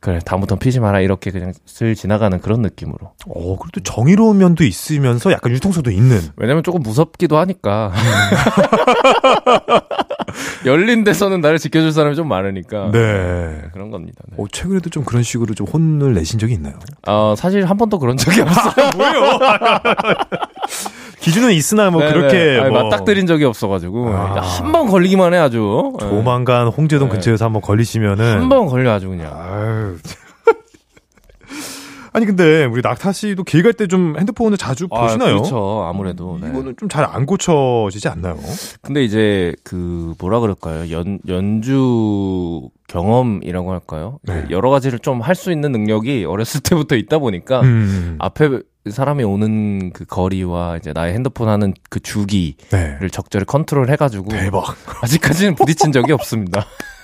그래 0.00 0.18
다음부터 0.24 0.56
피지 0.56 0.80
마라 0.80 1.00
이렇게 1.00 1.30
그냥 1.30 1.52
슬 1.64 1.94
지나가는 1.94 2.38
그런 2.40 2.62
느낌으로 2.62 3.12
어, 3.26 3.58
그래도 3.58 3.80
정의로운 3.84 4.38
면도 4.38 4.64
있으면서 4.64 5.30
약간 5.30 5.52
유통성도 5.52 5.90
있는. 5.90 6.20
왜냐면 6.36 6.62
조금 6.62 6.82
무섭기도 6.82 7.38
하니까 7.38 7.92
열린 10.66 11.04
데서는 11.04 11.40
나를 11.40 11.58
지켜줄 11.58 11.92
사람이 11.92 12.16
좀 12.16 12.28
많으니까 12.28 12.90
네. 12.90 13.62
그런 13.72 13.90
겁니다. 13.90 14.22
네. 14.28 14.36
어, 14.38 14.46
최근에도 14.50 14.90
좀 14.90 15.04
그런 15.04 15.22
식으로 15.22 15.54
좀 15.54 15.66
혼을 15.66 16.14
내신 16.14 16.38
적이 16.38 16.54
있나요? 16.54 16.74
어, 17.06 17.34
사실 17.36 17.64
한 17.64 17.76
번도 17.76 17.98
그런 17.98 18.16
적이 18.16 18.40
없어요. 18.40 18.90
뭐예요? 18.96 19.38
기준은 21.22 21.52
있으나 21.52 21.90
뭐 21.90 22.02
네, 22.02 22.12
그렇게 22.12 22.36
네. 22.36 22.60
아니, 22.60 22.70
뭐 22.70 22.82
맞닥뜨린 22.84 23.26
적이 23.26 23.44
없어가지고 23.44 24.08
아. 24.10 24.40
한번 24.40 24.88
걸리기만 24.88 25.32
해 25.34 25.38
아주 25.38 25.92
네. 26.00 26.08
조만간 26.08 26.66
홍제동 26.68 27.08
네. 27.08 27.14
근처에서 27.14 27.44
한번 27.44 27.62
걸리시면은 27.62 28.40
한 28.40 28.48
번 28.48 28.66
걸려 28.66 28.92
아주 28.92 29.08
그냥 29.08 29.30
아유. 29.32 29.96
아니 32.14 32.26
근데 32.26 32.64
우리 32.66 32.82
낙타 32.82 33.12
씨도 33.12 33.44
길 33.44 33.62
갈 33.62 33.72
때 33.72 33.86
좀 33.86 34.16
핸드폰을 34.18 34.58
자주 34.58 34.86
아, 34.90 35.00
보시나요? 35.02 35.36
그렇죠 35.38 35.84
아무래도 35.88 36.38
네. 36.40 36.48
이거는 36.48 36.74
좀 36.78 36.88
잘 36.88 37.04
안 37.04 37.24
고쳐지지 37.26 38.08
않나요? 38.08 38.38
근데 38.82 39.02
이제 39.02 39.54
그 39.64 40.14
뭐라 40.18 40.40
그럴까요? 40.40 40.90
연 40.92 41.18
연주 41.28 42.68
경험이라고 42.88 43.72
할까요? 43.72 44.18
네. 44.24 44.44
여러 44.50 44.70
가지를 44.70 44.98
좀 44.98 45.20
할 45.22 45.34
수 45.34 45.50
있는 45.52 45.72
능력이 45.72 46.24
어렸을 46.26 46.60
때부터 46.68 46.96
있다 46.96 47.18
보니까 47.18 47.60
음. 47.62 48.16
앞에 48.18 48.60
사람이 48.90 49.22
오는 49.24 49.92
그 49.92 50.04
거리와 50.04 50.76
이제 50.76 50.92
나의 50.92 51.14
핸드폰 51.14 51.48
하는 51.48 51.72
그 51.88 52.00
주기를 52.00 52.56
네. 52.70 52.98
적절히 53.12 53.44
컨트롤 53.46 53.88
해가지고 53.90 54.28
대박. 54.30 54.64
아직까지는 55.02 55.54
부딪힌 55.54 55.92
적이 55.92 56.12
없습니다. 56.12 56.66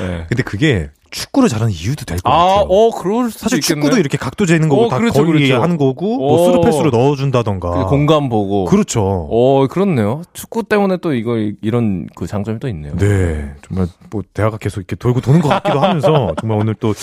네. 0.00 0.26
근데 0.28 0.42
그게 0.42 0.90
축구를 1.10 1.48
잘하는 1.48 1.72
이유도 1.72 2.04
될것 2.04 2.22
아, 2.26 2.36
같아요. 2.36 2.60
어, 2.68 2.90
그럴 2.90 3.30
수도 3.30 3.44
사실 3.44 3.58
있겠네. 3.58 3.82
축구도 3.82 4.00
이렇게 4.00 4.18
각도 4.18 4.46
재는 4.46 4.68
거고 4.68 4.86
어, 4.86 4.88
다 4.88 4.98
그렇죠, 4.98 5.24
거리 5.24 5.46
그렇죠. 5.46 5.62
하는 5.62 5.76
거고 5.76 6.16
뭐 6.18 6.40
어. 6.40 6.44
스루 6.46 6.60
패스로 6.60 6.90
넣어준다던가. 6.90 7.70
그 7.70 7.84
공간 7.90 8.28
보고. 8.28 8.64
그렇죠. 8.64 9.28
어, 9.30 9.66
그렇네요. 9.68 10.22
축구 10.32 10.64
때문에 10.64 10.96
또 10.96 11.14
이거 11.14 11.36
이런 11.62 12.06
그 12.16 12.26
장점이 12.26 12.58
또 12.58 12.66
있네요. 12.68 12.96
네, 12.96 13.54
정말 13.62 13.86
뭐 14.10 14.22
대화가 14.34 14.58
계속 14.58 14.80
이렇게 14.80 14.96
돌고 14.96 15.20
도는 15.20 15.40
것 15.40 15.48
같기도 15.48 15.78
하면서 15.80 16.34
정말 16.40 16.58
오늘 16.58 16.74
또 16.74 16.94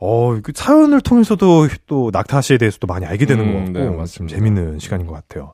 어, 0.00 0.38
그 0.42 0.52
사연을 0.54 1.00
통해서도 1.00 1.68
또 1.86 2.10
낙타 2.12 2.42
씨에 2.42 2.58
대해서도 2.58 2.86
많이 2.86 3.06
알게 3.06 3.24
되는 3.26 3.44
음, 3.44 3.52
것 3.52 3.58
같고 3.64 3.78
네, 3.78 3.84
좀 3.86 3.96
맞습니다. 3.96 4.36
재밌는 4.36 4.78
시간인 4.78 5.06
것 5.06 5.14
같아요. 5.14 5.52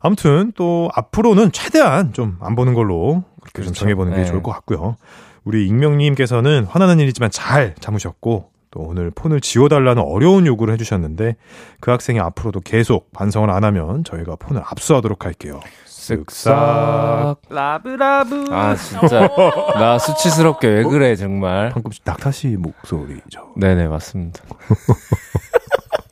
아무튼 0.00 0.52
또 0.56 0.90
앞으로는 0.94 1.52
최대한 1.52 2.12
좀 2.12 2.36
안 2.40 2.54
보는 2.54 2.74
걸로 2.74 3.24
그렇게 3.40 3.62
좀 3.62 3.64
그렇죠. 3.64 3.72
정해보는 3.80 4.12
게 4.14 4.18
네. 4.20 4.24
좋을 4.26 4.42
것 4.42 4.52
같고요. 4.52 4.96
우리 5.44 5.66
익명님께서는 5.66 6.64
화나는 6.64 7.00
일이지만 7.00 7.30
잘 7.30 7.74
참으셨고 7.80 8.50
또 8.70 8.80
오늘 8.80 9.10
폰을 9.10 9.40
지워달라는 9.40 10.02
어려운 10.02 10.46
요구를 10.46 10.72
해주셨는데 10.74 11.36
그 11.80 11.90
학생이 11.90 12.20
앞으로도 12.20 12.60
계속 12.60 13.12
반성을 13.12 13.48
안 13.50 13.64
하면 13.64 14.02
저희가 14.04 14.36
폰을 14.36 14.62
압수하도록 14.64 15.24
할게요. 15.24 15.60
쓱싹. 15.86 17.36
라브라브. 17.50 18.46
아, 18.50 18.74
진짜. 18.74 19.28
나 19.74 19.98
수치스럽게 19.98 20.66
왜 20.68 20.82
그래, 20.84 21.14
정말. 21.16 21.70
방금 21.70 21.92
낙타 22.04 22.32
씨 22.32 22.48
목소리죠. 22.48 23.52
네네, 23.56 23.86
맞습니다. 23.88 24.42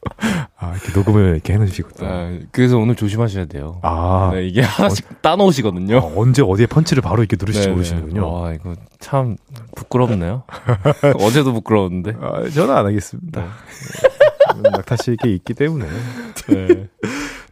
아, 0.59 0.73
이렇게 0.75 0.93
녹음을 0.93 1.33
이렇게 1.35 1.55
해놓으시고 1.55 1.91
또. 1.99 2.07
아, 2.07 2.31
그래서 2.53 2.77
오늘 2.79 2.95
조심하셔야 2.95 3.47
돼요. 3.47 3.79
아, 3.83 4.31
네, 4.35 4.47
이게 4.47 4.61
하나씩 4.61 5.23
따놓으시거든요. 5.23 5.97
어, 5.99 6.13
언제 6.17 6.43
어디에 6.43 6.67
펀치를 6.67 7.03
바로 7.03 7.23
이렇게 7.23 7.37
누르실지 7.39 7.67
네네. 7.69 7.75
모르시는군요. 7.75 8.31
와, 8.33 8.53
이거 8.53 8.75
참 8.99 9.37
부끄럽네요. 9.77 10.43
어제도 11.19 11.53
부끄러웠는데. 11.55 12.17
아, 12.21 12.49
저는 12.51 12.75
안 12.77 12.87
하겠습니다. 12.87 13.47
낙타 14.63 14.97
씨에게 14.97 15.33
있기 15.35 15.55
때문에. 15.55 15.87
네. 16.49 16.89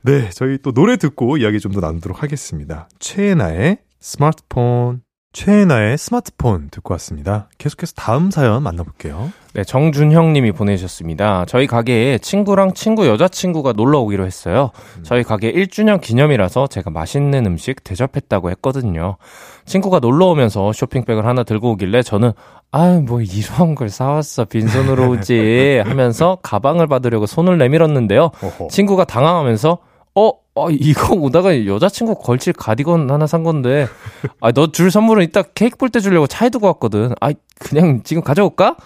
네, 0.02 0.30
저희 0.30 0.58
또 0.58 0.72
노래 0.72 0.96
듣고 0.96 1.36
이야기 1.38 1.58
좀 1.60 1.72
더 1.72 1.80
나누도록 1.80 2.22
하겠습니다. 2.22 2.88
최애나의 2.98 3.78
스마트폰. 4.00 5.02
최애나의 5.32 5.98
스마트폰 5.98 6.68
듣고 6.70 6.94
왔습니다. 6.94 7.48
계속해서 7.58 7.92
다음 7.96 8.30
사연 8.30 8.62
만나볼게요. 8.62 9.30
네, 9.58 9.64
정준형 9.64 10.34
님이 10.34 10.52
보내주셨습니다. 10.52 11.44
저희 11.48 11.66
가게에 11.66 12.18
친구랑 12.18 12.74
친구 12.74 13.08
여자친구가 13.08 13.72
놀러 13.72 13.98
오기로 13.98 14.24
했어요. 14.24 14.70
저희 15.02 15.24
가게 15.24 15.52
1주년 15.52 16.00
기념이라서 16.00 16.68
제가 16.68 16.90
맛있는 16.90 17.44
음식 17.44 17.82
대접했다고 17.82 18.50
했거든요. 18.50 19.16
친구가 19.64 19.98
놀러 19.98 20.26
오면서 20.26 20.72
쇼핑백을 20.72 21.26
하나 21.26 21.42
들고 21.42 21.72
오길래 21.72 22.02
저는 22.04 22.30
아유, 22.70 23.02
뭐 23.04 23.20
이런 23.20 23.74
걸 23.74 23.88
사왔어. 23.88 24.44
빈손으로 24.44 25.10
오지. 25.10 25.82
하면서 25.84 26.38
가방을 26.44 26.86
받으려고 26.86 27.26
손을 27.26 27.58
내밀었는데요. 27.58 28.30
어허. 28.40 28.68
친구가 28.70 29.06
당황하면서 29.06 29.78
어, 30.14 30.30
어, 30.54 30.70
이거 30.70 31.16
오다가 31.16 31.66
여자친구 31.66 32.14
걸칠 32.20 32.52
가디건 32.52 33.10
하나 33.10 33.26
산 33.26 33.42
건데, 33.42 33.88
아, 34.40 34.52
너 34.52 34.68
줄 34.70 34.92
선물은 34.92 35.24
이따 35.24 35.42
케이크 35.42 35.76
볼 35.76 35.90
때 35.90 35.98
주려고 35.98 36.28
차에 36.28 36.48
두고 36.48 36.68
왔거든. 36.68 37.12
아, 37.20 37.32
그냥 37.58 38.02
지금 38.04 38.22
가져올까? 38.22 38.76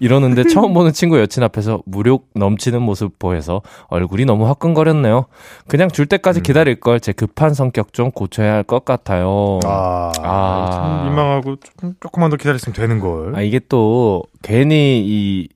이러는데 0.00 0.44
처음 0.48 0.72
보는 0.74 0.92
친구 0.92 1.18
여친 1.20 1.42
앞에서 1.42 1.80
무력 1.86 2.24
넘치는 2.34 2.82
모습 2.82 3.18
보여서 3.18 3.62
얼굴이 3.88 4.24
너무 4.24 4.46
화끈거렸네요. 4.48 5.26
그냥 5.68 5.90
줄 5.90 6.06
때까지 6.06 6.40
기다릴 6.42 6.80
걸 6.80 6.98
제 7.00 7.12
급한 7.12 7.54
성격 7.54 7.92
좀 7.92 8.10
고쳐야 8.10 8.52
할 8.54 8.64
것 8.64 8.84
같아요. 8.84 9.60
아, 9.64 10.12
아. 10.22 10.70
참 10.72 11.04
민망하고 11.06 11.56
좀, 11.80 11.94
조금만 12.00 12.30
더 12.30 12.36
기다렸으면 12.36 12.74
되는 12.74 12.98
걸. 12.98 13.34
아, 13.36 13.40
이게 13.42 13.60
또 13.68 14.22
괜히 14.42 15.02
이 15.06 15.48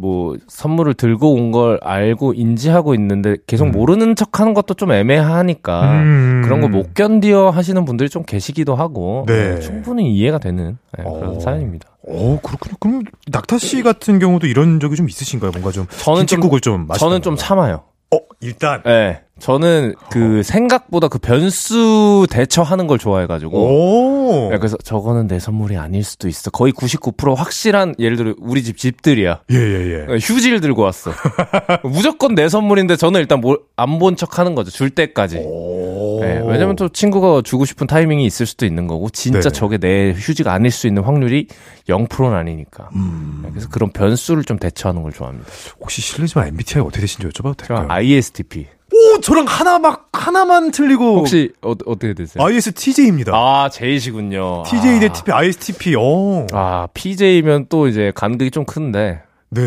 뭐 0.00 0.34
선물을 0.48 0.94
들고 0.94 1.34
온 1.34 1.50
걸 1.50 1.78
알고 1.82 2.32
인지하고 2.34 2.94
있는데 2.94 3.36
계속 3.46 3.66
음. 3.66 3.72
모르는 3.72 4.14
척 4.14 4.38
하는 4.40 4.54
것도 4.54 4.74
좀 4.74 4.92
애매하니까 4.92 5.92
음. 6.00 6.42
그런 6.44 6.60
거못 6.60 6.94
견디어 6.94 7.50
하시는 7.50 7.84
분들이 7.84 8.08
좀 8.08 8.22
계시기도 8.22 8.76
하고 8.76 9.24
네. 9.26 9.54
네, 9.56 9.60
충분히 9.60 10.14
이해가 10.14 10.38
되는 10.38 10.78
네, 10.96 11.04
그런 11.04 11.36
어. 11.36 11.40
사연입니다. 11.40 11.88
오, 12.02 12.38
그렇군요. 12.40 12.76
그럼 12.80 13.02
낙타 13.30 13.58
씨 13.58 13.82
같은 13.82 14.18
경우도 14.20 14.46
이런 14.46 14.78
적이 14.80 14.96
좀 14.96 15.08
있으신가요? 15.08 15.50
뭔가 15.50 15.70
좀 15.72 15.86
저는 15.90 16.26
좀 16.26 16.40
좀 16.60 16.86
저는 16.96 17.22
좀 17.22 17.36
참아요. 17.36 17.82
어, 18.12 18.18
일단 18.40 18.82
네. 18.84 19.22
저는 19.40 19.94
그 20.10 20.42
생각보다 20.42 21.08
그 21.08 21.18
변수 21.18 22.26
대처하는 22.30 22.86
걸 22.86 22.98
좋아해가지고. 22.98 23.58
오. 23.58 24.50
네, 24.50 24.58
그래서 24.58 24.76
저거는 24.76 25.26
내 25.26 25.38
선물이 25.38 25.76
아닐 25.76 26.04
수도 26.04 26.28
있어. 26.28 26.50
거의 26.50 26.72
99% 26.72 27.34
확실한 27.34 27.94
예를 27.98 28.16
들어 28.16 28.34
우리 28.38 28.62
집 28.62 28.76
집들이야. 28.76 29.40
예, 29.50 29.56
예, 29.56 29.92
예. 29.92 30.06
네, 30.06 30.14
휴지를 30.20 30.60
들고 30.60 30.82
왔어. 30.82 31.10
무조건 31.84 32.34
내 32.34 32.48
선물인데 32.48 32.96
저는 32.96 33.20
일단 33.20 33.40
안 33.76 33.98
본 33.98 34.14
척 34.16 34.38
하는 34.38 34.54
거죠. 34.54 34.70
줄 34.70 34.90
때까지. 34.90 35.38
오. 35.38 36.18
네, 36.20 36.42
왜냐면 36.46 36.76
또 36.76 36.88
친구가 36.88 37.42
주고 37.42 37.64
싶은 37.64 37.86
타이밍이 37.86 38.24
있을 38.26 38.44
수도 38.46 38.66
있는 38.66 38.86
거고, 38.86 39.08
진짜 39.10 39.40
네. 39.40 39.50
저게 39.50 39.78
내 39.78 40.12
휴지가 40.12 40.52
아닐 40.52 40.70
수 40.70 40.86
있는 40.86 41.02
확률이 41.02 41.46
0%는 41.88 42.34
아니니까. 42.34 42.90
음. 42.94 43.40
네, 43.44 43.48
그래서 43.50 43.68
그런 43.70 43.90
변수를 43.90 44.44
좀 44.44 44.58
대처하는 44.58 45.02
걸 45.02 45.12
좋아합니다. 45.12 45.48
혹시 45.80 46.02
실례지만 46.02 46.48
MBTI 46.48 46.82
어떻게 46.82 47.00
되신지 47.00 47.26
여쭤봐도 47.28 47.56
될까요? 47.56 47.86
ISTP. 47.88 48.66
오, 48.92 49.20
저랑 49.20 49.44
하나 49.46 49.78
막 49.78 50.08
하나만 50.12 50.70
틀리고 50.70 51.18
혹시 51.18 51.52
어, 51.62 51.70
어떻게 51.86 52.12
되세요? 52.14 52.42
ISTJ입니다. 52.42 53.32
아, 53.34 53.68
J시군요. 53.70 54.64
TJ 54.64 55.00
대 55.00 55.06
아. 55.08 55.12
TP, 55.12 55.32
ISTP. 55.32 55.94
어. 55.96 56.46
아, 56.52 56.88
PJ면 56.92 57.66
또 57.68 57.86
이제 57.86 58.12
간극이 58.14 58.50
좀 58.50 58.64
큰데. 58.64 59.22
네. 59.50 59.62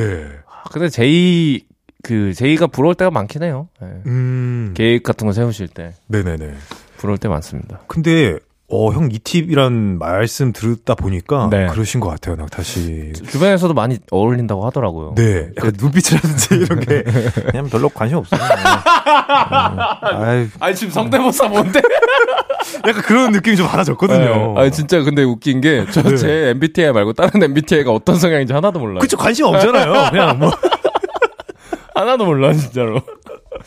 아, 0.47 0.69
근데 0.69 0.89
J, 0.89 1.65
그, 2.03 2.34
J가 2.34 2.67
부러울 2.67 2.95
때가 2.95 3.11
많긴 3.11 3.43
해요. 3.43 3.69
네. 3.82 3.88
음. 4.05 4.74
계획 4.76 5.03
같은 5.03 5.26
거 5.28 5.34
세우실 5.34 5.69
때. 5.69 5.93
네네네. 6.07 6.53
부러울 6.97 7.17
때 7.17 7.28
많습니다. 7.28 7.80
근데 7.88 8.38
어, 8.76 8.91
형 8.91 9.09
이 9.11 9.19
팁이란 9.19 9.99
말씀 9.99 10.51
들었다 10.51 10.95
보니까 10.95 11.47
네. 11.51 11.67
그러신 11.67 11.99
것 11.99 12.09
같아요, 12.09 12.36
낙타 12.36 12.63
씨. 12.63 13.13
주변에서도 13.30 13.74
많이 13.76 13.99
어울린다고 14.09 14.65
하더라고요. 14.65 15.13
네, 15.15 15.49
약간 15.57 15.74
눈빛이라든지 15.80 16.55
이런 16.65 16.80
게 16.80 17.03
그냥 17.51 17.67
별로 17.69 17.89
관심 17.89 18.17
없어요. 18.17 18.39
아유, 20.01 20.47
아니, 20.59 20.76
지금 20.76 20.91
성대모사 20.91 21.47
뭔데? 21.49 21.82
약간 22.88 23.01
그런 23.03 23.32
느낌이 23.32 23.55
좀 23.55 23.67
많아졌거든요. 23.67 24.55
아 24.57 24.69
진짜 24.69 25.01
근데 25.03 25.24
웃긴 25.24 25.61
게저 25.61 26.01
네. 26.01 26.15
제 26.17 26.30
MBTI 26.55 26.91
말고 26.93 27.13
다른 27.13 27.43
MBTI가 27.43 27.91
어떤 27.91 28.15
성향인지 28.17 28.53
하나도 28.53 28.80
몰라요. 28.80 28.99
그쵸, 28.99 29.17
관심 29.17 29.45
없잖아요. 29.45 30.09
그냥 30.09 30.39
뭐. 30.39 30.51
하나도 31.95 32.26
몰라 32.26 32.51
진짜로. 32.53 33.01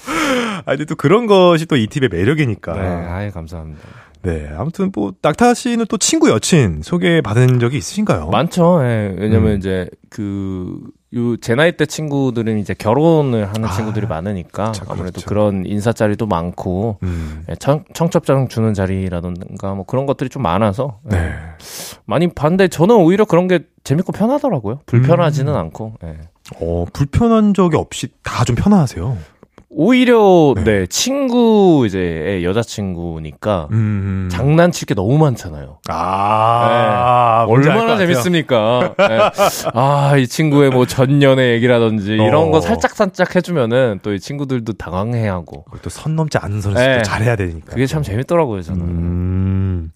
아, 0.64 0.70
근데 0.72 0.84
또 0.84 0.94
그런 0.96 1.26
것이 1.26 1.66
또 1.66 1.76
이 1.76 1.86
팁의 1.86 2.08
매력이니까. 2.10 2.72
네, 2.74 2.80
네. 2.82 2.86
아예 3.06 3.30
감사합니다. 3.30 3.80
아무튼 4.56 4.90
뭐, 4.92 5.12
낙타 5.22 5.54
씨는 5.54 5.86
또 5.88 5.98
친구 5.98 6.30
여친 6.30 6.80
소개 6.82 7.20
받은 7.20 7.60
적이 7.60 7.76
있으신가요? 7.78 8.26
많죠. 8.30 8.80
예. 8.82 9.14
왜냐면 9.16 9.52
음. 9.52 9.56
이제 9.58 9.88
그, 10.10 10.80
요, 11.14 11.36
제 11.36 11.54
나이 11.54 11.76
때 11.76 11.86
친구들은 11.86 12.58
이제 12.58 12.74
결혼을 12.74 13.46
하는 13.46 13.68
아, 13.68 13.70
친구들이 13.70 14.08
많으니까 14.08 14.72
아무래도 14.88 15.20
그렇죠. 15.20 15.26
그런 15.28 15.64
인사 15.64 15.92
자리도 15.92 16.26
많고 16.26 16.98
음. 17.04 17.44
예, 17.48 17.54
청, 17.54 17.84
청첩장 17.94 18.48
주는 18.48 18.74
자리라던가 18.74 19.74
뭐 19.74 19.84
그런 19.86 20.06
것들이 20.06 20.28
좀 20.28 20.42
많아서 20.42 20.98
예, 21.12 21.16
네. 21.16 21.32
많이 22.04 22.26
봤는데 22.26 22.66
저는 22.66 22.96
오히려 22.96 23.26
그런 23.26 23.46
게 23.46 23.60
재밌고 23.84 24.10
편하더라고요. 24.10 24.80
불편하지는 24.86 25.52
음. 25.52 25.56
않고. 25.58 25.94
예. 26.02 26.16
어, 26.60 26.84
불편한 26.92 27.54
적이 27.54 27.76
없이 27.76 28.08
다 28.24 28.42
좀 28.44 28.56
편하세요. 28.56 29.16
오히려 29.78 30.54
네. 30.56 30.64
네, 30.64 30.86
친구 30.86 31.84
이제 31.86 31.98
의 31.98 32.44
여자친구니까 32.46 33.68
음. 33.72 34.26
장난칠 34.32 34.86
게 34.86 34.94
너무 34.94 35.18
많잖아요. 35.18 35.80
아, 35.88 37.40
알것 37.46 37.66
얼마나. 37.66 37.98
재밌습니까? 37.98 38.94
네. 38.98 39.18
아, 39.74 40.16
이 40.16 40.26
친구의 40.26 40.70
뭐 40.70 40.86
전년의 40.86 41.52
얘기라든지 41.56 42.12
이런 42.14 42.48
어. 42.48 42.50
거 42.50 42.60
살짝 42.62 42.92
살짝 42.92 43.36
해주면은 43.36 44.00
또 44.02 44.16
이 44.16 44.18
친구들도 44.20 44.72
당황해하고 44.72 45.64
그걸 45.64 45.80
또선 45.82 46.16
넘지 46.16 46.38
않는 46.38 46.62
선에서 46.62 46.80
네. 46.80 46.96
또 46.96 47.02
잘해야 47.02 47.36
되니까. 47.36 47.66
그게 47.72 47.84
참 47.86 48.02
재밌더라고요, 48.02 48.62
저는. 48.62 48.80
음. 48.80 49.90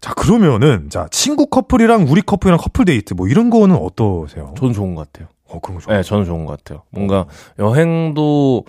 자, 0.00 0.14
그러면은, 0.14 0.90
자, 0.90 1.08
친구 1.10 1.46
커플이랑 1.46 2.06
우리 2.08 2.22
커플이랑 2.22 2.56
커플 2.56 2.84
데이트, 2.84 3.14
뭐 3.14 3.26
이런 3.26 3.50
거는 3.50 3.74
어떠세요? 3.74 4.54
저는 4.56 4.72
좋은 4.74 4.94
것 4.94 5.10
같아요. 5.12 5.28
어, 5.48 5.58
그런 5.60 5.80
거. 5.80 5.92
네, 5.92 6.02
저는 6.02 6.24
좋은 6.24 6.44
것 6.44 6.58
같아요. 6.62 6.82
뭔가 6.90 7.26
여행도 7.58 8.64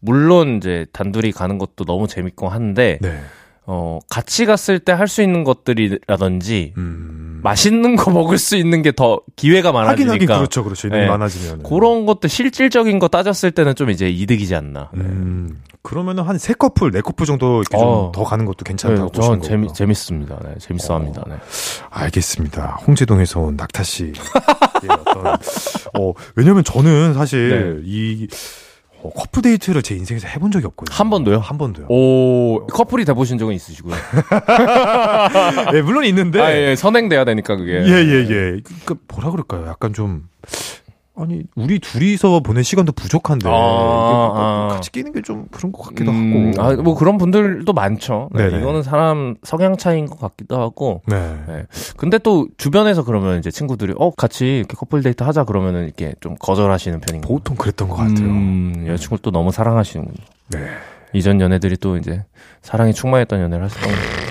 물론 0.00 0.56
이제 0.58 0.86
단둘이 0.92 1.32
가는 1.32 1.58
것도 1.58 1.84
너무 1.84 2.06
재밌고 2.08 2.48
한데 2.48 2.98
네. 3.00 3.20
어 3.66 3.98
같이 4.10 4.44
갔을 4.44 4.78
때 4.78 4.92
할 4.92 5.08
수 5.08 5.22
있는 5.22 5.42
것들이라든지 5.42 6.74
음. 6.76 7.40
맛있는 7.42 7.96
거 7.96 8.10
먹을 8.10 8.36
수 8.36 8.56
있는 8.56 8.82
게 8.82 8.92
더 8.92 9.20
기회가 9.36 9.68
하긴 9.68 9.80
많아지니까 9.80 10.12
하긴 10.12 10.26
그렇죠, 10.28 10.64
그렇죠. 10.64 10.88
인원이 10.88 11.04
네. 11.04 11.08
많아지면. 11.08 11.62
그런 11.62 12.04
것도 12.04 12.28
실질적인 12.28 12.98
거 12.98 13.08
따졌을 13.08 13.50
때는 13.52 13.74
좀 13.74 13.88
이제 13.90 14.08
이득이지 14.10 14.54
않나. 14.54 14.90
음. 14.94 15.62
그러면은 15.82 16.24
한 16.24 16.38
세 16.38 16.52
커플, 16.54 16.90
네 16.90 17.00
커플 17.00 17.24
정도 17.26 17.60
이렇게 17.62 17.76
어. 17.76 18.10
좀더 18.12 18.24
가는 18.24 18.44
것도 18.44 18.64
네, 18.64 18.68
괜찮다고 18.70 19.10
저는 19.12 19.40
재미. 19.40 19.72
재밌습니다. 19.72 20.38
네, 20.44 20.54
재밌어합니다. 20.58 21.24
네. 21.28 21.36
알겠습니다. 21.90 22.80
홍제동에서 22.86 23.40
온 23.40 23.56
낙타 23.56 23.82
씨. 23.82 24.12
예, 24.84 24.92
어떤, 24.92 25.26
어, 25.98 26.12
왜냐면 26.36 26.64
저는 26.64 27.14
사실 27.14 27.82
이 27.84 28.28
어, 29.02 29.10
커플 29.10 29.42
데이트를 29.42 29.82
제 29.82 29.94
인생에서 29.94 30.26
해본 30.28 30.50
적이 30.50 30.66
없거든요. 30.66 30.96
한 30.96 31.10
번도요? 31.10 31.38
한 31.38 31.58
번도요. 31.58 31.86
오 31.88 32.66
커플이 32.68 33.04
돼 33.04 33.12
보신 33.12 33.36
적은 33.36 33.54
있으시고요. 33.54 33.94
예, 35.74 35.82
물론 35.82 36.04
있는데. 36.04 36.40
아, 36.40 36.50
예, 36.56 36.74
선행돼야 36.74 37.26
되니까 37.26 37.56
그게. 37.56 37.72
예, 37.84 37.90
예, 37.90 38.26
예. 38.30 38.60
그, 38.86 38.96
뭐라 39.08 39.30
그럴까요? 39.30 39.66
약간 39.66 39.92
좀, 39.92 40.26
아니, 41.16 41.42
우리 41.54 41.78
둘이서 41.78 42.40
보낸 42.40 42.62
시간도 42.64 42.92
부족한데, 42.92 43.48
아, 43.48 43.50
뭐 43.52 44.32
아. 44.34 44.68
같이 44.72 44.90
끼는 44.90 45.12
게 45.12 45.20
좀 45.22 45.46
그런 45.50 45.70
것 45.72 45.82
같기도 45.82 46.10
음, 46.10 46.52
하고. 46.58 46.62
아, 46.62 46.82
뭐 46.82 46.94
그런 46.96 47.16
분들도 47.18 47.72
많죠. 47.72 48.28
네. 48.34 48.46
이거는 48.48 48.82
사람 48.82 49.36
성향 49.42 49.76
차이인 49.76 50.06
것 50.06 50.18
같기도 50.18 50.60
하고. 50.60 51.02
네. 51.06 51.36
네. 51.46 51.62
근데 51.96 52.18
또 52.18 52.48
주변에서 52.58 53.04
그러면 53.04 53.38
이제 53.38 53.50
친구들이 53.50 53.94
어 53.96 54.10
같이 54.10 54.58
이렇게 54.58 54.74
커플 54.76 55.02
데이트 55.02 55.22
하자 55.22 55.44
그러면은 55.44 55.84
이렇게 55.84 56.14
좀 56.20 56.34
거절하시는 56.38 57.00
편인가요? 57.00 57.28
보통 57.32 57.56
그랬던 57.56 57.88
것 57.88 57.94
같아요. 57.96 58.26
음, 58.26 58.84
여자친구를 58.88 59.22
또 59.22 59.30
너무 59.30 59.50
사랑하시는군요. 59.52 60.16
네. 60.48 60.58
이전 61.12 61.40
연애들이 61.40 61.76
또 61.76 61.96
이제 61.96 62.24
사랑이 62.60 62.92
충만했던 62.92 63.40
연애를 63.40 63.64
하셨던 63.66 63.88
거예요. 63.88 64.23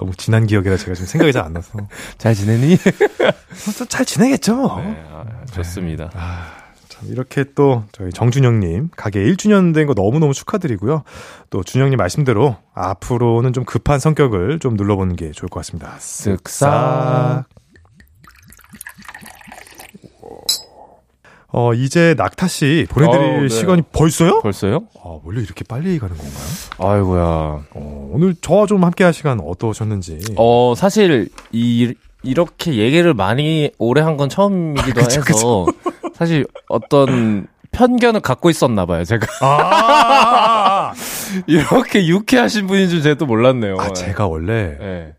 너무 0.00 0.12
지난 0.16 0.46
기억이라 0.46 0.76
제가 0.78 0.94
지금 0.94 1.06
생각이 1.06 1.32
잘 1.32 1.44
안 1.44 1.52
나서. 1.52 1.78
잘 2.18 2.34
지내니? 2.34 2.74
어, 2.74 3.84
잘 3.88 4.04
지내겠죠? 4.06 4.56
네, 4.78 5.04
아, 5.12 5.24
좋습니다. 5.52 6.10
아, 6.14 6.46
자, 6.88 7.00
이렇게 7.04 7.44
또 7.54 7.84
저희 7.92 8.10
정준영님 8.10 8.90
가게 8.96 9.20
1주년 9.20 9.74
된 9.74 9.86
거 9.86 9.92
너무너무 9.94 10.32
축하드리고요. 10.34 11.02
또 11.50 11.62
준영님 11.62 11.96
말씀대로 11.98 12.56
앞으로는 12.74 13.52
좀 13.52 13.64
급한 13.64 13.98
성격을 14.00 14.58
좀 14.58 14.74
눌러보는 14.74 15.16
게 15.16 15.30
좋을 15.32 15.48
것 15.50 15.60
같습니다. 15.60 15.96
쓱싹. 15.98 17.44
어, 21.52 21.74
이제 21.74 22.14
낙타 22.16 22.46
씨 22.48 22.86
보내드릴 22.90 23.20
어우, 23.22 23.40
네. 23.42 23.48
시간이 23.48 23.82
벌써요? 23.92 24.40
벌써요? 24.40 24.84
아, 25.02 25.18
원래 25.24 25.40
이렇게 25.40 25.64
빨리 25.64 25.98
가는 25.98 26.16
건가요? 26.16 26.44
아이고야. 26.78 27.22
어, 27.74 28.10
오늘 28.12 28.34
저와 28.40 28.66
좀 28.66 28.84
함께 28.84 29.02
할 29.04 29.12
시간 29.12 29.40
어떠셨는지. 29.40 30.20
어, 30.36 30.74
사실, 30.76 31.28
이, 31.52 31.92
이렇게 32.22 32.74
얘기를 32.74 33.14
많이 33.14 33.70
오래 33.78 34.00
한 34.02 34.16
건 34.16 34.28
처음이기도 34.28 35.00
해서, 35.00 35.66
사실 36.14 36.46
어떤 36.68 37.46
편견을 37.72 38.20
갖고 38.20 38.50
있었나 38.50 38.86
봐요, 38.86 39.04
제가. 39.04 39.26
아, 39.44 40.92
이렇게 41.48 42.06
유쾌하신 42.06 42.66
분인 42.66 42.88
줄 42.88 43.02
제가 43.02 43.16
또 43.16 43.26
몰랐네요. 43.26 43.76
아, 43.78 43.92
제가 43.92 44.26
원래 44.28 44.76
예. 44.80 45.14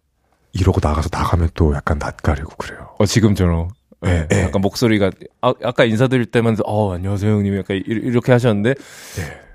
이러고 0.54 0.80
나가서 0.84 1.10
나가면 1.12 1.50
또 1.56 1.74
약간 1.74 1.98
낯가리고 1.98 2.52
그래요. 2.58 2.90
어, 3.00 3.06
지금처럼. 3.06 3.70
예, 4.06 4.28
예. 4.34 4.42
약간 4.44 4.62
목소리가, 4.62 5.12
아, 5.42 5.54
아까 5.64 5.84
인사드릴 5.86 6.26
때만, 6.28 6.58
어, 6.66 6.94
안녕하세요, 6.94 7.32
형님. 7.32 7.58
약간 7.58 7.78
이- 7.78 7.84
이렇게 7.86 8.32
하셨는데, 8.32 8.74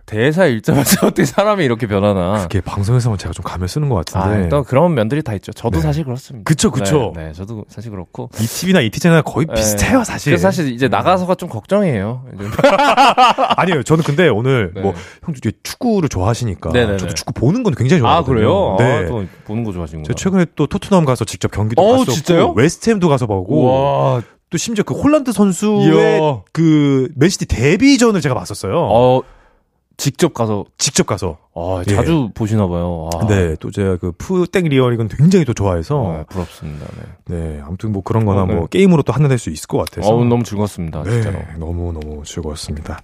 대사 0.09 0.47
읽자마자 0.47 1.05
어떻게 1.05 1.25
사람이 1.25 1.65
이렇게 1.65 1.89
변하나. 1.89 2.43
그게 2.43 2.61
방송에서만 2.61 3.19
제가 3.19 3.33
좀 3.33 3.43
감을 3.45 3.67
쓰는 3.67 3.89
것 3.89 3.97
아, 4.15 4.21
같은데. 4.21 4.49
또 4.51 4.63
그런 4.63 4.95
면들이 4.95 5.21
다 5.21 5.35
있죠. 5.35 5.51
저도 5.53 5.79
네. 5.79 5.83
사실 5.83 6.05
그렇습니다. 6.05 6.45
그쵸, 6.49 6.71
그쵸. 6.71 7.13
네, 7.17 7.25
네, 7.27 7.33
저도 7.33 7.65
사실 7.69 7.91
그렇고. 7.91 8.31
잇팁이나 8.41 8.83
잇티제나 8.83 9.23
거의 9.23 9.47
비슷해요, 9.53 10.05
사실. 10.05 10.31
그래서 10.31 10.43
사실 10.47 10.69
이제 10.73 10.87
나가서가 10.87 11.35
좀 11.35 11.49
걱정이에요. 11.49 12.25
아니에요. 13.57 13.83
저는 13.83 14.05
근데 14.05 14.29
오늘 14.29 14.71
네. 14.77 14.81
뭐 14.81 14.95
이제 15.37 15.51
축구를 15.65 16.09
좋아하시니까 16.09 16.71
네네네. 16.71 16.99
저도 16.99 17.13
축구 17.15 17.33
보는 17.33 17.65
건 17.65 17.75
굉장히 17.75 17.99
아, 18.05 18.23
좋아하거든요. 18.23 18.35
그래요? 18.37 18.77
네. 18.79 19.05
아, 19.07 19.09
또 19.09 19.25
보는 19.45 19.65
거 19.65 19.73
좋아하시는구나. 19.73 20.15
제가 20.15 20.17
최근에 20.17 20.47
또 20.55 20.69
토트넘 20.69 21.05
가서 21.05 21.25
직접 21.25 21.51
경기도 21.51 21.83
어, 21.83 21.93
봤었고 21.95 22.13
진짜요? 22.13 22.53
웨스트햄도 22.53 23.09
가서 23.09 23.27
보고 23.27 23.65
와, 23.65 24.23
또 24.57 24.59
심지어 24.59 24.85
그 24.85 24.95
홀란드 24.95 25.33
선수의 25.33 26.19
이야. 26.19 26.43
그 26.53 27.11
맨시티 27.15 27.45
데뷔전을 27.45 28.23
제가 28.23 28.35
봤었어요. 28.35 28.75
어, 28.75 29.23
직접 29.99 30.33
가서, 30.33 30.65
직접 30.79 31.07
가서. 31.07 31.37
아, 31.55 31.83
예. 31.87 31.95
자주 31.95 32.31
보시나 32.35 32.67
봐요. 32.67 33.11
아, 33.15 33.27
네, 33.27 33.55
또 33.61 33.71
제가 33.71 33.99
그 33.99 34.13
푸땡 34.13 34.65
리얼이건 34.65 35.09
굉장히 35.09 35.45
또 35.45 35.53
좋아해서 35.53 35.99
어, 35.99 36.25
부럽습니다. 36.31 36.87
네. 37.27 37.37
네, 37.37 37.61
아무튼 37.67 37.93
뭐 37.93 38.03
그런 38.03 38.25
거나 38.25 38.45
어, 38.45 38.47
네. 38.47 38.55
뭐 38.55 38.67
게임으로 38.67 39.03
또 39.03 39.13
한눈낼 39.13 39.37
수 39.37 39.51
있을 39.51 39.67
것 39.67 39.77
같아서. 39.77 40.09
어우, 40.09 40.25
너무 40.25 40.43
즐거웠습니다. 40.43 41.05
진짜로. 41.05 41.39
네, 41.39 41.47
너무 41.59 41.93
너무 41.93 42.23
즐거웠습니다. 42.25 43.01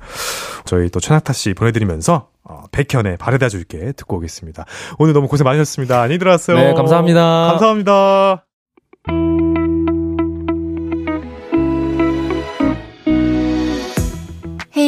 저희 0.65 0.89
또 0.89 1.01
최낙타 1.01 1.35
씨 1.35 1.53
보내드리면서 1.53 2.29
어, 2.45 2.63
백현의 2.73 3.19
바래다 3.19 3.51
줄게 3.51 3.93
듣고 3.93 4.17
오겠습니다. 4.17 4.65
오늘 4.99 5.13
너무 5.13 5.29
고생 5.29 5.45
많으셨습니다. 5.45 6.01
안녕히 6.01 6.19
들어왔어요. 6.19 6.57
네, 6.57 6.73
감사합니다. 6.73 7.57
감사합니다. 7.59 8.47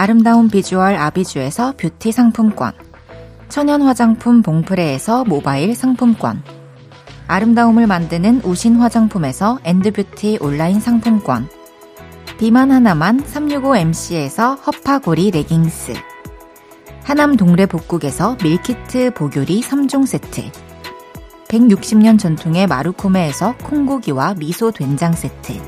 아름다운 0.00 0.48
비주얼 0.48 0.94
아비주에서 0.94 1.74
뷰티 1.76 2.10
상품권 2.10 2.72
천연 3.50 3.82
화장품 3.82 4.40
봉프레에서 4.40 5.24
모바일 5.24 5.74
상품권 5.74 6.42
아름다움을 7.26 7.86
만드는 7.86 8.40
우신 8.42 8.76
화장품에서 8.76 9.58
엔드뷰티 9.62 10.38
온라인 10.40 10.80
상품권 10.80 11.50
비만 12.38 12.70
하나만 12.70 13.22
365MC에서 13.24 14.56
허파고리 14.66 15.32
레깅스 15.32 15.92
하남 17.02 17.36
동래 17.36 17.66
복국에서 17.66 18.38
밀키트 18.42 19.10
보교리 19.10 19.60
3종 19.60 20.06
세트 20.06 20.50
160년 21.48 22.18
전통의 22.18 22.66
마루코메에서 22.68 23.54
콩고기와 23.58 24.36
미소 24.38 24.70
된장 24.70 25.12
세트 25.12 25.60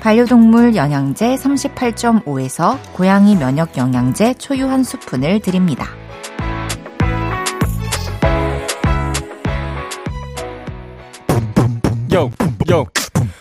반려동물 0.00 0.74
영양제 0.76 1.34
38.5에서 1.34 2.78
고양이 2.94 3.36
면역 3.36 3.76
영양제 3.76 4.34
초유 4.34 4.66
한 4.66 4.82
스푼을 4.82 5.40
드립니다. 5.40 5.86
영, 12.12 12.30
영. 12.70 12.86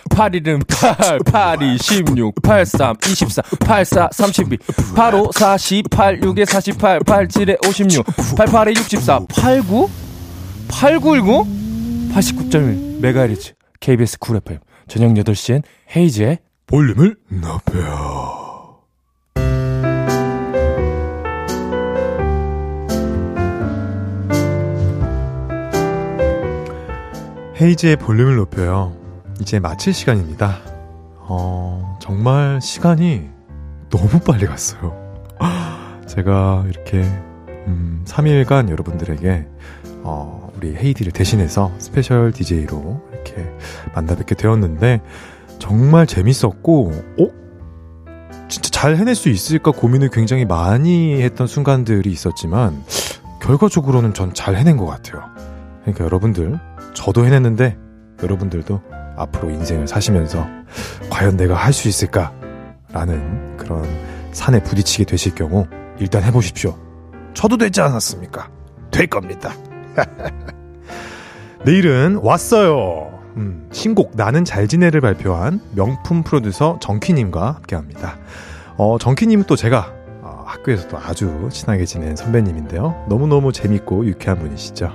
8일은 0.10 0.62
8, 0.68 1.20
82, 1.20 1.78
16, 1.78 2.36
83, 2.44 2.98
24, 3.08 3.42
84, 3.60 4.10
32, 4.12 4.58
85, 4.94 5.32
48, 5.32 6.20
6에 6.20 6.46
48, 6.46 7.00
87에 7.00 7.66
56, 7.66 8.06
88에 8.36 8.76
64, 8.76 9.20
89, 9.30 9.88
8919, 10.68 11.46
89.1 12.12 13.00
메가헤르츠 13.00 13.54
KBS 13.80 14.20
쿨 14.20 14.38
FM 14.38 14.60
저녁 14.90 15.14
8시엔 15.14 15.64
헤이즈의 15.96 16.40
볼륨을 16.70 17.16
높여. 17.30 18.80
헤이즈의 27.60 27.96
볼륨을 27.96 28.36
높여요. 28.36 28.96
이제 29.42 29.60
마칠 29.60 29.96
시간입니다. 29.96 30.60
어, 31.18 31.98
정말 32.00 32.62
시간이 32.62 33.28
너무 33.90 34.20
빨리 34.20 34.46
갔어요. 34.46 34.96
제가 36.06 36.66
이렇게, 36.70 37.02
음, 37.66 38.04
3일간 38.06 38.70
여러분들에게, 38.70 39.48
어, 40.04 40.52
우리 40.56 40.76
헤이디를 40.76 41.14
대신해서 41.14 41.74
special 41.80 42.32
DJ로 42.32 43.02
이렇게 43.12 43.52
만나 43.96 44.16
뵙게 44.16 44.36
되었는데, 44.36 45.02
정말 45.60 46.08
재밌었고, 46.08 46.92
어? 47.20 47.28
진짜 48.48 48.70
잘 48.72 48.96
해낼 48.96 49.14
수 49.16 49.30
있을까 49.30 49.72
고민을 49.72 50.10
굉장히 50.10 50.46
많이 50.46 51.22
했던 51.22 51.46
순간들이 51.48 52.10
있었지만, 52.12 52.84
결과적으로는 53.42 54.14
전 54.14 54.34
잘 54.34 54.56
해낸 54.56 54.78
것 54.78 54.86
같아요. 54.86 55.24
그러니까 55.82 56.06
여러분들, 56.06 56.60
저도 56.94 57.26
해냈는데, 57.26 57.78
여러분들도 58.24 58.82
앞으로 59.18 59.50
인생을 59.52 59.88
사시면서, 59.88 60.46
과연 61.10 61.38
내가 61.38 61.56
할 61.56 61.74
수 61.74 61.88
있을까? 61.88 62.34
라는 62.92 63.58
그런 63.58 63.86
산에 64.32 64.64
부딪히게 64.64 65.04
되실 65.06 65.36
경우, 65.36 65.68
일단 66.00 66.24
해보십시오. 66.24 66.76
저도 67.34 67.58
되지 67.58 67.82
않았습니까? 67.82 68.50
될 68.92 69.08
겁니다. 69.08 69.54
내일은 71.66 72.16
왔어요. 72.24 73.19
음, 73.38 73.68
신곡 73.72 74.16
나는 74.16 74.46
잘 74.46 74.68
지내를 74.68 75.02
발표한 75.02 75.62
명품 75.76 76.24
프로듀서 76.24 76.78
정키님과 76.82 77.52
함께합니다. 77.52 78.18
어, 78.78 78.98
정키님은 78.98 79.46
또 79.46 79.56
제가 79.56 79.94
어, 80.22 80.44
학교에서도 80.46 80.98
아주 80.98 81.50
친하게 81.52 81.86
지낸 81.86 82.16
선배님인데요. 82.16 83.06
너무너무 83.10 83.52
재밌고 83.52 84.06
유쾌한 84.06 84.40
분이시죠. 84.40 84.92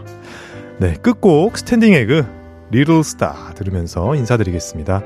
네, 0.79 0.95
끝곡 0.95 1.57
스탠딩 1.59 1.93
에그 1.93 2.27
Little 2.71 3.05
Star 3.05 3.53
들으면서 3.55 4.15
인사드리겠습니다. 4.15 5.03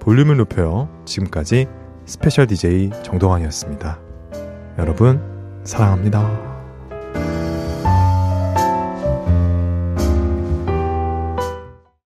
볼륨을 0.00 0.36
높여요. 0.38 0.88
지금까지 1.04 1.66
special 2.06 2.46
DJ 2.46 2.90
정동환이었습니다. 3.02 3.98
여러분 4.78 5.20
사랑합니다. 5.64 6.51